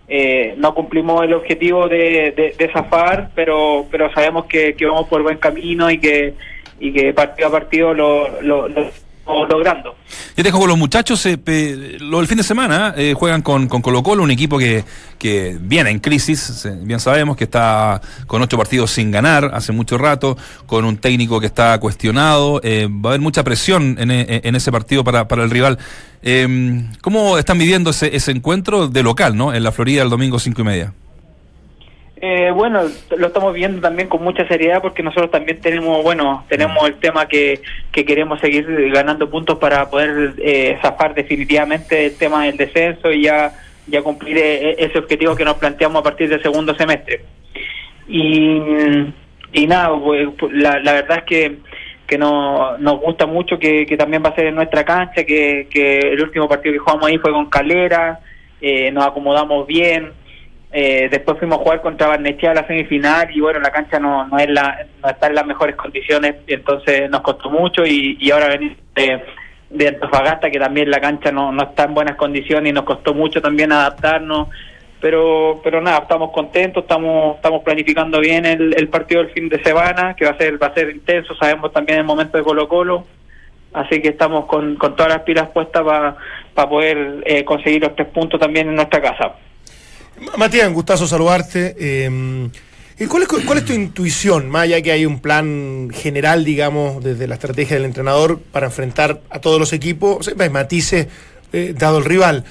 eh, 0.07 0.55
no 0.57 0.73
cumplimos 0.73 1.21
el 1.23 1.33
objetivo 1.33 1.89
de, 1.89 2.31
de, 2.31 2.55
de 2.57 2.71
zafar, 2.71 3.31
pero 3.35 3.85
pero 3.91 4.11
sabemos 4.13 4.45
que, 4.45 4.73
que 4.73 4.85
vamos 4.85 5.09
por 5.09 5.21
buen 5.23 5.37
camino 5.37 5.91
y 5.91 5.97
que 5.97 6.33
y 6.79 6.93
que 6.93 7.13
partido 7.13 7.49
a 7.49 7.51
partido 7.51 7.93
lo, 7.93 8.41
lo, 8.41 8.69
lo 8.69 8.85
logrando. 9.25 9.95
Yo 10.35 10.43
te 10.43 10.51
con 10.51 10.67
los 10.67 10.77
muchachos. 10.77 11.25
eh, 11.25 11.97
lo 11.99 12.17
del 12.17 12.27
fin 12.27 12.37
de 12.37 12.43
semana 12.43 12.93
eh, 12.97 13.13
juegan 13.15 13.41
con, 13.41 13.67
con 13.67 13.81
Colo 13.81 14.03
Colo, 14.03 14.23
un 14.23 14.31
equipo 14.31 14.57
que, 14.57 14.83
que 15.17 15.57
viene 15.59 15.89
en 15.91 15.99
crisis. 15.99 16.67
Bien 16.81 16.99
sabemos 16.99 17.37
que 17.37 17.45
está 17.45 18.01
con 18.27 18.41
ocho 18.41 18.57
partidos 18.57 18.91
sin 18.91 19.11
ganar 19.11 19.51
hace 19.53 19.71
mucho 19.71 19.97
rato, 19.97 20.37
con 20.65 20.85
un 20.85 20.97
técnico 20.97 21.39
que 21.39 21.45
está 21.47 21.79
cuestionado. 21.79 22.59
eh, 22.63 22.87
va 22.89 23.09
a 23.09 23.13
haber 23.13 23.21
mucha 23.21 23.43
presión 23.43 23.95
en, 23.99 24.11
e- 24.11 24.41
en 24.43 24.55
ese 24.55 24.71
partido 24.71 25.03
para, 25.03 25.27
para 25.27 25.43
el 25.43 25.49
rival. 25.49 25.77
Eh, 26.21 26.83
¿Cómo 27.01 27.37
están 27.37 27.57
viviendo 27.57 27.89
ese, 27.91 28.15
ese 28.15 28.31
encuentro 28.31 28.87
de 28.87 29.03
local, 29.03 29.35
no? 29.35 29.53
En 29.53 29.63
la 29.63 29.71
Florida 29.71 30.03
el 30.03 30.09
domingo 30.09 30.39
cinco 30.39 30.61
y 30.61 30.65
media. 30.65 30.93
Eh, 32.25 32.51
bueno, 32.51 32.83
lo 33.17 33.27
estamos 33.27 33.53
viendo 33.53 33.81
también 33.81 34.07
con 34.07 34.23
mucha 34.23 34.47
seriedad 34.47 34.81
porque 34.81 35.03
nosotros 35.03 35.29
también 35.29 35.59
tenemos, 35.59 36.01
bueno, 36.03 36.45
tenemos 36.47 36.87
el 36.87 36.95
tema 36.95 37.27
que, 37.27 37.59
que 37.91 38.05
queremos 38.05 38.39
seguir 38.39 38.65
ganando 38.93 39.29
puntos 39.29 39.59
para 39.59 39.89
poder 39.89 40.33
eh, 40.37 40.77
zafar 40.81 41.13
definitivamente 41.13 42.05
el 42.05 42.17
tema 42.17 42.45
del 42.45 42.55
descenso 42.55 43.11
y 43.11 43.23
ya, 43.23 43.51
ya 43.87 44.01
cumplir 44.01 44.37
eh, 44.37 44.73
ese 44.79 44.99
objetivo 44.99 45.35
que 45.35 45.43
nos 45.43 45.55
planteamos 45.55 45.99
a 45.99 46.03
partir 46.03 46.29
del 46.29 46.41
segundo 46.41 46.73
semestre. 46.75 47.25
Y, 48.07 48.57
y 49.51 49.67
nada, 49.67 49.89
pues, 49.99 50.29
la, 50.53 50.79
la 50.79 50.93
verdad 50.93 51.17
es 51.17 51.23
que, 51.25 51.57
que 52.07 52.17
no, 52.17 52.77
nos 52.77 53.01
gusta 53.01 53.25
mucho 53.25 53.59
que, 53.59 53.85
que 53.85 53.97
también 53.97 54.23
va 54.23 54.29
a 54.29 54.35
ser 54.35 54.45
en 54.45 54.55
nuestra 54.55 54.85
cancha, 54.85 55.25
que, 55.25 55.67
que 55.69 55.99
el 55.99 56.21
último 56.21 56.47
partido 56.47 56.71
que 56.71 56.79
jugamos 56.79 57.05
ahí 57.05 57.17
fue 57.17 57.33
con 57.33 57.49
Calera, 57.49 58.21
eh, 58.61 58.91
nos 58.91 59.05
acomodamos 59.05 59.67
bien. 59.67 60.22
Eh, 60.75 61.07
después 61.11 61.37
fuimos 61.37 61.59
a 61.59 61.61
jugar 61.61 61.81
contra 61.81 62.07
Barnechea 62.07 62.49
a 62.49 62.55
la 62.55 62.65
semifinal 62.65 63.29
y 63.31 63.39
bueno, 63.39 63.59
la 63.59 63.69
cancha 63.69 63.99
no, 63.99 64.25
no, 64.27 64.39
es 64.39 64.49
la, 64.49 64.87
no 65.03 65.07
está 65.07 65.27
en 65.27 65.35
las 65.35 65.45
mejores 65.45 65.75
condiciones, 65.75 66.37
entonces 66.47 67.07
nos 67.11 67.21
costó 67.21 67.51
mucho 67.51 67.85
y, 67.85 68.31
ahora 68.31 68.47
venir 68.47 68.75
de, 68.95 69.21
de 69.69 69.87
Antofagasta, 69.89 70.49
que 70.49 70.57
también 70.57 70.89
la 70.89 70.99
cancha 70.99 71.31
no, 71.31 71.51
no 71.51 71.61
está 71.61 71.83
en 71.83 71.93
buenas 71.93 72.15
condiciones 72.15 72.71
y 72.71 72.73
nos 72.73 72.85
costó 72.85 73.13
mucho 73.13 73.39
también 73.39 73.71
adaptarnos. 73.71 74.47
Pero, 74.99 75.61
pero 75.63 75.79
nada, 75.79 75.99
estamos 75.99 76.31
contentos, 76.31 76.83
estamos, 76.83 77.35
estamos 77.35 77.61
planificando 77.61 78.19
bien 78.19 78.45
el, 78.45 78.73
el 78.75 78.87
partido 78.87 79.21
del 79.21 79.31
fin 79.31 79.49
de 79.49 79.61
semana, 79.61 80.15
que 80.15 80.25
va 80.25 80.31
a 80.31 80.37
ser, 80.37 80.61
va 80.61 80.67
a 80.67 80.73
ser 80.73 80.89
intenso, 80.89 81.35
sabemos 81.35 81.71
también 81.71 81.99
el 81.99 82.05
momento 82.05 82.37
de 82.37 82.43
Colo 82.43 82.67
Colo, 82.67 83.05
así 83.73 84.01
que 84.01 84.07
estamos 84.07 84.45
con, 84.45 84.75
con 84.77 84.95
todas 84.95 85.13
las 85.13 85.21
pilas 85.23 85.49
puestas 85.49 85.83
para 85.83 86.69
poder 86.69 87.21
eh, 87.25 87.43
conseguir 87.43 87.83
los 87.83 87.95
tres 87.95 88.07
puntos 88.07 88.39
también 88.39 88.69
en 88.69 88.75
nuestra 88.75 89.01
casa. 89.01 89.35
Matías, 90.37 90.67
un 90.67 90.73
gustazo 90.73 91.07
saludarte. 91.07 91.75
¿y 92.99 93.05
¿cuál, 93.05 93.23
es, 93.23 93.29
¿Cuál 93.29 93.57
es 93.57 93.65
tu 93.65 93.73
intuición, 93.73 94.49
más 94.49 94.63
allá 94.63 94.81
que 94.81 94.91
hay 94.91 95.05
un 95.05 95.19
plan 95.19 95.89
general, 95.93 96.45
digamos, 96.45 97.03
desde 97.03 97.27
la 97.27 97.35
estrategia 97.35 97.75
del 97.75 97.85
entrenador 97.85 98.39
para 98.39 98.67
enfrentar 98.67 99.21
a 99.29 99.39
todos 99.39 99.59
los 99.59 99.73
equipos? 99.73 100.31
Matices 100.51 101.07
eh, 101.51 101.73
dado 101.77 101.99
el 101.99 102.05
rival. 102.05 102.45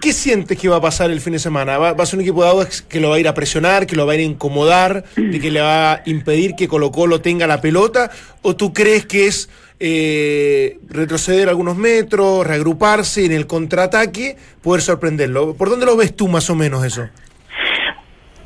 ¿Qué, 0.00 0.14
sientes 0.14 0.58
que 0.58 0.66
va 0.70 0.76
a 0.76 0.80
pasar 0.80 1.10
el 1.10 1.20
fin 1.20 1.34
de 1.34 1.38
semana? 1.38 1.76
¿Va, 1.76 1.90
a 1.90 2.06
ser 2.06 2.18
un 2.18 2.22
equipo 2.22 2.42
de 2.42 2.66
que 2.88 3.00
lo 3.00 3.10
va 3.10 3.16
a 3.16 3.20
ir 3.20 3.28
a 3.28 3.34
presionar, 3.34 3.86
que 3.86 3.96
lo 3.96 4.06
va 4.06 4.12
a 4.12 4.14
ir 4.14 4.22
a 4.22 4.24
incomodar, 4.24 5.04
de 5.14 5.38
que 5.38 5.50
le 5.50 5.60
va 5.60 5.92
a 5.92 6.02
impedir 6.06 6.54
que 6.54 6.68
Colo 6.68 6.90
Colo 6.90 7.20
tenga 7.20 7.46
la 7.46 7.60
pelota? 7.60 8.10
¿O 8.40 8.56
tú 8.56 8.72
crees 8.72 9.04
que 9.04 9.26
es 9.26 9.50
eh, 9.86 10.78
retroceder 10.88 11.50
algunos 11.50 11.76
metros, 11.76 12.46
reagruparse 12.46 13.22
y 13.22 13.26
en 13.26 13.32
el 13.32 13.46
contraataque 13.46 14.36
poder 14.62 14.80
sorprenderlo? 14.80 15.54
¿Por 15.54 15.68
dónde 15.68 15.84
lo 15.84 15.94
ves 15.96 16.16
tú 16.16 16.26
más 16.28 16.48
o 16.48 16.54
menos 16.54 16.84
eso? 16.84 17.06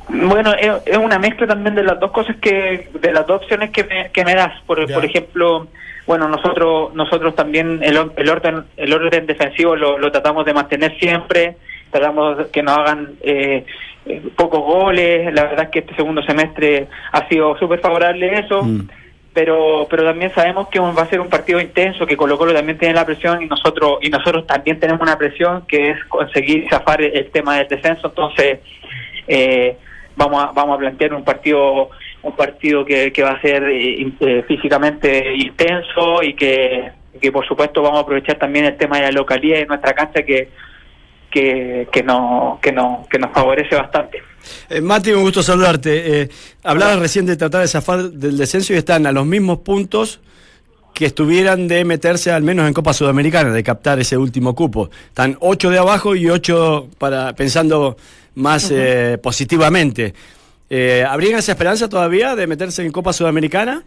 Bueno, 0.09 0.53
es, 0.53 0.97
una 0.97 1.19
mezcla 1.19 1.47
también 1.47 1.75
de 1.75 1.83
las 1.83 1.99
dos 1.99 2.11
cosas 2.11 2.35
que, 2.41 2.89
de 2.99 3.11
las 3.13 3.25
dos 3.27 3.41
opciones 3.41 3.69
que 3.69 3.83
me, 3.83 4.09
que 4.11 4.25
me 4.25 4.35
das. 4.35 4.51
Por, 4.65 4.85
Ya. 4.87 4.95
por 4.95 5.05
ejemplo, 5.05 5.67
bueno, 6.07 6.27
nosotros 6.27 6.93
nosotros 6.95 7.35
también 7.35 7.79
el, 7.83 7.95
or- 7.97 8.13
el 8.17 8.29
orden 8.29 8.63
el 8.75 8.91
orden 8.91 9.25
defensivo 9.27 9.75
lo, 9.75 9.97
lo 9.99 10.11
tratamos 10.11 10.45
de 10.45 10.53
mantener 10.53 10.97
siempre, 10.99 11.55
tratamos 11.91 12.37
de 12.39 12.47
que 12.49 12.63
nos 12.63 12.77
hagan 12.79 13.11
eh, 13.21 13.65
eh, 14.07 14.21
pocos 14.35 14.61
goles. 14.61 15.31
La 15.33 15.43
verdad 15.43 15.65
es 15.65 15.69
que 15.69 15.79
este 15.79 15.95
segundo 15.95 16.23
semestre 16.23 16.87
ha 17.11 17.27
sido 17.29 17.55
súper 17.59 17.79
favorable 17.79 18.39
eso. 18.39 18.67
Pero, 19.39 19.87
pero 19.89 20.03
también 20.03 20.35
sabemos 20.35 20.67
que 20.67 20.81
va 20.81 21.01
a 21.01 21.09
ser 21.09 21.21
un 21.21 21.29
partido 21.29 21.61
intenso, 21.61 22.05
que 22.05 22.17
Colo 22.17 22.37
Colo 22.37 22.53
también 22.53 22.77
tiene 22.77 22.93
la 22.93 23.05
presión 23.05 23.41
y 23.41 23.45
nosotros 23.45 23.99
y 24.01 24.09
nosotros 24.09 24.45
también 24.45 24.81
tenemos 24.81 25.01
una 25.01 25.17
presión 25.17 25.65
que 25.65 25.91
es 25.91 26.05
conseguir 26.09 26.67
zafar 26.69 27.01
el, 27.01 27.31
tema 27.31 27.55
del 27.57 27.69
descenso. 27.69 28.09
Entonces, 28.09 28.59
eh, 29.29 29.77
vamos 30.17 30.43
a, 30.43 30.51
vamos 30.51 30.75
a 30.75 30.79
plantear 30.79 31.13
un 31.13 31.23
partido 31.23 31.89
un 32.21 32.35
partido 32.35 32.83
que, 32.83 33.13
que 33.13 33.23
va 33.23 33.29
a 33.29 33.39
ser 33.39 33.63
eh, 33.63 34.11
eh, 34.19 34.43
físicamente 34.45 35.33
intenso 35.33 36.21
y 36.21 36.33
que, 36.33 36.91
que 37.21 37.31
por 37.31 37.47
supuesto 37.47 37.81
vamos 37.81 37.99
a 37.99 38.01
aprovechar 38.01 38.37
también 38.37 38.65
el 38.65 38.75
tema 38.75 38.97
de 38.97 39.03
la 39.03 39.11
localidad 39.11 39.59
de 39.59 39.67
nuestra 39.67 39.93
cancha 39.93 40.21
que 40.23 40.49
que, 41.31 41.87
que, 41.93 42.03
no, 42.03 42.59
que, 42.61 42.73
no, 42.73 43.05
que 43.09 43.19
nos 43.19 43.31
favorece 43.31 43.73
bastante. 43.73 44.21
Eh, 44.69 44.81
Mati, 44.81 45.11
un 45.11 45.23
gusto 45.23 45.43
saludarte. 45.43 46.21
Eh, 46.21 46.29
hablabas 46.63 46.99
recién 46.99 47.25
de 47.25 47.35
tratar 47.35 47.61
de 47.61 47.67
zafar 47.67 48.09
del 48.11 48.37
descenso 48.37 48.73
y 48.73 48.77
están 48.77 49.05
a 49.05 49.11
los 49.11 49.25
mismos 49.25 49.59
puntos 49.59 50.19
que 50.93 51.05
estuvieran 51.05 51.67
de 51.67 51.85
meterse 51.85 52.31
al 52.31 52.43
menos 52.43 52.67
en 52.67 52.73
Copa 52.73 52.93
Sudamericana, 52.93 53.51
de 53.51 53.63
captar 53.63 53.99
ese 53.99 54.17
último 54.17 54.53
cupo. 54.53 54.89
Están 55.07 55.37
ocho 55.39 55.69
de 55.69 55.77
abajo 55.77 56.15
y 56.15 56.29
ocho 56.29 56.89
para 56.97 57.33
pensando 57.33 57.95
más 58.35 58.69
eh, 58.71 59.17
positivamente. 59.21 60.13
Eh, 60.69 61.03
¿Habría 61.07 61.37
esa 61.37 61.53
esperanza 61.53 61.89
todavía 61.89 62.35
de 62.35 62.47
meterse 62.47 62.85
en 62.85 62.91
Copa 62.91 63.13
Sudamericana? 63.13 63.83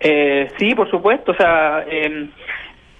Eh, 0.00 0.50
sí, 0.58 0.74
por 0.74 0.90
supuesto, 0.90 1.32
o 1.32 1.36
sea, 1.36 1.84
em, 1.88 2.30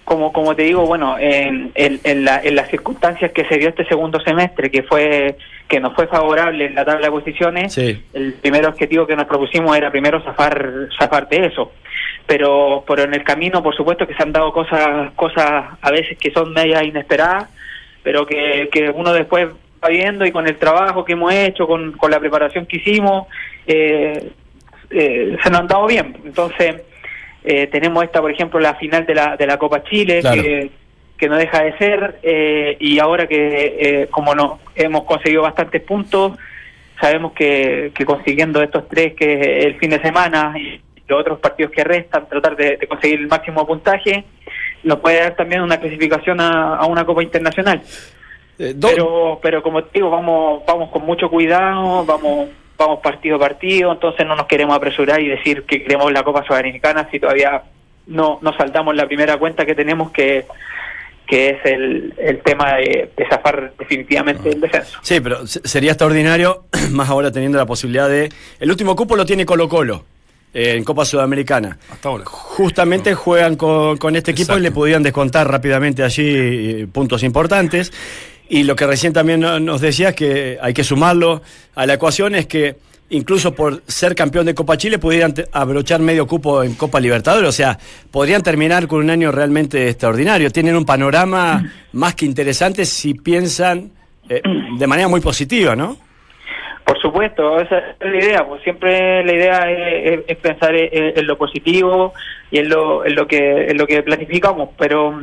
como, 0.03 0.33
como 0.33 0.55
te 0.55 0.63
digo, 0.63 0.85
bueno, 0.85 1.17
en, 1.19 1.71
en, 1.75 1.99
en 2.03 2.25
la- 2.25 2.41
en 2.43 2.55
las 2.55 2.69
circunstancias 2.69 3.31
que 3.31 3.45
se 3.45 3.57
dio 3.57 3.69
este 3.69 3.85
segundo 3.85 4.19
semestre, 4.19 4.69
que 4.71 4.83
fue 4.83 5.35
que 5.67 5.79
nos 5.79 5.93
fue 5.95 6.05
favorable 6.07 6.65
en 6.65 6.75
la 6.75 6.83
tabla 6.83 7.05
de 7.07 7.11
posiciones, 7.11 7.73
Sí. 7.73 8.03
el 8.13 8.33
primer 8.33 8.65
objetivo 8.65 9.07
que 9.07 9.15
nos 9.15 9.25
propusimos 9.25 9.77
era 9.77 9.89
primero 9.89 10.21
zafar, 10.21 10.89
zafar 10.99 11.29
de 11.29 11.45
eso. 11.45 11.71
Pero, 12.27 12.83
pero 12.85 13.03
en 13.03 13.13
el 13.13 13.23
camino, 13.23 13.63
por 13.63 13.73
supuesto 13.75 14.05
que 14.05 14.13
se 14.13 14.21
han 14.21 14.33
dado 14.33 14.51
cosas, 14.51 15.11
cosas 15.15 15.65
a 15.81 15.91
veces 15.91 16.17
que 16.17 16.31
son 16.31 16.51
medias 16.51 16.83
inesperadas, 16.83 17.49
pero 18.03 18.25
que, 18.25 18.67
que 18.71 18.89
uno 18.89 19.13
después 19.13 19.47
va 19.83 19.87
viendo 19.87 20.25
y 20.25 20.31
con 20.31 20.45
el 20.47 20.57
trabajo 20.57 21.05
que 21.05 21.13
hemos 21.13 21.33
hecho, 21.33 21.65
con, 21.67 21.93
con 21.93 22.11
la 22.11 22.19
preparación 22.19 22.65
que 22.65 22.77
hicimos, 22.77 23.27
eh, 23.65 24.29
eh, 24.89 25.37
se 25.41 25.49
nos 25.49 25.61
han 25.61 25.67
dado 25.67 25.87
bien. 25.87 26.17
Entonces, 26.25 26.81
eh, 27.43 27.67
tenemos 27.67 28.03
esta, 28.03 28.21
por 28.21 28.31
ejemplo, 28.31 28.59
la 28.59 28.75
final 28.75 29.05
de 29.05 29.15
la, 29.15 29.35
de 29.37 29.45
la 29.47 29.57
Copa 29.57 29.83
Chile, 29.83 30.21
Claro. 30.21 30.41
que, 30.41 30.71
que 31.17 31.29
no 31.29 31.37
deja 31.37 31.63
de 31.63 31.77
ser, 31.77 32.19
eh, 32.23 32.77
y 32.79 32.97
ahora 32.99 33.27
que 33.27 33.77
eh, 33.79 34.07
como 34.09 34.33
no 34.33 34.59
hemos 34.75 35.03
conseguido 35.05 35.43
bastantes 35.43 35.81
puntos, 35.83 36.33
sabemos 36.99 37.33
que, 37.33 37.91
que 37.93 38.05
consiguiendo 38.05 38.61
estos 38.61 38.87
tres, 38.87 39.13
que 39.15 39.33
el 39.61 39.75
fin 39.79 39.89
de 39.91 40.01
semana 40.01 40.53
y 40.57 40.81
los 41.07 41.19
otros 41.19 41.39
partidos 41.39 41.71
que 41.71 41.83
restan, 41.83 42.27
tratar 42.27 42.55
de, 42.55 42.77
de 42.77 42.87
conseguir 42.87 43.19
el 43.19 43.27
máximo 43.27 43.65
puntaje, 43.67 44.23
nos 44.83 44.99
puede 44.99 45.19
dar 45.19 45.35
también 45.35 45.61
una 45.61 45.79
clasificación 45.79 46.39
a, 46.41 46.75
a 46.77 46.85
una 46.87 47.05
Copa 47.05 47.21
Internacional. 47.21 47.81
Eh, 48.57 48.75
Pero, 48.79 49.39
pero 49.41 49.61
como 49.63 49.83
te 49.83 49.89
digo, 49.99 50.09
vamos, 50.09 50.63
vamos 50.67 50.89
con 50.91 51.03
mucho 51.05 51.29
cuidado, 51.29 52.05
vamos, 52.05 52.49
vamos 52.81 52.99
partido 53.01 53.37
a 53.37 53.39
partido, 53.39 53.91
entonces 53.91 54.25
no 54.25 54.35
nos 54.35 54.45
queremos 54.47 54.75
apresurar 54.75 55.21
y 55.21 55.27
decir 55.27 55.63
que 55.63 55.83
queremos 55.83 56.11
la 56.11 56.23
Copa 56.23 56.43
Sudamericana 56.45 57.07
si 57.11 57.19
todavía 57.19 57.63
no, 58.07 58.39
no 58.41 58.53
saltamos 58.57 58.95
la 58.95 59.07
primera 59.07 59.37
cuenta 59.37 59.65
que 59.65 59.75
tenemos 59.75 60.11
que 60.11 60.45
que 61.27 61.51
es 61.51 61.57
el, 61.65 62.13
el 62.17 62.39
tema 62.41 62.73
de, 62.75 63.09
de 63.15 63.25
zafar 63.29 63.71
definitivamente 63.79 64.49
el 64.49 64.59
descenso. 64.59 64.99
Sí, 65.01 65.21
pero 65.21 65.47
se- 65.47 65.65
sería 65.65 65.91
extraordinario, 65.91 66.65
más 66.91 67.09
ahora 67.09 67.31
teniendo 67.31 67.57
la 67.57 67.65
posibilidad 67.65 68.09
de... 68.09 68.27
El 68.59 68.69
último 68.69 68.97
cupo 68.97 69.15
lo 69.15 69.25
tiene 69.25 69.45
Colo 69.45 69.69
Colo 69.69 70.03
eh, 70.53 70.73
en 70.75 70.83
Copa 70.83 71.05
Sudamericana. 71.05 71.77
Hasta 71.89 72.09
ahora. 72.09 72.25
Justamente 72.25 73.13
juegan 73.15 73.55
con, 73.55 73.95
con 73.95 74.17
este 74.17 74.31
equipo 74.31 74.57
y 74.57 74.59
le 74.61 74.71
podían 74.71 75.03
descontar 75.03 75.49
rápidamente 75.49 76.03
allí 76.03 76.35
eh, 76.35 76.87
puntos 76.91 77.23
importantes. 77.23 77.93
Y 78.53 78.63
lo 78.65 78.75
que 78.75 78.85
recién 78.85 79.13
también 79.13 79.39
no- 79.39 79.61
nos 79.61 79.79
decías 79.79 80.13
que 80.13 80.57
hay 80.61 80.73
que 80.73 80.83
sumarlo 80.83 81.41
a 81.73 81.85
la 81.85 81.93
ecuación 81.93 82.35
es 82.35 82.47
que 82.47 82.75
incluso 83.11 83.55
por 83.55 83.81
ser 83.87 84.13
campeón 84.13 84.45
de 84.45 84.53
Copa 84.53 84.75
Chile 84.75 84.99
pudieran 84.99 85.33
abrochar 85.53 86.01
medio 86.01 86.27
cupo 86.27 86.61
en 86.61 86.75
Copa 86.75 86.99
Libertadores, 86.99 87.47
o 87.47 87.53
sea, 87.53 87.77
podrían 88.11 88.43
terminar 88.43 88.87
con 88.87 88.99
un 88.99 89.09
año 89.09 89.31
realmente 89.31 89.87
extraordinario. 89.87 90.49
Tienen 90.51 90.75
un 90.75 90.85
panorama 90.85 91.63
más 91.93 92.13
que 92.15 92.25
interesante 92.25 92.83
si 92.83 93.13
piensan 93.13 93.89
eh, 94.27 94.41
de 94.77 94.87
manera 94.87 95.07
muy 95.07 95.21
positiva, 95.21 95.73
¿no? 95.73 95.95
Por 96.85 96.99
supuesto, 97.01 97.57
esa 97.61 97.77
es 97.79 98.11
la 98.11 98.17
idea. 98.17 98.45
Pues 98.45 98.61
siempre 98.63 99.23
la 99.23 99.33
idea 99.33 99.71
es 100.27 100.37
pensar 100.37 100.75
en, 100.75 101.17
en 101.17 101.25
lo 101.25 101.37
positivo 101.37 102.13
y 102.51 102.59
en 102.59 102.67
lo, 102.67 103.05
en 103.05 103.15
lo 103.15 103.25
que 103.27 103.67
en 103.71 103.77
lo 103.77 103.87
que 103.87 104.03
planificamos, 104.03 104.69
pero 104.77 105.21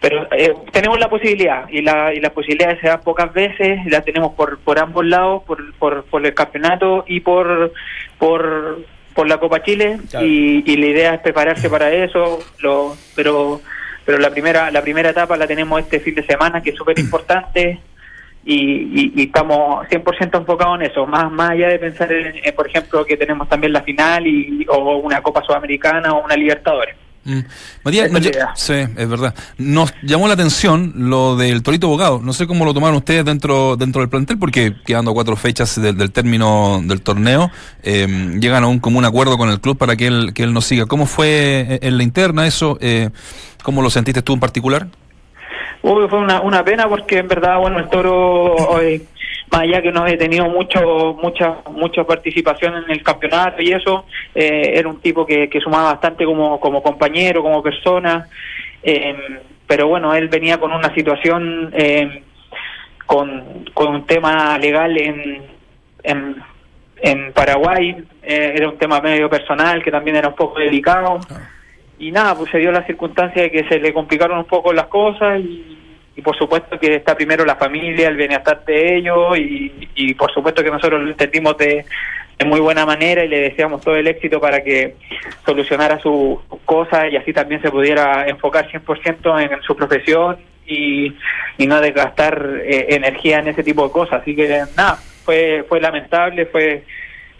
pero 0.00 0.26
eh, 0.32 0.54
tenemos 0.72 0.98
la 0.98 1.08
posibilidad 1.10 1.68
y 1.68 1.82
la 1.82 2.14
y 2.14 2.20
las 2.20 2.32
posibilidades 2.32 2.80
se 2.80 2.88
dan 2.88 3.00
pocas 3.02 3.32
veces, 3.34 3.80
las 3.86 4.04
tenemos 4.04 4.34
por 4.34 4.58
por 4.60 4.78
ambos 4.78 5.04
lados, 5.04 5.42
por 5.44 5.74
por, 5.74 6.04
por 6.04 6.24
el 6.24 6.32
campeonato 6.34 7.04
y 7.06 7.20
por 7.20 7.72
por 8.18 8.80
por 9.14 9.28
la 9.28 9.38
Copa 9.38 9.62
Chile 9.62 9.98
Claro. 10.10 10.24
y, 10.26 10.62
y 10.66 10.76
la 10.76 10.86
idea 10.86 11.14
es 11.14 11.20
prepararse 11.20 11.68
para 11.68 11.90
eso, 11.92 12.38
lo, 12.60 12.96
pero 13.14 13.60
pero 14.06 14.18
la 14.18 14.30
primera 14.30 14.70
la 14.70 14.80
primera 14.82 15.10
etapa 15.10 15.36
la 15.36 15.46
tenemos 15.46 15.80
este 15.80 16.00
fin 16.00 16.14
de 16.14 16.22
semana 16.24 16.62
que 16.62 16.70
es 16.70 16.76
súper 16.76 16.98
importante 16.98 17.78
y, 18.42 18.54
y- 18.56 19.12
y 19.16 19.22
estamos 19.24 19.86
100% 19.88 20.38
enfocados 20.38 20.80
en 20.80 20.86
eso, 20.90 21.06
más, 21.06 21.30
más 21.30 21.50
allá 21.50 21.68
de 21.68 21.78
pensar 21.78 22.10
en, 22.10 22.40
en, 22.42 22.54
por 22.54 22.66
ejemplo, 22.68 23.04
que 23.04 23.18
tenemos 23.18 23.46
también 23.50 23.70
la 23.74 23.82
final 23.82 24.26
y, 24.26 24.64
o 24.66 24.96
una 24.96 25.20
Copa 25.20 25.42
Sudamericana 25.42 26.14
o 26.14 26.24
una 26.24 26.36
Libertadores. 26.36 26.96
Mm. 27.24 27.40
Matías, 27.84 28.10
nos 28.10 28.22
sí, 28.54 28.72
es 28.72 29.08
verdad. 29.08 29.34
Nos 29.58 29.92
llamó 30.02 30.26
la 30.26 30.34
atención 30.34 30.92
lo 30.96 31.36
del 31.36 31.62
Torito 31.62 31.86
Bogado. 31.86 32.20
No 32.22 32.32
sé 32.32 32.46
cómo 32.46 32.64
lo 32.64 32.72
tomaron 32.72 32.96
ustedes 32.96 33.24
dentro 33.24 33.76
dentro 33.76 34.00
del 34.00 34.08
plantel, 34.08 34.38
porque 34.38 34.74
quedando 34.86 35.12
cuatro 35.12 35.36
fechas 35.36 35.80
del, 35.80 35.96
del 35.96 36.12
término 36.12 36.80
del 36.82 37.02
torneo, 37.02 37.50
eh, 37.82 38.06
llegan 38.40 38.64
a 38.64 38.68
un 38.68 38.78
común 38.78 39.04
acuerdo 39.04 39.36
con 39.36 39.50
el 39.50 39.60
club 39.60 39.76
para 39.76 39.96
que 39.96 40.06
él, 40.06 40.32
que 40.34 40.44
él 40.44 40.54
nos 40.54 40.64
siga. 40.64 40.86
¿Cómo 40.86 41.06
fue 41.06 41.66
eh, 41.68 41.78
en 41.82 41.98
la 41.98 42.02
interna 42.02 42.46
eso? 42.46 42.78
Eh, 42.80 43.10
¿Cómo 43.62 43.82
lo 43.82 43.90
sentiste 43.90 44.22
tú 44.22 44.32
en 44.32 44.40
particular? 44.40 44.86
Uy, 45.82 46.08
fue 46.08 46.18
una, 46.18 46.40
una 46.40 46.64
pena 46.64 46.88
porque 46.88 47.18
en 47.18 47.28
verdad, 47.28 47.58
bueno, 47.58 47.78
el 47.78 47.88
toro, 47.88 48.54
hoy, 48.54 49.06
más 49.50 49.62
allá 49.62 49.82
que 49.82 49.90
no 49.90 50.06
he 50.06 50.16
tenido 50.16 50.48
mucho, 50.48 51.16
mucha, 51.20 51.56
mucha 51.72 52.04
participación 52.04 52.76
en 52.76 52.90
el 52.90 53.02
campeonato 53.02 53.60
y 53.62 53.72
eso, 53.72 54.06
eh, 54.34 54.72
era 54.74 54.88
un 54.88 55.00
tipo 55.00 55.26
que, 55.26 55.48
que 55.48 55.60
sumaba 55.60 55.92
bastante 55.92 56.24
como, 56.24 56.60
como 56.60 56.82
compañero, 56.82 57.42
como 57.42 57.62
persona, 57.62 58.28
eh, 58.82 59.16
pero 59.66 59.88
bueno, 59.88 60.14
él 60.14 60.28
venía 60.28 60.58
con 60.58 60.72
una 60.72 60.92
situación, 60.94 61.70
eh, 61.74 62.22
con, 63.06 63.64
con 63.74 63.94
un 63.94 64.06
tema 64.06 64.58
legal 64.58 64.96
en, 64.96 65.42
en, 66.02 66.36
en 67.02 67.32
Paraguay, 67.32 67.96
eh, 68.22 68.52
era 68.54 68.68
un 68.68 68.78
tema 68.78 69.00
medio 69.00 69.28
personal 69.28 69.82
que 69.82 69.90
también 69.90 70.16
era 70.16 70.28
un 70.28 70.34
poco 70.34 70.58
delicado. 70.58 71.18
Y 71.98 72.12
nada, 72.12 72.34
pues 72.34 72.50
se 72.50 72.58
dio 72.58 72.72
la 72.72 72.86
circunstancia 72.86 73.42
de 73.42 73.50
que 73.50 73.68
se 73.68 73.78
le 73.78 73.92
complicaron 73.92 74.38
un 74.38 74.44
poco 74.44 74.72
las 74.72 74.86
cosas 74.86 75.40
y, 75.40 75.78
y 76.20 76.22
por 76.22 76.36
supuesto 76.36 76.78
que 76.78 76.96
está 76.96 77.14
primero 77.14 77.46
la 77.46 77.56
familia, 77.56 78.08
el 78.08 78.16
bienestar 78.16 78.62
de 78.66 78.96
ellos 78.96 79.38
y, 79.38 79.88
y 79.94 80.12
por 80.12 80.30
supuesto 80.30 80.62
que 80.62 80.70
nosotros 80.70 81.00
lo 81.00 81.08
entendimos 81.08 81.56
de, 81.56 81.86
de 82.38 82.44
muy 82.44 82.60
buena 82.60 82.84
manera 82.84 83.24
y 83.24 83.28
le 83.28 83.40
deseamos 83.40 83.80
todo 83.80 83.96
el 83.96 84.06
éxito 84.06 84.38
para 84.38 84.62
que 84.62 84.96
solucionara 85.46 85.98
sus 85.98 86.40
cosas 86.66 87.10
y 87.10 87.16
así 87.16 87.32
también 87.32 87.62
se 87.62 87.70
pudiera 87.70 88.28
enfocar 88.28 88.70
100% 88.70 89.42
en, 89.42 89.50
en 89.54 89.62
su 89.62 89.74
profesión 89.74 90.36
y, 90.66 91.14
y 91.56 91.66
no 91.66 91.80
desgastar 91.80 92.60
eh, 92.64 92.88
energía 92.90 93.38
en 93.38 93.48
ese 93.48 93.62
tipo 93.62 93.86
de 93.86 93.92
cosas. 93.92 94.20
Así 94.20 94.36
que 94.36 94.46
nada, 94.76 94.98
fue, 95.24 95.64
fue 95.70 95.80
lamentable, 95.80 96.44
fue, 96.44 96.84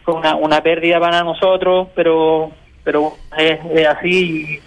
fue 0.04 0.14
una, 0.14 0.36
una 0.36 0.62
pérdida 0.62 0.98
para 0.98 1.22
nosotros, 1.22 1.88
pero 1.94 2.50
pero 2.82 3.12
es, 3.36 3.60
así 3.86 4.60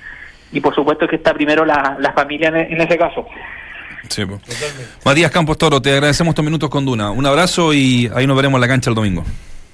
y, 0.52 0.58
y 0.58 0.62
por 0.62 0.76
supuesto 0.76 1.08
que 1.08 1.16
está 1.16 1.34
primero 1.34 1.66
la, 1.66 1.98
la 2.00 2.14
familia 2.14 2.50
en 2.50 2.80
ese 2.80 2.96
caso. 2.96 3.28
Sí, 4.10 4.26
po. 4.26 4.40
Matías 5.06 5.32
Campos 5.32 5.58
Toro, 5.58 5.82
te 5.82 5.92
agradecemos 5.94 6.32
estos 6.32 6.46
minutos 6.46 6.70
con 6.70 6.86
Duna. 6.86 7.12
Un 7.12 7.26
abrazo 7.26 7.74
y 7.74 8.10
ahí 8.14 8.28
nos 8.28 8.36
veremos 8.36 8.58
en 8.58 8.62
la 8.62 8.68
cancha 8.68 8.90
el 8.90 8.96
domingo. 8.96 9.24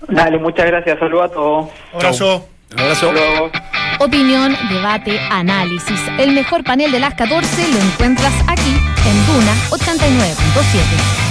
Dale, 0.07 0.37
muchas 0.39 0.65
gracias, 0.65 0.97
saludos 0.99 1.31
a 1.31 1.33
todos. 1.33 1.69
Abrazo. 1.93 2.47
Abrazo. 2.71 3.09
Hasta 3.09 3.11
luego. 3.11 3.51
Opinión, 3.99 4.55
debate, 4.69 5.19
análisis. 5.19 5.99
El 6.17 6.31
mejor 6.33 6.63
panel 6.63 6.91
de 6.91 6.99
las 6.99 7.15
14 7.15 7.67
lo 7.73 7.79
encuentras 7.79 8.33
aquí 8.47 8.69
en 8.69 9.25
Duna 9.25 9.53
89.7. 9.71 11.29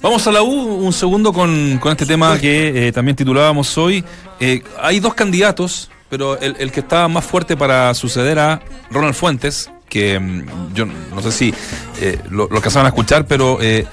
Vamos 0.00 0.26
a 0.26 0.32
la 0.32 0.42
U 0.42 0.50
un 0.50 0.92
segundo 0.92 1.32
con, 1.32 1.78
con 1.78 1.92
este 1.92 2.06
tema 2.06 2.36
que 2.38 2.88
eh, 2.88 2.92
también 2.92 3.14
titulábamos 3.16 3.76
hoy. 3.78 4.04
Eh, 4.40 4.62
hay 4.80 4.98
dos 4.98 5.14
candidatos, 5.14 5.90
pero 6.08 6.38
el, 6.40 6.56
el 6.58 6.72
que 6.72 6.80
está 6.80 7.06
más 7.06 7.24
fuerte 7.24 7.56
para 7.56 7.94
suceder 7.94 8.38
a 8.38 8.60
Ronald 8.90 9.14
Fuentes, 9.14 9.70
que 9.92 10.18
mm, 10.18 10.72
yo 10.72 10.86
no 10.86 11.20
sé 11.20 11.30
si 11.30 11.54
eh, 12.00 12.18
lo, 12.30 12.48
lo 12.48 12.56
alcanzaron 12.56 12.86
a 12.86 12.88
escuchar, 12.88 13.26
pero 13.26 13.58
eh, 13.60 13.84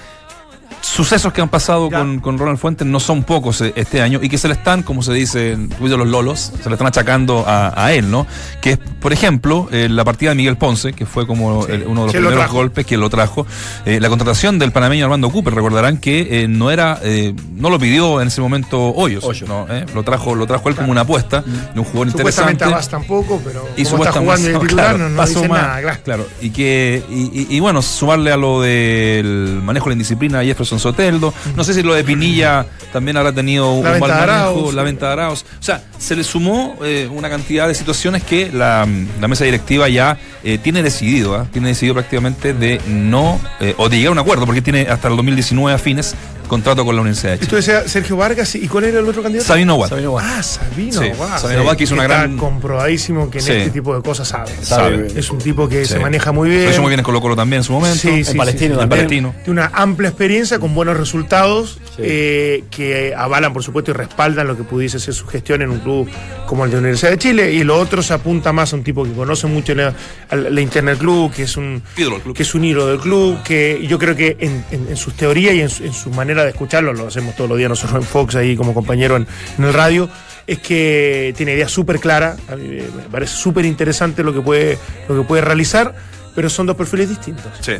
sucesos 0.81 1.33
que 1.33 1.41
han 1.41 1.49
pasado 1.49 1.89
con, 1.89 2.19
con 2.19 2.37
Ronald 2.37 2.57
Fuentes 2.57 2.87
no 2.87 2.99
son 2.99 3.23
pocos 3.23 3.61
eh, 3.61 3.73
este 3.75 4.01
año 4.01 4.19
y 4.21 4.29
que 4.29 4.37
se 4.37 4.47
le 4.47 4.53
están, 4.53 4.83
como 4.83 5.01
se 5.03 5.13
dice 5.13 5.51
en 5.53 5.69
de 5.69 5.97
los 5.97 6.07
Lolos, 6.07 6.51
se 6.61 6.69
le 6.69 6.75
están 6.75 6.87
achacando 6.87 7.43
a, 7.47 7.71
a 7.85 7.93
él, 7.93 8.09
¿no? 8.11 8.25
Que 8.61 8.71
es, 8.71 8.77
por 8.77 9.13
ejemplo, 9.13 9.67
eh, 9.71 9.87
la 9.89 10.03
partida 10.03 10.29
de 10.31 10.35
Miguel 10.35 10.57
Ponce, 10.57 10.93
que 10.93 11.05
fue 11.05 11.25
como 11.27 11.65
el- 11.67 11.83
uno 11.87 12.01
de 12.01 12.05
los 12.07 12.11
¿Quién 12.11 12.23
lo 12.23 12.29
primeros 12.29 12.51
golpes 12.51 12.85
que 12.85 12.97
lo 12.97 13.09
trajo. 13.09 13.45
Eh, 13.85 13.99
la 13.99 14.09
contratación 14.09 14.59
del 14.59 14.71
panameño 14.71 15.05
Armando 15.05 15.29
Cooper, 15.29 15.53
recordarán 15.53 15.97
que 15.97 16.43
eh, 16.43 16.47
no 16.47 16.71
era, 16.71 16.99
eh, 17.03 17.33
no 17.55 17.69
lo 17.69 17.79
pidió 17.79 18.21
en 18.21 18.27
ese 18.27 18.41
momento 18.41 18.89
Hoyos, 18.89 19.23
Hoyos. 19.23 19.47
¿no? 19.49 19.65
Eh, 19.69 19.85
Lo 19.95 20.03
trajo, 20.03 20.35
lo 20.35 20.45
trajo 20.47 20.69
él 20.69 20.75
como 20.75 20.91
una 20.91 21.01
apuesta 21.01 21.41
de 21.41 21.79
un 21.79 21.85
jugador 21.85 22.07
interesante. 22.09 22.63
Abas 22.65 22.89
tampoco, 22.89 23.41
pero 23.43 23.65
Y 23.77 23.83
como 23.85 24.03
está 24.03 24.19
jugando 24.19 24.47
el 24.47 24.59
titular, 24.59 24.95
claro, 24.95 25.09
no, 25.09 25.25
dice 25.25 25.47
más, 25.47 25.61
nada, 25.61 25.81
claro. 25.81 25.99
claro. 26.03 26.27
Y 26.41 26.49
que 26.51 27.03
y, 27.09 27.21
y- 27.41 27.47
y 27.55 27.59
bueno, 27.59 27.81
sumarle 27.81 28.31
a 28.31 28.37
lo 28.37 28.61
del 28.61 29.59
manejo 29.63 29.85
de 29.85 29.89
la 29.91 29.93
indisciplina 29.93 30.39
a 30.39 30.43
Jefferson 30.69 30.79
Soteldo. 30.79 31.33
No 31.55 31.63
sé 31.63 31.73
si 31.73 31.83
lo 31.83 31.93
de 31.93 32.03
Pinilla 32.03 32.65
también 32.93 33.17
habrá 33.17 33.31
tenido 33.31 33.73
un 33.73 33.83
mal 33.83 33.99
manejo, 33.99 34.71
la 34.71 34.83
venta 34.83 35.07
de 35.07 35.13
Arauz. 35.13 35.45
O 35.59 35.63
sea, 35.63 35.83
se 35.97 36.15
le 36.15 36.23
sumó 36.23 36.77
eh, 36.83 37.09
una 37.11 37.29
cantidad 37.29 37.67
de 37.67 37.75
situaciones 37.75 38.23
que 38.23 38.51
la, 38.51 38.87
la 39.19 39.27
mesa 39.27 39.45
directiva 39.45 39.89
ya 39.89 40.17
eh, 40.43 40.57
tiene 40.57 40.83
decidido, 40.83 41.35
¿ah? 41.35 41.47
tiene 41.51 41.69
decidido 41.69 41.95
prácticamente 41.95 42.53
de 42.53 42.81
no, 42.87 43.39
eh, 43.59 43.73
o 43.77 43.89
de 43.89 43.97
llegar 43.97 44.09
a 44.09 44.11
un 44.13 44.19
acuerdo, 44.19 44.45
porque 44.45 44.61
tiene 44.61 44.87
hasta 44.89 45.07
el 45.07 45.15
2019 45.15 45.73
a 45.73 45.77
fines 45.77 46.15
contrato 46.49 46.83
con 46.83 46.95
la 46.95 47.01
Universidad 47.01 47.29
de 47.29 47.35
Esto 47.35 47.45
Chile. 47.45 47.57
decía 47.77 47.87
Sergio 47.87 48.17
Vargas, 48.17 48.55
¿y 48.55 48.67
cuál 48.67 48.83
era 48.85 48.99
el 48.99 49.07
otro 49.07 49.23
candidato? 49.23 49.47
Sabino 49.47 49.75
Watt. 49.75 49.89
Sabino 49.91 50.11
Watt. 50.11 50.25
Ah, 50.27 50.43
Sabino 50.43 51.01
Sí, 51.01 51.07
Watt. 51.17 51.39
Sabino 51.39 51.63
Watt 51.63 51.77
que 51.77 51.83
hizo 51.85 51.93
una 51.93 52.03
está 52.03 52.17
gran- 52.17 52.37
comprobadísimo 52.37 53.29
que 53.29 53.37
en 53.39 53.43
Sí. 53.45 53.51
este 53.53 53.69
tipo 53.71 53.95
de 53.95 54.01
cosas 54.01 54.27
sabe. 54.27 54.51
Sabe. 54.61 55.07
Es 55.15 55.29
un 55.31 55.37
tipo 55.39 55.69
que 55.69 55.85
Sí. 55.85 55.93
se 55.93 55.99
maneja 55.99 56.31
muy 56.31 56.49
Lo 56.49 56.55
bien. 56.57 56.69
hizo 56.71 56.81
muy 56.81 56.89
bien 56.89 56.99
en 56.99 57.05
Colo 57.05 57.21
Colo 57.21 57.35
también 57.35 57.59
en 57.59 57.63
su 57.63 57.71
momento. 57.73 57.97
Sí, 57.99 58.23
sí, 58.25 58.31
En 58.31 58.37
Palestino 58.37 58.59
sí, 58.59 58.79
sí. 58.79 58.83
En 58.83 58.89
también. 58.89 58.89
Palestino. 59.07 59.35
Tiene 59.45 59.61
una 59.61 59.71
amplia 59.73 60.09
experiencia 60.09 60.59
con 60.59 60.75
buenos 60.75 60.97
resultados 60.97 61.79
Sí. 61.95 62.01
eh, 62.05 62.63
que 62.71 63.13
avalan, 63.15 63.53
por 63.53 63.63
supuesto, 63.63 63.91
y 63.91 63.93
respaldan 63.93 64.47
lo 64.47 64.57
que 64.57 64.63
pudiese 64.63 64.99
ser 64.99 65.13
su 65.13 65.27
gestión 65.27 65.61
en 65.61 65.69
un 65.69 65.79
club 65.79 66.09
como 66.47 66.65
el 66.65 66.71
de 66.71 66.77
Universidad 66.77 67.11
de 67.11 67.17
Chile. 67.17 67.53
Y 67.53 67.63
lo 67.63 67.79
otro 67.79 68.01
se 68.01 68.13
apunta 68.13 68.51
más 68.53 68.73
a 68.73 68.75
un 68.75 68.83
tipo 68.83 69.03
que 69.03 69.11
conoce 69.13 69.47
mucho 69.47 69.75
la, 69.75 69.93
la- 70.31 70.49
la 70.49 70.61
interna 70.61 70.91
del 70.91 70.99
club, 70.99 71.31
que 71.33 71.43
es 71.43 71.55
un 71.57 71.81
Ídolo 71.95 72.15
del 72.15 72.23
club. 72.23 72.35
que 72.35 72.43
es 72.43 72.55
un 72.55 72.63
hilo 72.63 72.87
del 72.87 72.99
club, 72.99 73.43
que 73.43 73.85
yo 73.87 73.99
creo 73.99 74.15
que 74.15 74.35
en, 74.39 74.63
en- 74.71 74.87
en 74.89 74.97
sus 74.97 75.13
teorías 75.15 75.53
y 75.55 75.61
en 75.61 75.69
en 75.69 75.93
su 75.93 76.09
manera 76.09 76.38
de 76.43 76.49
escucharlo, 76.51 76.93
lo 76.93 77.07
hacemos 77.07 77.35
todos 77.35 77.49
los 77.49 77.57
días 77.57 77.69
nosotros 77.69 78.01
en 78.01 78.07
Fox 78.07 78.35
ahí 78.35 78.55
como 78.55 78.73
compañero 78.73 79.15
en, 79.15 79.27
en 79.57 79.63
el 79.65 79.73
radio, 79.73 80.09
es 80.47 80.59
que 80.59 81.33
tiene 81.37 81.53
ideas 81.53 81.71
súper 81.71 81.99
claras, 81.99 82.37
a 82.49 82.55
mí 82.55 82.67
me 82.67 83.03
parece 83.11 83.35
súper 83.35 83.65
interesante 83.65 84.23
lo 84.23 84.33
que 84.33 84.41
puede 84.41 84.77
lo 85.07 85.21
que 85.21 85.27
puede 85.27 85.41
realizar, 85.41 85.93
pero 86.35 86.49
son 86.49 86.65
dos 86.65 86.75
perfiles 86.75 87.09
distintos. 87.09 87.45
Sí. 87.61 87.73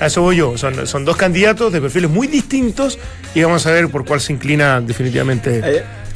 A 0.00 0.06
eso 0.06 0.22
voy 0.22 0.36
yo. 0.36 0.56
Son, 0.56 0.86
son 0.86 1.04
dos 1.04 1.16
candidatos 1.16 1.72
de 1.72 1.80
perfiles 1.80 2.08
muy 2.08 2.28
distintos 2.28 2.98
y 3.34 3.42
vamos 3.42 3.66
a 3.66 3.72
ver 3.72 3.88
por 3.88 4.04
cuál 4.04 4.20
se 4.20 4.32
inclina 4.32 4.80
definitivamente 4.80 5.58
Eh, 5.58 5.62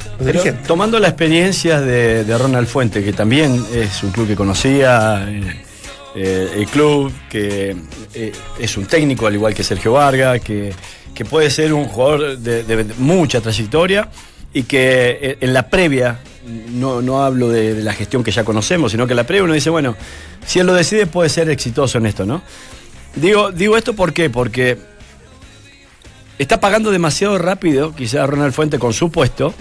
los 0.05 0.17
pero 0.19 0.25
dirigentes. 0.31 0.65
tomando 0.67 0.99
la 0.99 1.09
experiencia 1.09 1.81
de, 1.81 2.23
de 2.23 2.37
Ronald 2.37 2.67
Fuente, 2.67 3.03
que 3.03 3.11
también 3.11 3.61
es 3.73 4.01
un 4.03 4.11
club 4.11 4.27
que 4.27 4.35
conocía, 4.35 5.25
eh, 5.27 5.63
eh, 6.15 6.49
el 6.55 6.67
club, 6.67 7.11
que 7.29 7.75
eh, 8.13 8.31
es 8.59 8.77
un 8.77 8.85
técnico 8.85 9.27
al 9.27 9.33
igual 9.33 9.53
que 9.53 9.63
Sergio 9.63 9.93
Vargas, 9.93 10.39
que, 10.41 10.71
que 11.13 11.25
puede 11.25 11.49
ser 11.49 11.73
un 11.73 11.85
jugador 11.85 12.37
de, 12.37 12.85
mucha 12.97 13.41
trayectoria 13.41 14.09
y 14.53 14.63
que 14.63 15.19
eh, 15.21 15.37
en 15.41 15.53
la 15.53 15.69
previa, 15.69 16.19
no, 16.71 17.01
no 17.01 17.23
hablo 17.23 17.49
de, 17.49 17.81
la 17.81 17.93
gestión 17.93 18.23
que 18.23 18.31
ya 18.31 18.43
conocemos, 18.43 18.91
sino 18.91 19.07
que 19.07 19.13
en 19.13 19.17
la 19.17 19.23
previa 19.25 19.43
uno 19.43 19.53
dice, 19.53 19.69
bueno, 19.69 19.95
si 20.45 20.59
él 20.59 20.67
lo 20.67 20.73
decide 20.73 21.07
puede 21.07 21.29
ser 21.29 21.49
exitoso 21.49 21.97
en 21.97 22.05
esto, 22.05 22.25
¿no? 22.25 22.41
Digo, 23.15 23.51
digo 23.51 23.77
esto 23.77 23.93
¿por 23.93 24.11
qué? 24.11 24.31
porque 24.31 24.77
está 26.39 26.59
pagando 26.59 26.89
demasiado 26.89 27.37
rápido, 27.37 27.93
quizás 27.95 28.27
Ronald 28.27 28.53
Fuente 28.53 28.79
con 28.79 28.91
su 28.91 29.11
puesto, 29.11 29.53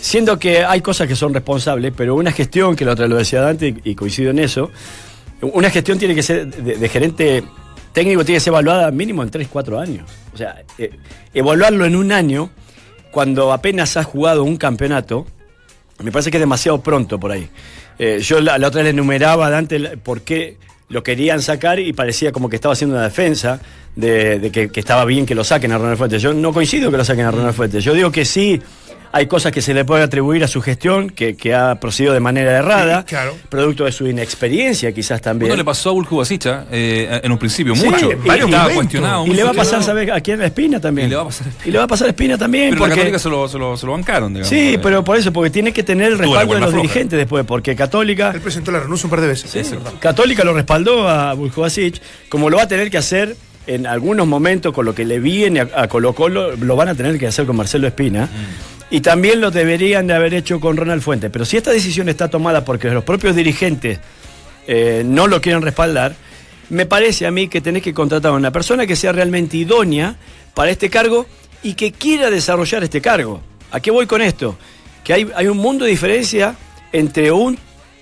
siendo 0.00 0.38
que 0.38 0.64
hay 0.64 0.80
cosas 0.80 1.06
que 1.06 1.14
son 1.14 1.32
responsables, 1.32 1.92
pero 1.96 2.16
una 2.16 2.32
gestión, 2.32 2.74
que 2.74 2.84
la 2.84 2.92
otra 2.92 3.06
lo 3.06 3.16
decía 3.16 3.40
Dante 3.40 3.76
y 3.84 3.94
coincido 3.94 4.30
en 4.30 4.40
eso, 4.40 4.70
una 5.40 5.70
gestión 5.70 5.98
tiene 5.98 6.16
que 6.16 6.22
ser 6.22 6.48
de 6.48 6.88
gerente 6.88 7.44
técnico, 7.98 8.24
tiene 8.24 8.36
que 8.36 8.44
ser 8.44 8.52
evaluada 8.52 8.92
mínimo 8.92 9.24
en 9.24 9.30
3, 9.30 9.48
4 9.48 9.80
años. 9.80 10.08
O 10.32 10.36
sea, 10.36 10.62
eh, 10.78 10.92
evaluarlo 11.34 11.84
en 11.84 11.96
un 11.96 12.12
año, 12.12 12.50
cuando 13.10 13.52
apenas 13.52 13.96
has 13.96 14.06
jugado 14.06 14.44
un 14.44 14.56
campeonato, 14.56 15.26
me 16.00 16.12
parece 16.12 16.30
que 16.30 16.36
es 16.36 16.40
demasiado 16.40 16.80
pronto 16.80 17.18
por 17.18 17.32
ahí. 17.32 17.48
Eh, 17.98 18.20
yo 18.20 18.40
la, 18.40 18.56
la 18.56 18.68
otra 18.68 18.82
vez 18.82 18.84
le 18.84 18.90
enumeraba 18.90 19.48
a 19.48 19.50
Dante 19.50 19.96
por 19.96 20.20
qué 20.20 20.58
lo 20.90 21.02
querían 21.02 21.42
sacar 21.42 21.80
y 21.80 21.92
parecía 21.92 22.30
como 22.30 22.48
que 22.48 22.54
estaba 22.54 22.74
haciendo 22.74 22.94
una 22.94 23.04
defensa 23.04 23.60
de, 23.96 24.38
de 24.38 24.52
que, 24.52 24.68
que 24.70 24.78
estaba 24.78 25.04
bien 25.04 25.26
que 25.26 25.34
lo 25.34 25.42
saquen 25.42 25.72
a 25.72 25.78
Ronald 25.78 25.98
Fuentes. 25.98 26.22
Yo 26.22 26.32
no 26.32 26.52
coincido 26.52 26.92
que 26.92 26.98
lo 26.98 27.04
saquen 27.04 27.26
a 27.26 27.32
Ronald 27.32 27.54
Fuentes. 27.54 27.82
Yo 27.82 27.94
digo 27.94 28.12
que 28.12 28.24
sí. 28.24 28.62
Hay 29.10 29.26
cosas 29.26 29.52
que 29.52 29.62
se 29.62 29.72
le 29.72 29.84
puede 29.84 30.02
atribuir 30.02 30.44
a 30.44 30.48
su 30.48 30.60
gestión, 30.60 31.08
que, 31.10 31.34
que 31.36 31.54
ha 31.54 31.76
procedido 31.80 32.12
de 32.12 32.20
manera 32.20 32.52
errada, 32.58 33.04
Claro. 33.04 33.34
producto 33.48 33.84
de 33.84 33.92
su 33.92 34.06
inexperiencia 34.06 34.92
quizás 34.92 35.20
también. 35.22 35.48
Bueno, 35.48 35.56
le 35.62 35.64
pasó 35.64 35.90
a 35.90 35.92
Bulcubasicha 35.92 36.66
eh, 36.70 37.20
en 37.22 37.32
un 37.32 37.38
principio, 37.38 37.74
Sí, 37.74 37.86
mucho. 37.88 38.12
y- 38.12 38.14
Varios 38.28 38.48
y- 38.50 38.52
estaba 38.52 38.74
cuestionado. 38.74 39.26
Y 39.26 39.30
le 39.30 39.44
va 39.44 39.50
a 39.50 39.54
pasar. 39.54 39.82
¿sabes? 39.82 40.10
Aquí 40.10 40.32
en 40.32 40.40
la 40.40 40.46
Espina 40.46 40.78
también. 40.80 41.06
Y 41.06 41.10
le 41.10 41.16
va 41.16 41.22
a 41.22 41.26
pasar 41.26 41.46
a 41.48 41.68
Y 41.68 41.70
le 41.70 41.78
va 41.78 41.84
a 41.84 41.88
pasar 41.88 42.06
a 42.06 42.10
Espina 42.10 42.36
también. 42.36 42.70
Pero 42.70 42.80
la 42.80 42.80
porque- 42.80 42.94
Católica 42.96 43.18
se 43.18 43.28
lo, 43.30 43.48
se 43.48 43.58
lo, 43.58 43.76
se 43.76 43.86
lo 43.86 43.92
bancaron, 43.92 44.32
digamos. 44.34 44.48
Sí, 44.48 44.74
Eh, 44.74 44.78
pero 44.82 45.02
por 45.02 45.16
eso, 45.16 45.32
porque 45.32 45.50
tiene 45.50 45.72
que 45.72 45.82
tener 45.82 46.12
el 46.12 46.18
la 46.18 46.24
respaldo 46.24 46.54
de 46.54 46.60
los 46.60 46.70
floja. 46.70 46.82
dirigentes 46.82 47.18
después, 47.18 47.44
porque 47.46 47.74
Católica. 47.74 48.30
Él 48.34 48.40
presentó 48.42 48.70
la 48.72 48.80
renuncia 48.80 49.06
un 49.06 49.10
par 49.10 49.20
de 49.22 49.28
veces. 49.28 49.50
Sí, 49.50 49.64
sí. 49.64 49.76
Católica 50.00 50.44
lo 50.44 50.52
respaldó 50.52 51.08
a 51.08 51.32
Buljovasic, 51.34 52.00
como 52.28 52.50
lo 52.50 52.58
va 52.58 52.64
a 52.64 52.68
tener 52.68 52.90
que 52.90 52.98
hacer 52.98 53.36
en 53.66 53.86
algunos 53.86 54.26
momentos 54.26 54.72
con 54.72 54.84
lo 54.84 54.94
que 54.94 55.04
le 55.04 55.18
viene 55.18 55.60
a, 55.60 55.68
a 55.74 55.88
Colo 55.88 56.14
Colo, 56.14 56.56
lo 56.56 56.76
van 56.76 56.88
a 56.88 56.94
tener 56.94 57.18
que 57.18 57.26
hacer 57.26 57.46
con 57.46 57.56
Marcelo 57.56 57.86
Espina. 57.86 58.26
Mm. 58.26 58.77
Y 58.90 59.00
también 59.00 59.40
lo 59.40 59.50
deberían 59.50 60.06
de 60.06 60.14
haber 60.14 60.34
hecho 60.34 60.60
con 60.60 60.76
Ronald 60.76 61.02
Fuentes. 61.02 61.30
Pero 61.30 61.44
si 61.44 61.56
esta 61.56 61.70
decisión 61.70 62.08
está 62.08 62.28
tomada 62.28 62.64
porque 62.64 62.88
los 62.88 63.04
propios 63.04 63.36
dirigentes 63.36 63.98
eh, 64.66 65.02
no 65.04 65.26
lo 65.26 65.40
quieren 65.40 65.62
respaldar, 65.62 66.14
me 66.70 66.86
parece 66.86 67.26
a 67.26 67.30
mí 67.30 67.48
que 67.48 67.60
tenés 67.60 67.82
que 67.82 67.94
contratar 67.94 68.32
a 68.32 68.34
una 68.34 68.50
persona 68.50 68.86
que 68.86 68.96
sea 68.96 69.12
realmente 69.12 69.56
idónea 69.56 70.16
para 70.54 70.70
este 70.70 70.90
cargo 70.90 71.26
y 71.62 71.74
que 71.74 71.92
quiera 71.92 72.30
desarrollar 72.30 72.82
este 72.82 73.00
cargo. 73.00 73.42
¿A 73.70 73.80
qué 73.80 73.90
voy 73.90 74.06
con 74.06 74.22
esto? 74.22 74.58
Que 75.04 75.12
hay, 75.12 75.30
hay 75.34 75.48
un 75.48 75.58
mundo 75.58 75.84
de 75.84 75.90
diferencia 75.90 76.56
entre 76.92 77.30
un 77.30 77.58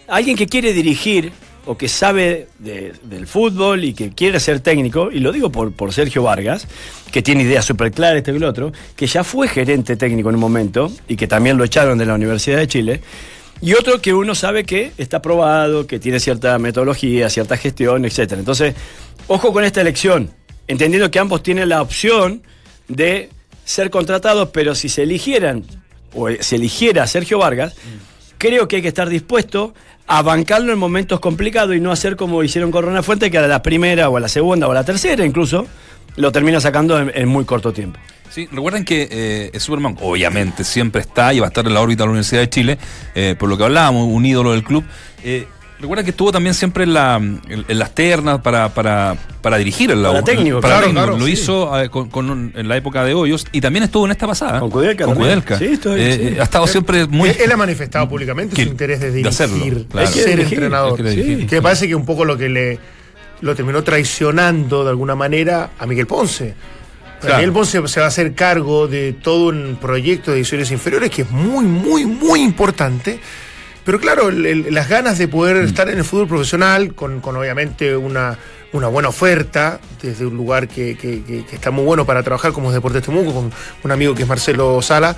alguien 0.09 0.37
que 0.37 0.47
quiere 0.47 0.72
dirigir 0.72 1.32
o 1.66 1.76
que 1.76 1.88
sabe 1.88 2.48
de- 2.58 2.92
del 3.02 3.26
fútbol 3.26 3.84
y 3.84 3.92
que 3.92 4.10
quiere 4.10 4.40
ser 4.40 4.60
técnico, 4.60 5.10
y 5.12 5.20
lo 5.20 5.32
digo 5.32 5.50
por, 5.50 5.72
por 5.72 5.92
Sergio 5.92 6.22
Vargas, 6.22 6.66
que 7.12 7.22
tiene 7.22 7.42
ideas 7.42 7.64
súper 7.64 7.90
claras, 7.92 8.18
este 8.18 8.32
y 8.32 8.38
lo 8.38 8.48
otro, 8.48 8.72
que 8.96 9.06
ya 9.06 9.22
fue 9.24 9.48
gerente 9.48 9.96
técnico 9.96 10.28
en 10.28 10.36
un 10.36 10.40
momento 10.40 10.90
y 11.08 11.16
que 11.16 11.26
también 11.26 11.56
lo 11.58 11.64
echaron 11.64 11.98
de 11.98 12.06
la 12.06 12.14
Universidad 12.14 12.58
de 12.58 12.68
Chile, 12.68 13.00
y 13.60 13.72
otro 13.74 14.00
que 14.00 14.12
uno 14.14 14.34
sabe 14.34 14.64
que 14.64 14.92
está 14.98 15.20
probado, 15.22 15.86
que 15.86 15.98
tiene 15.98 16.20
cierta 16.20 16.58
metodología, 16.58 17.28
cierta 17.30 17.56
gestión, 17.56 18.04
etc. 18.04 18.32
Entonces, 18.32 18.74
ojo 19.28 19.52
con 19.52 19.64
esta 19.64 19.80
elección, 19.80 20.30
entendiendo 20.68 21.10
que 21.10 21.18
ambos 21.18 21.42
tienen 21.42 21.68
la 21.70 21.80
opción 21.82 22.42
de 22.88 23.30
ser 23.64 23.90
contratados, 23.90 24.50
pero 24.52 24.74
si 24.74 24.88
se 24.88 25.02
eligieran, 25.04 25.64
o 26.14 26.28
se 26.38 26.56
eligiera 26.56 27.06
Sergio 27.06 27.38
Vargas, 27.38 27.74
creo 28.38 28.68
que 28.68 28.76
hay 28.76 28.82
que 28.82 28.88
estar 28.88 29.08
dispuesto 29.08 29.74
a 30.07 30.22
bancarlo 30.22 30.72
en 30.72 30.78
momentos 30.78 31.20
complicados 31.20 31.74
y 31.76 31.80
no 31.80 31.90
hacer 31.92 32.16
como 32.16 32.42
hicieron 32.42 32.70
con 32.70 32.84
Ronald 32.84 33.04
Fuente, 33.04 33.30
que 33.30 33.38
a 33.38 33.46
la 33.46 33.62
primera 33.62 34.09
o 34.09 34.16
a 34.16 34.20
la 34.20 34.28
segunda 34.28 34.68
o 34.68 34.70
a 34.70 34.74
la 34.74 34.84
tercera 34.84 35.24
incluso, 35.24 35.66
lo 36.16 36.32
termina 36.32 36.61
sacando 36.61 36.98
en, 36.98 37.12
en 37.14 37.28
muy 37.28 37.44
corto 37.44 37.72
tiempo. 37.72 37.98
Sí, 38.30 38.48
recuerden 38.52 38.84
que 38.84 39.09
eh, 39.11 39.59
Superman 39.59 39.96
obviamente 40.00 40.62
siempre 40.62 41.00
está 41.00 41.32
y 41.32 41.40
va 41.40 41.46
a 41.46 41.48
estar 41.48 41.66
en 41.66 41.72
la 41.72 41.80
órbita 41.80 42.02
de 42.02 42.07
la 42.09 42.11
Universidad 42.11 42.42
de 42.42 42.50
Chile, 42.50 42.78
eh, 43.14 43.34
por 43.38 43.48
lo 43.48 43.57
que 43.57 43.64
hablábamos, 43.64 44.09
un 44.09 44.26
ídolo 44.26 44.52
del 44.52 44.62
club. 44.62 44.84
Eh, 45.24 45.46
recuerden 45.81 46.05
que 46.05 46.11
estuvo 46.11 46.33
también 46.33 46.55
siempre 46.55 46.85
en, 46.85 46.95
la, 46.95 47.16
en, 47.16 47.41
en 47.68 47.79
las 47.79 47.95
ternas 47.95 48.41
para, 48.41 48.68
para, 48.70 49.16
para 49.43 49.57
dirigir 49.59 49.91
el 49.91 50.03
Para 50.03 50.22
técnico, 50.22 50.61
para 50.61 50.74
claro, 50.74 50.87
técnico. 50.87 51.05
claro, 51.07 51.18
Lo 51.18 51.27
sí. 51.27 51.33
hizo 51.33 51.81
eh, 51.81 51.89
con, 51.91 52.09
con 52.09 52.31
un- 52.31 52.53
en 52.57 52.68
la 52.68 52.77
época 52.77 53.05
de 53.05 53.14
Hoyos 53.14 53.47
y 53.53 53.61
también 53.61 53.85
estuvo 53.85 54.05
en 54.07 54.12
esta 54.12 54.27
pasada. 54.27 54.61
Con 54.61 54.70
Kudelka 54.70 55.05
Con. 55.05 55.16
Kudelka. 55.16 55.59
Sí, 55.59 55.64
estoy- 55.66 56.01
Eh, 56.01 56.14
sí. 56.16 56.35
eh, 56.37 56.41
Ha 56.41 56.45
estado 56.45 56.66
siempre 56.66 57.07
muy... 57.07 57.29
Él, 57.31 57.37
él 57.45 57.53
ha 57.53 57.57
manifestado 57.57 58.09
públicamente 58.09 58.57
Que- 58.57 58.64
su 58.64 58.68
interés 58.70 59.01
de 59.01 59.07
de 59.07 59.12
dirigir, 59.18 59.29
hacerlo, 59.29 59.85
claro. 59.91 60.09
de 60.09 60.12
ser 60.14 60.31
dirigir, 60.37 60.55
entrenador. 60.55 60.97
Que 60.97 61.47
me 61.57 61.62
parece 61.62 61.87
que 61.89 61.95
un 61.95 62.05
poco 62.07 62.24
lo 62.24 62.37
que 62.37 62.49
le 62.49 62.79
lo 63.43 63.55
terminó 63.55 63.83
traicionando 63.85 64.83
de 64.85 64.91
alguna 64.91 65.14
manera 65.14 65.70
a 65.79 65.87
Miguel 65.87 66.07
Ponce. 66.07 66.55
Claro. 67.20 67.37
Miguel 67.37 67.53
Ponce 67.53 67.87
se 67.89 68.01
va 68.01 68.07
a 68.07 68.09
hacer 68.09 68.35
cargo 68.35 68.89
de 68.89 69.12
todo 69.12 69.49
un 69.49 69.77
proyecto 69.81 70.31
de 70.31 70.37
divisiones 70.39 70.70
inferiores 70.70 71.11
que 71.11 71.22
es 71.22 71.31
muy, 71.31 71.64
muy, 71.66 72.07
muy 72.07 72.41
importante. 72.41 73.20
Pero 73.87 73.99
claro, 74.01 74.28
el- 74.28 74.45
el- 74.45 74.74
las 74.74 74.89
ganas 74.89 75.16
de 75.16 75.28
poder 75.28 75.57
Mm. 75.62 75.66
estar 75.66 75.89
en 75.89 75.97
el 75.99 76.05
fútbol 76.05 76.28
profesional, 76.28 76.93
con, 76.95 77.20
con 77.20 77.37
obviamente 77.37 77.97
una, 77.97 78.37
una 78.72 78.89
buena 78.89 79.09
oferta, 79.09 79.80
desde 80.03 80.26
un 80.26 80.37
lugar 80.37 80.66
que, 80.68 80.97
que- 80.99 81.22
que- 81.22 81.45
que 81.47 81.55
está 81.57 81.70
muy 81.70 81.84
bueno 81.84 82.05
para 82.05 82.22
trabajar 82.24 82.53
como 82.53 82.68
es 82.68 82.74
Deportes 82.74 83.03
Temuco, 83.05 83.32
con 83.32 83.53
un 83.84 83.91
amigo 83.93 84.14
que 84.14 84.22
es 84.24 84.28
Marcelo 84.28 84.82
Sala, 84.82 85.16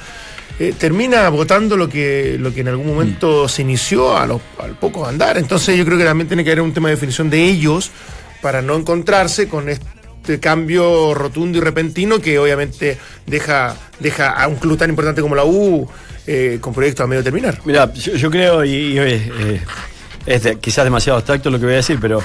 eh, 0.60 0.74
termina 0.78 1.24
agotando 1.26 1.76
lo 1.76 1.88
que, 1.88 2.36
lo 2.38 2.52
que 2.52 2.60
en 2.60 2.68
algún 2.68 2.86
momento 2.88 3.48
se 3.48 3.62
inició 3.62 4.16
a 4.18 4.26
los, 4.26 4.40
al 4.58 4.72
poco 4.78 5.06
andar. 5.06 5.38
Entonces 5.38 5.76
yo 5.76 5.84
creo 5.86 5.96
que 5.96 6.04
también 6.04 6.28
tiene 6.28 6.44
que 6.44 6.50
haber 6.50 6.62
un 6.62 6.74
tema 6.74 6.88
de 6.88 6.94
definición 6.96 7.30
de 7.30 7.42
ellos 7.44 7.90
para 8.42 8.60
no 8.60 8.76
encontrarse 8.76 9.48
con 9.48 9.68
este 9.70 10.40
cambio 10.40 11.14
rotundo 11.14 11.56
y 11.56 11.60
repentino 11.62 12.20
que 12.20 12.38
obviamente 12.38 12.98
deja, 13.26 13.76
deja 13.98 14.28
a 14.30 14.46
un 14.46 14.56
club 14.56 14.76
tan 14.76 14.90
importante 14.90 15.22
como 15.22 15.34
la 15.34 15.44
U 15.44 15.88
eh, 16.28 16.58
con 16.60 16.72
proyectos 16.74 17.04
a 17.04 17.06
medio 17.06 17.24
terminar. 17.24 17.58
Mira, 17.64 17.92
yo, 17.94 18.14
yo 18.14 18.30
creo, 18.30 18.64
y, 18.64 18.70
y, 18.70 18.98
eh, 18.98 19.32
eh, 19.40 19.60
es 20.26 20.42
de- 20.42 20.56
quizás 20.58 20.84
demasiado 20.84 21.16
abstracto 21.16 21.48
lo 21.50 21.58
que 21.58 21.64
voy 21.64 21.74
a 21.74 21.78
decir, 21.78 21.98
pero 22.00 22.22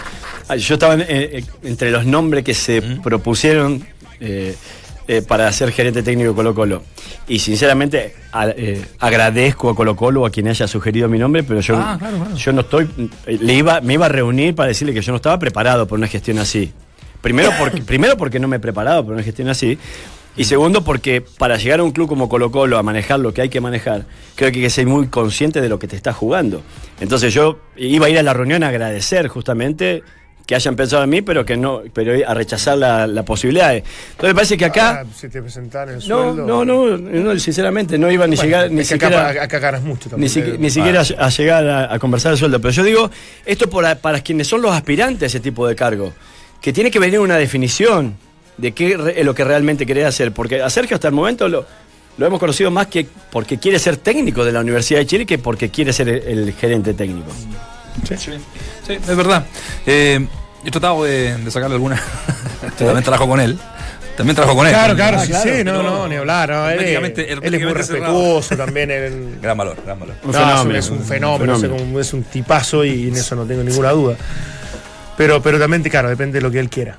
ah, 0.50 0.56
yo 0.58 0.74
estaba 0.76 0.96
en- 0.96 1.06
eh, 1.08 1.44
entre 1.64 1.90
los 1.90 2.06
nombres 2.06 2.44
que 2.44 2.54
se 2.54 2.82
propusieron 3.02 3.86
eh, 4.20 4.56
eh, 5.08 5.22
para 5.22 5.52
ser 5.52 5.72
gerente 5.72 6.02
técnico 6.04 6.30
de 6.32 6.36
Colo 6.36 6.54
Colo. 6.56 6.84
Y 7.28 7.40
sinceramente 7.40 8.16
a- 8.32 8.48
eh, 8.50 8.84
agradezco 9.00 9.70
a 9.70 9.76
Colo 9.76 9.96
Colo 9.96 10.26
a 10.26 10.30
quien 10.30 10.48
haya 10.50 10.68
sugerido 10.68 11.08
mi 11.10 11.18
nombre, 11.20 11.44
pero 11.44 11.60
yo, 11.62 11.76
Ah, 11.78 11.96
claro, 12.00 12.18
claro. 12.18 12.36
yo 12.36 12.52
no 12.54 12.62
estoy, 12.62 12.90
le 13.26 13.54
iba, 13.54 13.80
me 13.82 13.94
iba 13.94 14.06
a 14.06 14.10
reunir 14.10 14.54
para 14.56 14.68
decirle 14.68 14.94
que 14.94 15.02
yo 15.02 15.12
no 15.12 15.18
estaba 15.18 15.40
preparado 15.40 15.88
por 15.88 15.98
una 15.98 16.08
gestión 16.08 16.40
así. 16.40 16.72
Primero 17.22 17.52
porque, 17.58 17.82
primero 17.82 18.18
porque 18.18 18.40
no 18.40 18.48
me 18.50 18.58
he 18.58 18.60
preparado 18.60 19.04
por 19.06 19.14
una 19.14 19.24
gestión 19.24 19.48
así. 19.50 19.78
Y 20.36 20.46
segundo, 20.46 20.84
porque 20.84 21.22
para 21.22 21.58
llegar 21.58 21.80
a 21.80 21.84
un 21.84 21.92
club 21.92 22.08
como 22.10 22.28
Colo 22.28 22.52
Colo 22.52 22.78
a 22.80 22.84
manejar 22.84 23.20
lo 23.20 23.34
que 23.34 23.42
hay 23.42 23.50
que 23.50 23.62
manejar, 23.62 24.06
creo 24.36 24.52
que 24.52 24.58
hay 24.58 24.64
que 24.64 24.70
ser 24.72 24.88
muy 24.88 25.08
consciente 25.08 25.62
de 25.62 25.70
lo 25.70 25.78
que 25.78 25.88
te 25.88 25.96
está 25.96 26.12
jugando. 26.12 26.64
Entonces 27.00 27.34
yo 27.34 27.60
iba 27.78 28.08
a 28.08 28.10
ir 28.10 28.18
a 28.18 28.24
la 28.24 28.34
reunión 28.34 28.64
a 28.64 28.70
agradecer 28.70 29.28
justamente 29.28 30.02
que 30.48 30.56
hayan 30.56 30.76
pensado 30.76 31.04
en 31.04 31.10
mí, 31.10 31.22
pero 31.22 31.46
que 31.46 31.56
no, 31.56 31.84
pero 31.94 32.14
a 32.28 32.34
rechazar 32.34 32.78
la, 32.78 33.06
la 33.08 33.24
posibilidad. 33.24 33.74
Entonces 33.76 34.24
me 34.24 34.34
parece 34.34 34.58
que 34.58 34.66
acá. 34.66 35.02
Ah, 35.02 35.06
si 35.16 35.30
te 35.30 35.38
el 35.38 35.44
No, 35.46 36.02
sueldo. 36.02 36.34
no, 36.48 36.66
no, 36.66 36.98
no, 36.98 37.40
sinceramente 37.40 37.98
no 38.00 38.12
iba 38.12 38.26
ni 38.28 38.36
Bueno, 38.36 38.44
llegar, 38.50 38.72
ni 38.72 38.82
es 38.82 38.90
que 38.90 38.96
siquiera. 38.96 39.30
acá, 39.30 39.44
acá 39.44 39.60
ganas 39.60 39.84
mucho 39.84 40.06
Ni, 40.18 40.28
también. 40.28 40.32
siqui- 40.32 40.56
eh. 40.56 40.58
ni 40.60 40.70
siquiera 40.70 41.02
a, 41.18 41.26
a 41.26 41.30
llegar 41.30 41.68
a, 41.70 41.94
a 41.94 42.00
conversar 42.00 42.34
el 42.34 42.38
sueldo. 42.40 42.60
Pero 42.60 42.72
yo 42.74 42.84
digo, 42.84 43.10
esto 43.46 43.70
para, 43.70 43.96
para 43.96 44.20
quienes 44.22 44.48
son 44.48 44.62
los 44.64 44.72
aspirantes 44.74 45.22
a 45.24 45.26
ese 45.28 45.40
tipo 45.40 45.66
de 45.68 45.76
cargo, 45.76 46.12
que 46.60 46.74
tiene 46.74 46.92
que 46.92 47.00
venir 47.00 47.20
una 47.22 47.38
definición 47.38 48.18
de 48.58 48.72
qué 48.72 48.98
es 49.16 49.26
lo 49.26 49.34
que 49.36 49.44
realmente 49.44 49.86
querés 49.86 50.06
hacer. 50.06 50.32
Porque 50.32 50.62
a 50.62 50.70
Sergio 50.70 50.96
hasta 50.96 51.08
el 51.08 51.14
momento 51.14 51.48
lo, 51.48 51.66
lo 52.18 52.26
hemos 52.26 52.40
conocido 52.40 52.72
más 52.72 52.88
que 52.88 53.08
porque 53.32 53.58
quiere 53.58 53.80
ser 53.80 53.98
técnico 53.98 54.44
de 54.46 54.52
la 54.52 54.60
Universidad 54.62 55.00
de 55.00 55.06
Chile 55.08 55.26
que 55.26 55.38
porque 55.38 55.70
quiere 55.70 55.94
ser 55.94 56.10
el, 56.10 56.40
el 56.40 56.54
gerente 56.54 56.94
técnico. 56.94 57.32
Sí, 58.08 58.94
es 58.94 59.16
verdad. 59.16 59.46
Eh, 59.86 60.26
yo 60.64 60.68
he 60.68 60.72
tratado 60.72 61.04
de, 61.04 61.38
de 61.38 61.52
sacarle 61.52 61.76
alguna. 61.76 62.02
También 62.78 63.04
trabajo 63.04 63.28
con 63.28 63.40
él. 63.40 63.58
También 64.18 64.36
trabajo 64.36 64.56
con 64.58 64.68
él. 64.68 64.74
Claro, 64.74 64.96
claro, 64.96 65.20
sí, 65.22 65.34
sí, 65.44 65.64
no, 65.64 65.82
no, 65.82 66.08
ni 66.08 66.16
hablar. 66.16 66.50
No, 66.50 66.70
él, 66.70 66.80
es- 66.80 66.86
Herméticamente- 66.98 67.32
él 67.48 67.54
es 67.56 67.62
muy 67.64 67.74
respetuoso 67.74 68.56
también. 68.56 68.92
él- 68.92 69.38
Gran 69.42 69.58
valor, 69.58 69.78
gran 69.84 70.00
valor. 70.00 70.16
Un 70.24 70.32
No, 70.32 70.38
fenómeno, 70.40 70.80
es 70.80 70.90
un 70.90 70.98
un 71.00 71.04
fenómeno, 71.04 72.00
es 72.00 72.14
un 72.14 72.24
tipazo 72.24 72.86
y 72.86 73.08
en 73.08 73.16
eso 73.16 73.36
no 73.36 73.46
tengo 73.46 73.64
ninguna 73.64 73.90
duda. 73.92 74.16
Pero, 75.18 75.42
pero 75.42 75.60
también, 75.60 75.82
claro, 75.84 76.10
depende 76.10 76.38
de 76.40 76.42
lo 76.42 76.52
que 76.52 76.60
él 76.60 76.70
quiera. 76.70 76.96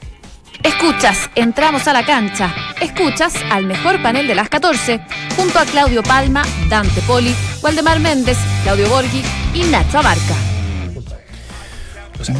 Escuchas, 0.64 1.30
entramos 1.34 1.86
a 1.88 1.92
la 1.92 2.04
cancha. 2.04 2.52
Escuchas 2.80 3.34
al 3.50 3.66
mejor 3.66 4.02
panel 4.02 4.26
de 4.26 4.34
las 4.34 4.48
14, 4.48 5.00
junto 5.36 5.58
a 5.58 5.64
Claudio 5.66 6.02
Palma, 6.02 6.42
Dante 6.68 7.00
Poli, 7.02 7.34
Waldemar 7.62 8.00
Méndez, 8.00 8.38
Claudio 8.62 8.88
Borghi 8.88 9.22
y 9.54 9.62
Nacho 9.64 9.98
Abarca. 9.98 10.34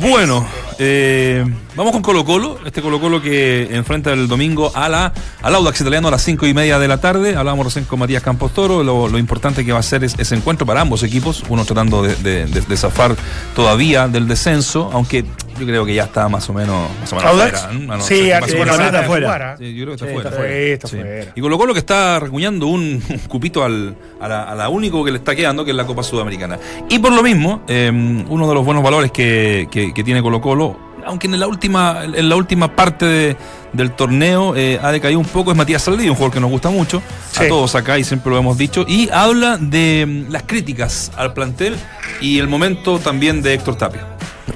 Bueno, 0.01 0.47
eh, 0.79 1.45
vamos 1.77 1.93
con 1.93 2.01
Colo 2.01 2.25
Colo, 2.25 2.59
este 2.65 2.81
Colo 2.81 2.99
Colo 2.99 3.21
que 3.21 3.69
enfrenta 3.77 4.13
el 4.15 4.27
domingo 4.29 4.73
a 4.75 4.89
la, 4.89 5.13
al 5.43 5.55
Audax 5.57 5.83
italiano 5.83 6.09
a 6.09 6.11
las 6.13 6.23
cinco 6.23 6.47
y 6.47 6.55
media 6.55 6.79
de 6.79 6.89
la 6.89 6.99
tarde. 6.99 7.37
Hablábamos 7.37 7.67
recién 7.67 7.85
con 7.85 7.99
Matías 7.99 8.23
Campos 8.23 8.55
Toro, 8.55 8.83
lo, 8.83 9.19
importante 9.19 9.65
que 9.67 9.73
va 9.73 9.81
a 9.81 9.83
ser 9.83 10.03
es, 10.03 10.15
ese 10.19 10.35
encuentro 10.37 10.67
para 10.67 10.81
ambos 10.81 11.03
equipos, 11.03 11.45
uno 11.51 11.67
tratando 11.67 12.03
de, 12.03 12.17
de- 12.17 12.47
de- 12.47 12.61
de 12.63 12.77
zafar 12.79 13.15
todavía 13.55 14.09
del 14.09 14.27
descenso, 14.27 14.89
aunque 14.95 15.27
yo 15.59 15.67
creo 15.67 15.85
que 15.87 15.95
ya 15.95 16.05
está 16.05 16.29
más 16.29 16.49
o 16.49 16.53
menos, 16.53 16.89
más 17.01 17.13
o 17.13 17.17
menos 17.17 17.31
¿Audax? 17.33 17.55
afuera, 17.65 17.79
¿no? 17.79 17.97
No, 17.97 18.03
sí, 18.03 18.31
más 18.41 18.53
o 18.53 18.59
menos 18.59 18.79
está. 18.81 19.57
Sí, 19.59 19.75
yo 19.75 19.85
creo 19.85 19.87
que 19.87 19.93
está 19.95 20.07
Sí, 20.07 20.13
fuera. 20.13 20.29
está 20.29 20.37
fuera. 20.37 20.53
Sí, 20.55 20.71
está 20.73 20.89
Sí. 20.89 20.97
fuera. 20.97 21.33
Y 21.35 21.41
Colo 21.41 21.59
Colo 21.59 21.73
que 21.73 21.79
está 21.79 22.21
recuñando 22.21 22.67
un, 22.67 23.03
un 23.09 23.19
cupito 23.29 23.65
al, 23.65 23.95
a, 24.21 24.29
la, 24.29 24.43
a 24.45 24.55
la 24.55 24.69
único 24.69 25.05
que 25.05 25.11
le 25.13 25.19
está 25.19 25.35
quedando, 25.35 25.65
que 25.65 25.71
es 25.71 25.77
la 25.77 25.87
Copa 25.87 26.03
Sudamericana. 26.03 26.59
Y 26.89 26.99
por 26.99 27.13
lo 27.13 27.23
mismo, 27.23 27.63
eh, 27.69 27.91
uno 28.29 28.49
de 28.49 28.55
los 28.55 28.65
buenos 28.65 28.83
valores 28.83 29.11
que, 29.13 29.69
que- 29.71 29.93
que 29.95 30.05
tiene 30.05 30.23
Colo 30.23 30.41
Colo, 30.41 30.79
aunque 31.07 31.27
en 31.27 31.39
la 31.39 31.47
última, 31.47 32.03
en 32.05 32.29
la 32.29 32.37
última 32.37 32.75
parte 32.75 33.05
de- 33.07 33.37
del 33.75 33.91
torneo 33.93 34.55
eh, 34.57 34.79
ha 34.83 34.91
decaído 34.93 35.19
un 35.19 35.27
poco, 35.27 35.51
es 35.51 35.57
Matías 35.57 35.83
Saldí, 35.83 36.09
un 36.09 36.15
jugador 36.15 36.33
que 36.33 36.41
nos 36.41 36.51
gusta 36.51 36.71
mucho, 36.71 37.03
Sí. 37.33 37.45
a 37.45 37.49
todos 37.49 37.75
acá 37.75 37.99
y 37.99 38.05
siempre 38.05 38.31
lo 38.33 38.39
hemos 38.39 38.57
dicho, 38.57 38.85
y 38.89 39.11
habla 39.11 39.59
de 39.59 40.07
mm, 40.29 40.33
las 40.33 40.45
críticas 40.45 41.11
al 41.17 41.35
plantel 41.35 41.75
y 42.21 42.39
el 42.39 42.47
momento 42.49 42.99
también 43.01 43.43
de 43.43 43.53
Héctor 43.55 43.77
Tapia. 43.77 44.07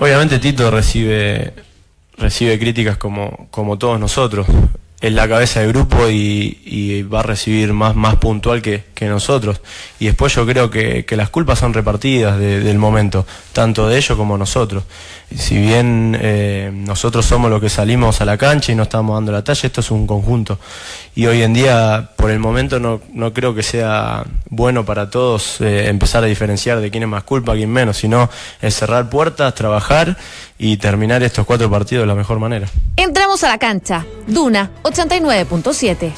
Obviamente 0.01 0.39
Tito 0.39 0.71
recibe 0.71 1.53
recibe 2.19 2.59
críticas 2.59 2.97
como, 2.97 3.49
como 3.51 3.79
todos 3.79 3.99
nosotros. 3.99 4.47
Es 5.01 5.13
la 5.13 5.29
cabeza 5.29 5.61
del 5.61 5.69
grupo 5.69 6.09
y, 6.09 6.59
y 6.65 7.03
va 7.03 7.21
a 7.21 7.23
recibir 7.23 7.73
más, 7.73 7.95
más 7.95 8.17
puntual 8.17 8.61
que, 8.63 8.83
que 8.95 9.07
nosotros. 9.07 9.61
Y 10.01 10.07
después 10.07 10.35
yo 10.35 10.45
creo 10.45 10.71
que, 10.71 11.05
que 11.05 11.15
las 11.15 11.31
culpas 11.31 11.61
son 11.61 11.73
repartidas 11.73 12.37
de- 12.37 12.59
del 12.59 12.79
momento, 12.79 13.25
tanto 13.53 13.89
de 13.89 13.97
ellos 13.97 14.19
como 14.19 14.37
nosotros. 14.37 14.83
Si 15.33 15.57
bien 15.57 16.19
eh, 16.21 16.71
nosotros 16.75 17.27
somos 17.27 17.49
los 17.49 17.61
que 17.61 17.69
salimos 17.69 18.21
a 18.21 18.25
la 18.25 18.37
cancha 18.37 18.73
y 18.73 18.75
no 18.75 18.85
estamos 18.85 19.15
dando 19.15 19.31
la 19.31 19.45
talla, 19.45 19.67
esto 19.69 19.83
es 19.83 19.91
un 19.93 20.05
conjunto. 20.05 20.59
Y 21.15 21.27
hoy 21.27 21.43
en 21.43 21.53
día, 21.55 22.11
por 22.17 22.33
el 22.33 22.41
momento, 22.41 22.81
no, 22.81 23.01
no 23.13 23.33
creo 23.33 23.55
que 23.55 23.63
sea 23.63 24.25
bueno 24.51 24.85
para 24.85 25.11
todos 25.11 25.61
eh, 25.61 25.89
empezar 25.89 26.25
a 26.25 26.27
diferenciar 26.27 26.81
de 26.81 26.91
quién 26.91 27.05
es 27.05 27.09
más 27.09 27.23
culpa, 27.23 27.53
quién 27.55 27.71
menos, 27.71 27.99
sino 27.99 28.29
es 28.61 28.75
cerrar 28.75 29.09
puertas, 29.11 29.55
trabajar 29.55 30.17
y 30.59 30.77
terminar 30.77 31.23
estos 31.23 31.47
cuatro 31.47 31.71
partidos 31.71 32.03
de 32.03 32.07
la 32.09 32.15
mejor 32.15 32.41
manera. 32.41 32.69
Entramos 32.97 33.45
a 33.45 33.49
la 33.49 33.59
cancha. 33.59 34.05
Duna 34.27 34.71
89.7. 34.83 36.13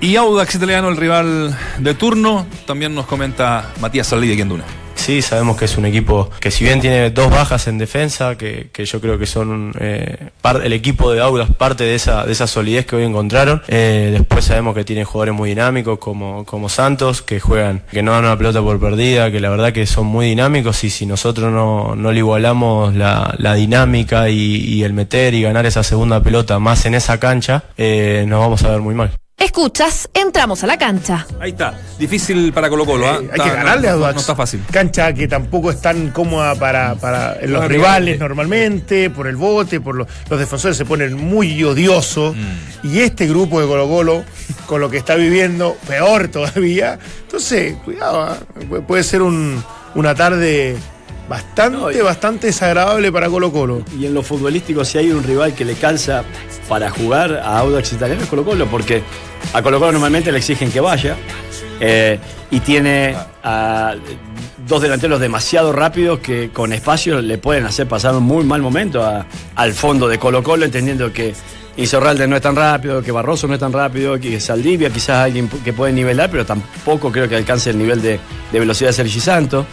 Y 0.00 0.16
Audax 0.16 0.54
Italiano, 0.56 0.88
el 0.88 0.96
rival 0.96 1.56
de 1.78 1.94
turno, 1.94 2.46
también 2.66 2.94
nos 2.94 3.06
comenta 3.06 3.72
Matías 3.80 4.08
Salí 4.08 4.28
de 4.28 4.34
Quienduna. 4.36 4.64
Sí, 5.06 5.22
sabemos 5.22 5.56
que 5.56 5.66
es 5.66 5.78
un 5.78 5.86
equipo 5.86 6.30
que 6.40 6.50
si 6.50 6.64
bien 6.64 6.80
tiene 6.80 7.10
dos 7.10 7.30
bajas 7.30 7.68
en 7.68 7.78
defensa, 7.78 8.36
que, 8.36 8.70
que 8.72 8.84
yo 8.84 9.00
creo 9.00 9.16
que 9.16 9.26
son 9.26 9.72
eh, 9.78 10.30
el 10.64 10.72
equipo 10.72 11.12
de 11.12 11.20
Audas 11.20 11.48
parte 11.48 11.84
de 11.84 11.94
esa, 11.94 12.26
de 12.26 12.32
esa 12.32 12.48
solidez 12.48 12.86
que 12.86 12.96
hoy 12.96 13.04
encontraron. 13.04 13.62
Eh, 13.68 14.08
después 14.10 14.46
sabemos 14.46 14.74
que 14.74 14.82
tiene 14.82 15.04
jugadores 15.04 15.32
muy 15.32 15.50
dinámicos 15.50 16.00
como, 16.00 16.44
como 16.44 16.68
Santos, 16.68 17.22
que 17.22 17.38
juegan, 17.38 17.84
que 17.88 18.02
no 18.02 18.10
dan 18.10 18.24
una 18.24 18.36
pelota 18.36 18.60
por 18.60 18.80
perdida, 18.80 19.30
que 19.30 19.38
la 19.38 19.50
verdad 19.50 19.72
que 19.72 19.86
son 19.86 20.06
muy 20.06 20.26
dinámicos 20.26 20.82
y 20.82 20.90
si 20.90 21.06
nosotros 21.06 21.52
no, 21.52 21.94
no 21.94 22.10
le 22.10 22.18
igualamos 22.18 22.92
la, 22.96 23.32
la 23.38 23.54
dinámica 23.54 24.28
y, 24.28 24.56
y 24.56 24.82
el 24.82 24.92
meter 24.92 25.34
y 25.34 25.42
ganar 25.42 25.66
esa 25.66 25.84
segunda 25.84 26.20
pelota 26.20 26.58
más 26.58 26.84
en 26.84 26.96
esa 26.96 27.20
cancha, 27.20 27.62
eh, 27.76 28.24
nos 28.26 28.40
vamos 28.40 28.64
a 28.64 28.70
ver 28.70 28.80
muy 28.80 28.96
mal. 28.96 29.12
Escuchas, 29.38 30.08
entramos 30.14 30.64
a 30.64 30.66
la 30.66 30.78
cancha. 30.78 31.26
Ahí 31.38 31.50
está. 31.50 31.78
Difícil 31.98 32.54
para 32.54 32.70
Colo 32.70 32.86
Colo. 32.86 33.06
¿ah? 33.06 33.18
Hay 33.18 33.26
Está- 33.26 33.44
que 33.44 33.50
ganarle 33.50 33.88
a 33.88 33.92
Audax. 33.92 34.14
no 34.14 34.20
está 34.22 34.34
fácil. 34.34 34.62
Cancha 34.70 35.12
que 35.12 35.28
tampoco 35.28 35.70
es 35.70 35.78
tan 35.82 36.10
cómoda 36.10 36.54
para, 36.54 36.94
para 36.94 37.36
los 37.42 37.66
rivales 37.68 38.18
no. 38.18 38.28
normalmente, 38.28 39.10
por 39.10 39.26
el 39.26 39.36
bote, 39.36 39.78
por 39.82 39.94
lo- 39.94 40.06
los 40.30 40.40
defensores 40.40 40.74
se 40.78 40.86
ponen 40.86 41.12
muy 41.14 41.62
odiosos. 41.62 42.34
Mm. 42.34 42.86
Y 42.86 43.00
este 43.00 43.26
grupo 43.26 43.60
de 43.60 43.66
Colo 43.66 43.86
Colo, 43.88 44.24
con 44.64 44.80
lo 44.80 44.88
que 44.88 44.96
está 44.96 45.16
viviendo, 45.16 45.76
peor 45.86 46.28
todavía. 46.28 46.98
Entonces, 47.22 47.76
cuidado, 47.84 48.22
¿ah? 48.22 48.38
Pu- 48.70 48.86
puede 48.86 49.02
ser 49.04 49.20
un- 49.20 49.62
una 49.94 50.14
tarde 50.14 50.78
bastante, 51.28 51.76
No, 51.78 51.90
y- 51.90 52.00
bastante 52.00 52.48
desagradable 52.48 53.10
para 53.12 53.28
Colo 53.28 53.52
Colo. 53.52 53.82
Y 53.98 54.06
en 54.06 54.14
lo 54.14 54.22
futbolístico, 54.22 54.84
si 54.84 54.98
hay 54.98 55.10
un 55.10 55.22
rival 55.22 55.54
que 55.54 55.64
le 55.64 55.74
calza 55.74 56.24
para 56.68 56.90
jugar 56.90 57.32
a 57.44 57.58
Audax 57.58 57.92
Italiano 57.92 58.22
es 58.22 58.28
Colo 58.28 58.44
Colo, 58.44 58.66
porque 58.66 59.02
a 59.52 59.62
Colo 59.62 59.78
Colo 59.78 59.92
normalmente 59.92 60.30
le 60.32 60.38
exigen 60.38 60.70
que 60.70 60.80
vaya 60.80 61.16
eh, 61.80 62.18
y 62.50 62.60
tiene 62.60 63.14
a 63.42 63.94
dos 64.66 64.82
delanteros 64.82 65.20
demasiado 65.20 65.72
rápidos 65.72 66.18
que 66.18 66.50
con 66.50 66.72
espacio 66.72 67.20
le 67.22 67.38
pueden 67.38 67.64
hacer 67.66 67.86
pasar 67.86 68.14
un 68.16 68.24
muy 68.24 68.44
mal 68.44 68.62
momento 68.62 69.04
a- 69.04 69.26
al 69.54 69.72
fondo 69.74 70.08
de 70.08 70.18
Colo 70.18 70.42
Colo, 70.42 70.64
entendiendo 70.64 71.12
que 71.12 71.34
Isorralde 71.76 72.26
no 72.26 72.36
es 72.36 72.42
tan 72.42 72.56
rápido, 72.56 73.02
que 73.02 73.12
Barroso 73.12 73.46
no 73.46 73.52
es 73.54 73.60
tan 73.60 73.70
rápido, 73.72 74.18
que 74.18 74.40
Saldivia 74.40 74.88
quizás 74.88 75.18
alguien 75.24 75.46
que 75.62 75.72
puede 75.74 75.92
nivelar, 75.92 76.30
pero 76.30 76.46
tampoco 76.46 77.12
creo 77.12 77.28
que 77.28 77.36
alcance 77.36 77.68
el 77.70 77.76
nivel 77.78 78.00
de, 78.00 78.18
de 78.50 78.58
velocidad 78.58 78.88
de 78.90 78.94
Sergi 78.94 79.20
Santos. 79.20 79.66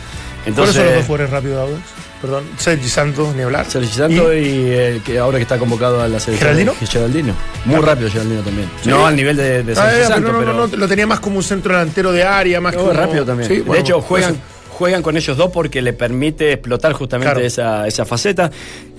¿Cuáles 0.43 0.55
son 0.55 0.65
los 0.65 0.75
dos 0.75 0.75
Entonces, 0.75 1.05
jugadores 1.05 1.29
rápidos 1.31 1.55
de 1.57 1.61
Audax? 1.63 1.83
Perdón, 2.21 2.43
Sergi 2.57 2.87
Santos, 2.89 3.35
ni 3.35 3.41
hablar. 3.41 3.65
Sergi 3.69 3.87
Santos 3.89 4.33
y, 4.35 4.69
el 4.71 5.01
que 5.01 5.19
ahora 5.19 5.37
que 5.37 5.41
está 5.43 5.57
convocado 5.57 6.01
a 6.01 6.07
la 6.07 6.19
selección. 6.19 6.55
¿Geraldino? 6.55 6.73
Geraldino. 6.87 7.33
Muy 7.65 7.81
rápido 7.81 8.09
Geraldino 8.09 8.41
también. 8.41 8.69
Sí. 8.81 8.89
No 8.89 9.05
al 9.05 9.15
nivel 9.15 9.35
de, 9.35 9.63
de 9.63 9.73
Ah, 9.73 9.75
Sergi 9.89 9.99
ya, 10.01 10.07
Santos, 10.07 10.23
pero 10.23 10.31
no, 10.33 10.39
pero, 10.39 10.53
no, 10.53 10.67
no, 10.67 10.77
lo 10.77 10.87
tenía 10.87 11.05
más 11.07 11.19
como 11.19 11.37
un 11.37 11.43
centro 11.43 11.73
delantero 11.73 12.11
de 12.13 12.23
área, 12.23 12.61
más 12.61 12.75
como... 12.75 12.93
rápido 12.93 13.25
también. 13.25 13.49
Sí, 13.49 13.55
de 13.57 13.61
bueno, 13.63 13.81
hecho, 13.81 14.01
juegan, 14.01 14.35
pues, 14.35 14.43
juegan 14.77 15.01
con 15.01 15.17
ellos 15.17 15.35
dos 15.35 15.51
porque 15.51 15.81
le 15.81 15.91
permite 15.93 16.53
explotar 16.53 16.93
justamente 16.93 17.33
Claro. 17.33 17.45
esa, 17.45 17.87
esa 17.87 18.05
faceta. 18.05 18.49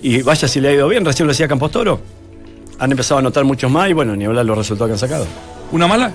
Y 0.02 0.20
vaya 0.22 0.46
si 0.46 0.60
le 0.60 0.68
ha 0.68 0.72
ido 0.72 0.86
bien, 0.88 1.04
recién 1.04 1.26
lo 1.26 1.32
decía 1.32 1.48
Campostoro. 1.48 2.00
Han 2.78 2.90
empezado 2.90 3.16
a 3.16 3.20
anotar 3.20 3.44
muchos 3.44 3.70
más 3.70 3.88
y 3.88 3.94
bueno, 3.94 4.14
ni 4.16 4.24
hablar 4.26 4.44
los 4.44 4.58
resultados 4.58 4.88
que 4.88 4.92
han 4.92 4.98
sacado. 4.98 5.26
¿Una 5.72 5.86
mala? 5.86 6.12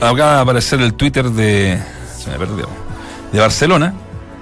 Acaba 0.00 0.36
de 0.36 0.40
aparecer 0.40 0.80
el 0.80 0.94
Twitter 0.94 1.26
de. 1.30 1.78
Se 2.18 2.30
me 2.30 2.38
perdió. 2.38 2.66
De 3.32 3.38
Barcelona. 3.40 3.94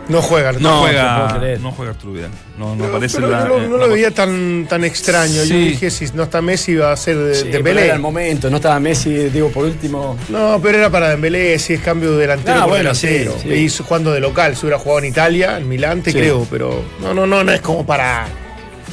No 0.09 0.22
juega. 0.22 0.53
No, 0.53 0.59
No, 0.61 0.70
no 0.76 0.80
juega. 0.80 1.59
No 1.61 1.72
juega 1.72 1.91
Arturo 1.93 2.14
Vidal. 2.14 2.30
No, 2.57 2.70
no 2.74 2.76
Pero- 2.84 2.89
aparece 2.97 3.16
pero 3.16 3.26
en 3.26 3.32
la. 3.32 3.43
yo 3.47 3.49
no, 3.49 3.64
eh, 3.64 3.68
no 3.68 3.76
la- 3.76 3.86
lo 3.89 3.93
veía 3.93 4.11
tan, 4.11 4.66
tan 4.66 4.82
extraño. 4.84 5.45
Yo 5.45 5.55
dije, 5.55 5.91
si 5.91 6.07
no 6.14 6.22
está 6.22 6.41
Messi, 6.41 6.74
va 6.76 6.93
a 6.93 6.97
ser 6.97 7.18
de, 7.18 7.34
Sí, 7.34 7.49
Dembélé. 7.49 7.84
era 7.84 7.95
el 7.95 8.01
momento, 8.01 8.49
no 8.49 8.57
estaba 8.57 8.80
Messi, 8.80 9.11
digo, 9.28 9.51
por 9.51 9.66
último. 9.66 10.16
No, 10.30 10.59
pero 10.62 10.78
era 10.78 10.89
para 10.89 11.11
Dembélé, 11.11 11.59
si 11.59 11.74
es 11.74 11.82
cambio 11.82 12.12
de 12.12 12.22
delantero 12.22 12.57
Ah, 12.57 12.62
por 12.62 12.70
bueno, 12.70 12.95
sí, 12.95 13.07
delantero. 13.07 13.39
sí. 13.43 13.49
Y 13.51 13.53
hizo 13.64 13.84
jugando 13.84 14.11
de 14.12 14.20
local, 14.20 14.57
si 14.57 14.64
hubiera 14.64 14.78
jugado 14.78 15.01
en 15.01 15.05
Italia, 15.05 15.59
en 15.59 15.68
Milán, 15.68 16.01
te 16.01 16.11
Sí. 16.11 16.18
creo, 16.18 16.47
pero 16.51 16.82
no, 17.03 17.12
no, 17.12 17.26
no, 17.26 17.45
no 17.45 17.53
es 17.53 17.61
como 17.61 17.84
para 17.84 18.26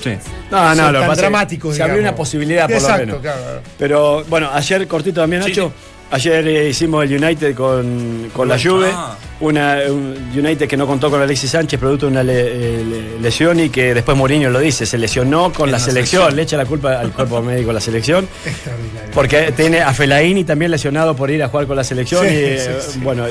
Sí. 0.03 0.11
No, 0.51 0.75
no, 0.75 0.91
lo 0.91 0.99
tan 0.99 1.15
dramático. 1.15 1.73
Se 1.73 1.81
abrió 1.81 2.01
una 2.01 2.13
posibilidad, 2.13 2.65
por 2.65 2.75
Exacto, 2.75 2.99
lo 2.99 3.05
menos. 3.05 3.21
claro. 3.21 3.61
Pero 3.79 4.23
bueno, 4.25 4.49
ayer 4.53 4.85
cortito 4.85 5.21
también, 5.21 5.41
Nacho. 5.43 5.71
Ayer 6.11 6.45
eh, 6.47 6.69
hicimos 6.69 7.03
el 7.05 7.23
United 7.23 7.55
con, 7.55 8.29
con 8.33 8.47
la 8.49 8.59
Juve. 8.59 8.89
Ah. 8.93 9.15
Una, 9.45 9.79
un 9.89 10.31
United 10.35 10.67
que 10.67 10.75
no 10.77 10.87
contó 10.87 11.09
con 11.11 11.21
Alexis 11.21 11.51
Sánchez, 11.51 11.79
producto 11.79 12.07
de 12.07 12.11
una 12.13 12.23
le- 12.23 12.33
eh, 12.79 12.83
le- 12.83 13.19
lesión 13.21 13.59
y 13.59 13.69
que 13.69 13.93
después 13.93 14.17
Mourinho 14.17 14.49
lo 14.49 14.59
dice, 14.59 14.85
se 14.85 14.97
lesionó 14.97 15.53
con 15.53 15.67
En 15.69 15.73
la 15.73 15.77
la 15.77 15.83
selección, 15.83 16.21
selección. 16.23 16.35
le 16.35 16.41
echa 16.41 16.57
la 16.57 16.65
culpa 16.65 16.99
al 16.99 17.11
cuerpo 17.11 17.41
médico 17.41 17.67
de 17.67 17.73
la 17.75 17.81
selección. 17.81 18.27
Extraordinario. 18.45 19.11
Porque 19.13 19.51
tiene 19.55 19.81
a 19.81 19.93
Fellaini 19.93 20.43
también 20.43 20.71
lesionado 20.71 21.15
por 21.15 21.29
ir 21.29 21.43
a 21.43 21.47
jugar 21.49 21.67
con 21.67 21.75
la 21.75 21.83
selección. 21.83 22.25
Sí, 22.27 22.33
y, 22.33 22.37
eh, 22.37 22.79
sí, 22.81 22.91
sí. 22.93 22.99
Bueno, 23.03 23.25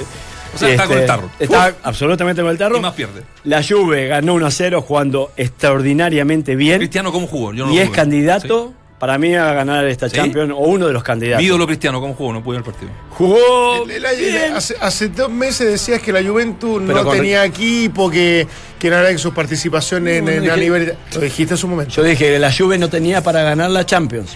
O 0.55 0.59
sea, 0.59 0.69
está 0.71 0.87
con 0.87 0.99
el 0.99 1.07
tarro. 1.07 1.31
Está 1.41 1.75
absolutamente 1.83 2.41
con 2.43 2.51
el 2.53 2.59
tarro. 2.59 2.77
Y 2.77 2.81
más 2.81 2.95
pierde. 2.95 3.23
La 3.43 3.61
Juve 3.63 4.07
ganó 4.07 4.35
1 4.35 4.47
a 4.47 4.51
0 4.53 4.83
jugando 4.83 5.33
extraordinariamente 5.37 6.55
bien. 6.55 6.79
Cristiano, 6.79 7.11
¿cómo 7.11 7.27
jugó? 7.27 7.53
Yo 7.53 7.67
no 7.67 7.73
y 7.73 7.77
lo 7.79 7.83
es 7.83 7.91
candidato 7.91 8.73
para 9.05 9.19
mí 9.19 9.35
a 9.35 9.53
ganar 9.53 9.85
esta 9.85 10.09
¿Sí? 10.09 10.17
Champions 10.17 10.51
o 10.53 10.61
uno 10.61 10.87
de 10.87 10.95
los 10.95 11.03
candidatos. 11.03 11.43
Mi 11.43 11.47
ídolo 11.47 11.67
Cristiano, 11.67 12.01
¿cómo 12.01 12.15
jugó? 12.15 12.33
No 12.33 12.43
pude 12.43 12.57
ver 12.57 12.67
el 12.67 12.73
partido. 12.73 12.91
Jugó 13.11 13.85
El- 13.85 14.03
el- 14.03 14.17
bien. 14.19 14.55
hace, 14.55 14.75
hace 14.81 15.09
dos 15.09 15.31
meses 15.31 15.69
decías 15.71 16.01
que 16.01 16.11
la 16.11 16.23
Juventus 16.23 16.81
Pero 16.87 17.01
no 17.01 17.05
con- 17.05 17.15
tenía 17.19 17.45
equipo, 17.45 18.11
que, 18.11 18.47
que 18.79 18.89
no 18.89 18.97
era 18.97 19.11
que 19.11 19.19
su 19.19 19.35
participación 19.35 20.09
en, 20.09 20.25
No, 20.25 20.31
en 20.31 20.39
a 20.39 20.55
dije- 20.55 20.57
nivel. 20.57 20.95
Lo 21.13 21.21
dijiste 21.21 21.53
en 21.53 21.59
su 21.59 21.69
momento. 21.69 21.93
Yo 21.97 22.03
dije 22.03 22.17
que 22.17 22.39
la 22.39 22.51
Juve 22.51 22.79
no 22.79 22.89
tenía 22.89 23.23
para 23.23 23.43
ganar 23.43 23.71
la 23.73 23.85
Champions 23.85 24.31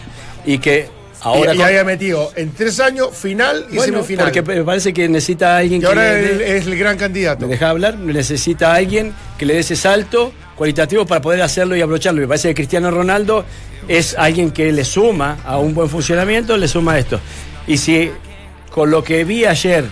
y 0.44 0.58
que 0.58 0.90
ahora 1.22 1.52
y, 1.52 1.54
y 1.54 1.58
con- 1.60 1.66
había 1.66 1.84
metido 1.84 2.30
en 2.36 2.52
tres 2.52 2.78
años 2.78 3.08
final 3.16 3.64
y 3.70 3.76
Bueno, 3.76 3.94
semifinal. 4.04 4.26
porque 4.26 4.42
me 4.42 4.64
parece 4.64 4.92
que 4.92 5.08
necesita 5.08 5.56
alguien 5.56 5.78
y 5.78 5.80
que 5.80 5.86
ahora 5.86 6.12
le 6.12 6.58
es 6.58 6.66
el 6.66 6.76
gran 6.76 6.98
candidato. 6.98 7.46
me 7.46 7.52
deja 7.52 7.70
hablar, 7.70 7.96
necesita 7.98 8.74
alguien 8.74 9.14
que 9.38 9.46
le 9.46 9.54
dé 9.54 9.60
ese 9.60 9.76
salto 9.76 10.30
cualitativo 10.58 11.06
para 11.06 11.22
poder 11.22 11.40
hacerlo 11.40 11.76
y 11.76 11.80
aprovecharlo. 11.80 12.20
Me 12.20 12.26
parece 12.28 12.48
que 12.48 12.54
Cristiano 12.56 12.90
Ronaldo 12.90 13.44
es 13.86 14.14
alguien 14.18 14.50
que 14.50 14.70
le 14.72 14.84
suma 14.84 15.38
a 15.44 15.56
un 15.58 15.72
buen 15.72 15.88
funcionamiento, 15.88 16.56
le 16.56 16.66
suma 16.68 16.98
esto. 16.98 17.20
Y 17.68 17.78
si 17.78 18.10
con 18.70 18.90
lo 18.90 19.02
que 19.02 19.24
vi 19.24 19.44
ayer 19.44 19.84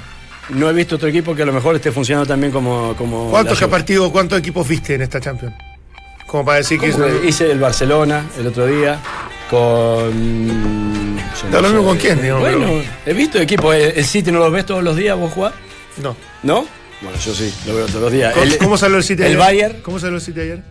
no 0.50 0.68
he 0.68 0.72
visto 0.72 0.96
otro 0.96 1.08
equipo 1.08 1.34
que 1.34 1.42
a 1.42 1.46
lo 1.46 1.52
mejor 1.52 1.76
esté 1.76 1.90
funcionando 1.92 2.26
también 2.28 2.52
como, 2.52 2.94
como 2.96 3.30
¿Cuántos 3.30 3.58
partidos, 3.64 4.10
cuántos 4.10 4.38
equipos 4.38 4.66
viste 4.68 4.94
en 4.94 5.02
esta 5.02 5.20
Champions? 5.20 5.54
Como 6.26 6.44
para 6.44 6.58
decir 6.58 6.78
que 6.80 6.88
es 6.88 6.96
¿Cómo 6.96 7.06
que 7.20 7.28
Hice 7.28 7.50
el 7.50 7.60
Barcelona 7.60 8.26
el 8.38 8.48
otro 8.48 8.66
día 8.66 8.98
con. 9.48 11.16
lo 11.52 11.62
mismo 11.62 11.84
con 11.84 11.96
quién, 11.96 12.20
digamos, 12.20 12.42
Bueno, 12.42 12.66
pero- 12.66 12.82
he 13.06 13.12
visto 13.14 13.38
equipos. 13.38 13.74
El, 13.74 14.04
City 14.04 14.32
no 14.32 14.40
lo 14.40 14.50
ves 14.50 14.66
todos 14.66 14.82
los 14.82 14.96
días 14.96 15.16
vos 15.16 15.32
jugás, 15.32 15.54
No. 16.02 16.16
¿no? 16.42 16.66
Bueno, 17.02 17.18
yo 17.18 17.34
sí, 17.34 17.52
lo 17.66 17.74
veo 17.74 17.86
todos 17.86 18.00
los 18.02 18.12
días. 18.12 18.32
¿Cómo, 18.32 18.44
El- 18.44 18.58
cómo 18.58 18.78
salió 18.78 18.96
el 18.96 19.04
sitio 19.04 19.24
El 19.26 19.32
ayer? 19.32 19.38
Bayern. 19.38 19.82
¿Cómo 19.82 19.98
salió 19.98 20.16
el 20.16 20.22
sitio 20.22 20.42
ayer? 20.42 20.62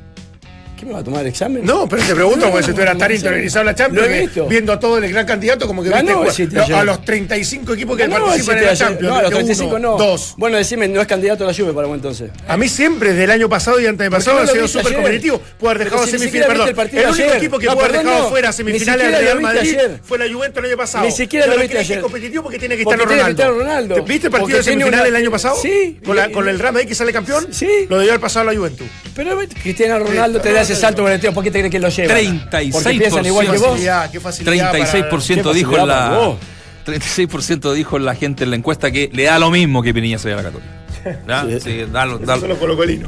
¿Qué 0.77 0.85
me 0.85 0.93
va 0.93 0.99
a 0.99 1.03
tomar 1.03 1.21
el 1.21 1.27
examen? 1.27 1.63
No, 1.63 1.87
pero 1.87 2.03
te 2.03 2.13
pregunto, 2.13 2.49
porque 2.51 2.65
si 2.65 2.73
tú 2.73 2.81
eras 2.81 2.97
tan 2.97 3.11
interiorizado 3.11 3.61
en 3.61 3.65
la 3.67 3.75
Champions, 3.75 4.49
viendo 4.49 4.73
a 4.73 4.79
todo 4.79 4.97
el 4.97 5.09
gran 5.09 5.25
candidato, 5.25 5.67
como 5.67 5.81
que 5.81 5.89
Ganó 5.89 6.23
viste 6.23 6.43
el 6.43 6.49
City 6.49 6.73
a 6.73 6.83
los 6.83 7.03
35 7.05 7.73
equipos 7.73 7.97
que 7.97 8.09
participan 8.09 8.57
en 8.57 8.65
la 8.65 8.75
Champions. 8.75 9.09
No, 9.09 9.15
a 9.15 9.21
los 9.21 9.31
de 9.31 9.35
uno, 9.37 9.45
35 9.45 9.79
no. 9.79 9.97
Dos. 9.97 10.33
Bueno, 10.37 10.57
decime, 10.57 10.87
no 10.87 10.99
es 10.99 11.07
candidato 11.07 11.45
a 11.45 11.47
la 11.47 11.53
Juve 11.53 11.73
para 11.73 11.87
vos 11.87 11.95
entonces. 11.95 12.31
A 12.47 12.57
mí 12.57 12.67
siempre, 12.67 13.11
desde 13.11 13.23
el 13.23 13.31
año 13.31 13.47
pasado 13.47 13.79
y 13.79 13.85
antes 13.85 14.05
de 14.05 14.09
¿Por 14.09 14.19
qué 14.19 14.25
pasado, 14.25 14.43
ha 14.43 14.47
sido 14.47 14.67
súper 14.67 14.95
competitivo. 14.95 15.41
Puede 15.57 15.75
haber 15.75 15.85
dejado 15.85 16.07
semifinales, 16.07 16.47
perdón. 16.47 16.89
El, 16.91 17.09
único 17.09 17.33
equipo 17.33 17.59
que 17.59 17.67
puede 17.67 17.87
haber 17.87 18.03
dejado 18.03 18.29
fuera 18.29 18.51
semifinales 18.51 19.05
siquiera 19.05 19.19
Real 19.19 19.41
Madrid 19.41 19.77
fue 20.03 20.17
la 20.17 20.33
Juventus 20.33 20.59
el 20.59 20.69
año 20.69 20.77
pasado. 20.77 21.05
Ni 21.05 21.11
siquiera 21.11 21.47
lo 21.47 21.57
viste 21.57 21.77
ayer. 21.77 22.01
competitivo 22.01 22.43
porque 22.43 22.59
tiene 22.59 22.75
que. 22.77 22.83
Cristiano 22.83 23.53
Ronaldo. 23.53 24.03
¿Viste 24.03 24.27
el 24.27 24.31
partido 24.31 24.57
de 24.57 24.63
semifinales 24.63 25.07
el 25.07 25.15
año 25.15 25.31
pasado? 25.31 25.55
Sí. 25.61 25.99
Con 26.03 26.47
el 26.47 26.59
Real 26.59 26.73
Madrid 26.73 26.87
que 26.87 26.95
sale 26.95 27.13
campeón. 27.13 27.47
Sí. 27.51 27.87
Lo 27.89 27.97
debió 27.97 28.11
haber 28.11 28.21
pasado 28.21 28.49
a 28.49 28.53
la 28.53 28.59
Juventus. 28.59 28.87
Pero 29.15 29.37
Cristiano 29.61 29.99
Ronaldo 29.99 30.41
te 30.41 30.51
da 30.51 30.64
ese 30.71 30.75
salto 30.81 31.01
volanteo, 31.03 31.33
¿por 31.33 31.43
qué 31.43 31.51
te 31.51 31.59
crees 31.59 31.71
que 31.71 31.79
lo 31.79 31.89
lleva? 31.89 32.13
36%. 32.15 32.71
Porque 32.71 32.89
piensan 32.97 33.25
igual 33.25 33.45
que 33.47 33.51
Qué 33.53 33.57
vos. 33.57 33.67
facilidad, 33.69 34.11
qué 34.11 34.19
facilidad. 34.19 34.71
para- 34.71 34.85
36% 34.85 35.51
¿Qué 35.51 35.57
dijo 35.57 35.77
la. 35.77 35.85
para 35.85 36.09
vos? 36.17 36.37
36% 36.85 37.73
dijo 37.73 37.97
la 37.99 38.15
gente 38.15 38.43
en 38.43 38.51
la 38.51 38.55
encuesta 38.57 38.91
que 38.91 39.09
le 39.11 39.23
da 39.23 39.39
lo 39.39 39.49
mismo 39.51 39.81
que 39.81 39.93
Pinilla 39.93 40.19
se 40.19 40.33
vaya 40.33 40.41
a 40.41 40.43
la 40.43 40.49
Católica. 40.51 40.71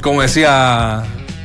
Como 0.00 0.22
decía 0.22 1.02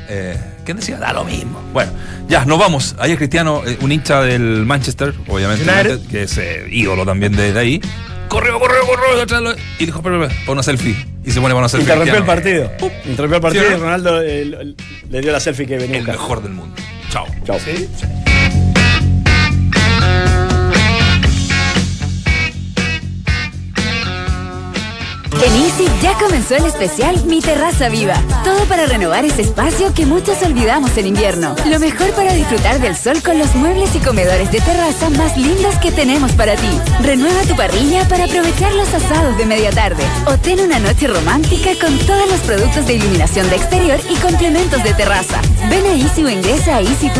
eh, 0.10 0.38
¿Quién 0.66 0.78
decía? 0.78 0.98
Da 0.98 1.14
lo 1.14 1.24
mismo. 1.26 1.62
Bueno, 1.74 1.92
ya, 2.28 2.46
nos 2.46 2.58
vamos. 2.58 2.96
Ayer 3.00 3.18
Cristiano, 3.18 3.64
eh, 3.66 3.78
un 3.82 3.92
hincha 3.92 4.22
del 4.22 4.66
Manchester, 4.66 5.14
obviamente, 5.28 5.64
United. 5.70 6.00
Que 6.10 6.24
es 6.24 6.38
eh, 6.38 6.66
ídolo 6.70 7.06
también 7.06 7.36
de, 7.36 7.52
de 7.54 7.60
ahí. 7.60 7.82
Detrás 9.18 9.42
de 9.44 9.50
lo- 9.50 9.56
y 9.80 9.86
dijo, 9.86 10.02
pero, 10.02 10.20
para 10.28 10.52
una 10.52 10.64
selfie. 10.64 10.96
Y 11.24 11.32
se 11.32 11.40
pone 11.40 11.54
para 11.54 11.60
una 11.60 11.70
selfie. 11.70 11.86
Interrumpió 11.94 12.18
el 12.20 12.26
partido. 12.26 12.72
Interrumpió 13.06 13.36
el 13.38 13.42
partido 13.42 13.64
¿Sí 13.64 13.74
y? 13.74 13.78
Ronaldo 13.78 14.22
le 14.22 15.22
dio 15.22 15.32
la 15.32 15.40
selfie 15.40 15.66
que 15.66 15.78
venía 15.78 15.98
El 16.00 16.08
mejor 16.08 16.42
del 16.44 16.54
mundo. 16.54 16.76
Chao. 17.10 17.26
Chao. 17.46 17.58
En 25.42 25.54
Easy 25.56 25.88
ya 26.02 26.18
comenzó 26.18 26.56
el 26.56 26.66
especial 26.66 27.24
Mi 27.26 27.42
Terraza 27.42 27.90
Viva. 27.90 28.16
Todo 28.44 28.66
para 28.66 28.86
renovar 28.86 29.26
ese 29.26 29.42
espacio 29.42 29.94
que 29.94 30.06
muchos 30.06 30.42
olvidamos 30.44 30.96
en 30.98 31.08
invierno. 31.08 31.56
Lo 31.66 31.80
mejor 31.80 32.12
para 32.12 32.34
disfrutar 32.34 32.80
del 32.80 32.96
sol 32.96 33.22
con 33.24 33.38
los 33.38 33.54
muebles 33.56 33.96
y 33.96 34.00
comedores 34.00 34.52
de 34.52 34.62
terraza 34.62 35.10
más 35.10 35.36
lindos 35.38 35.76
que 35.82 35.92
tenemos 35.92 36.32
para 36.34 36.56
ti. 36.56 36.80
Renueva 37.02 37.42
tu 37.42 37.56
parrilla 37.56 38.08
para 38.08 38.26
aprovechar 38.26 38.74
los 38.74 38.94
asados 38.94 39.38
de 39.38 39.46
media 39.46 39.72
tarde. 39.72 40.04
O 40.28 40.38
ten 40.38 40.60
una 40.60 40.80
noche 40.80 41.08
romántica 41.08 41.72
con 41.82 41.98
todos 42.00 42.30
los 42.30 42.40
productos 42.42 42.86
de 42.86 42.94
iluminación 42.96 43.50
de 43.50 43.56
exterior 43.56 44.00
y 44.10 44.16
complementos 44.16 44.84
de 44.84 44.94
terraza. 44.94 45.42
Ven 45.70 45.86
a 45.86 45.94
Easy 45.94 46.24
o 46.24 46.30
ingresa 46.30 46.78
a 46.78 46.82
easy.cl. 46.82 47.20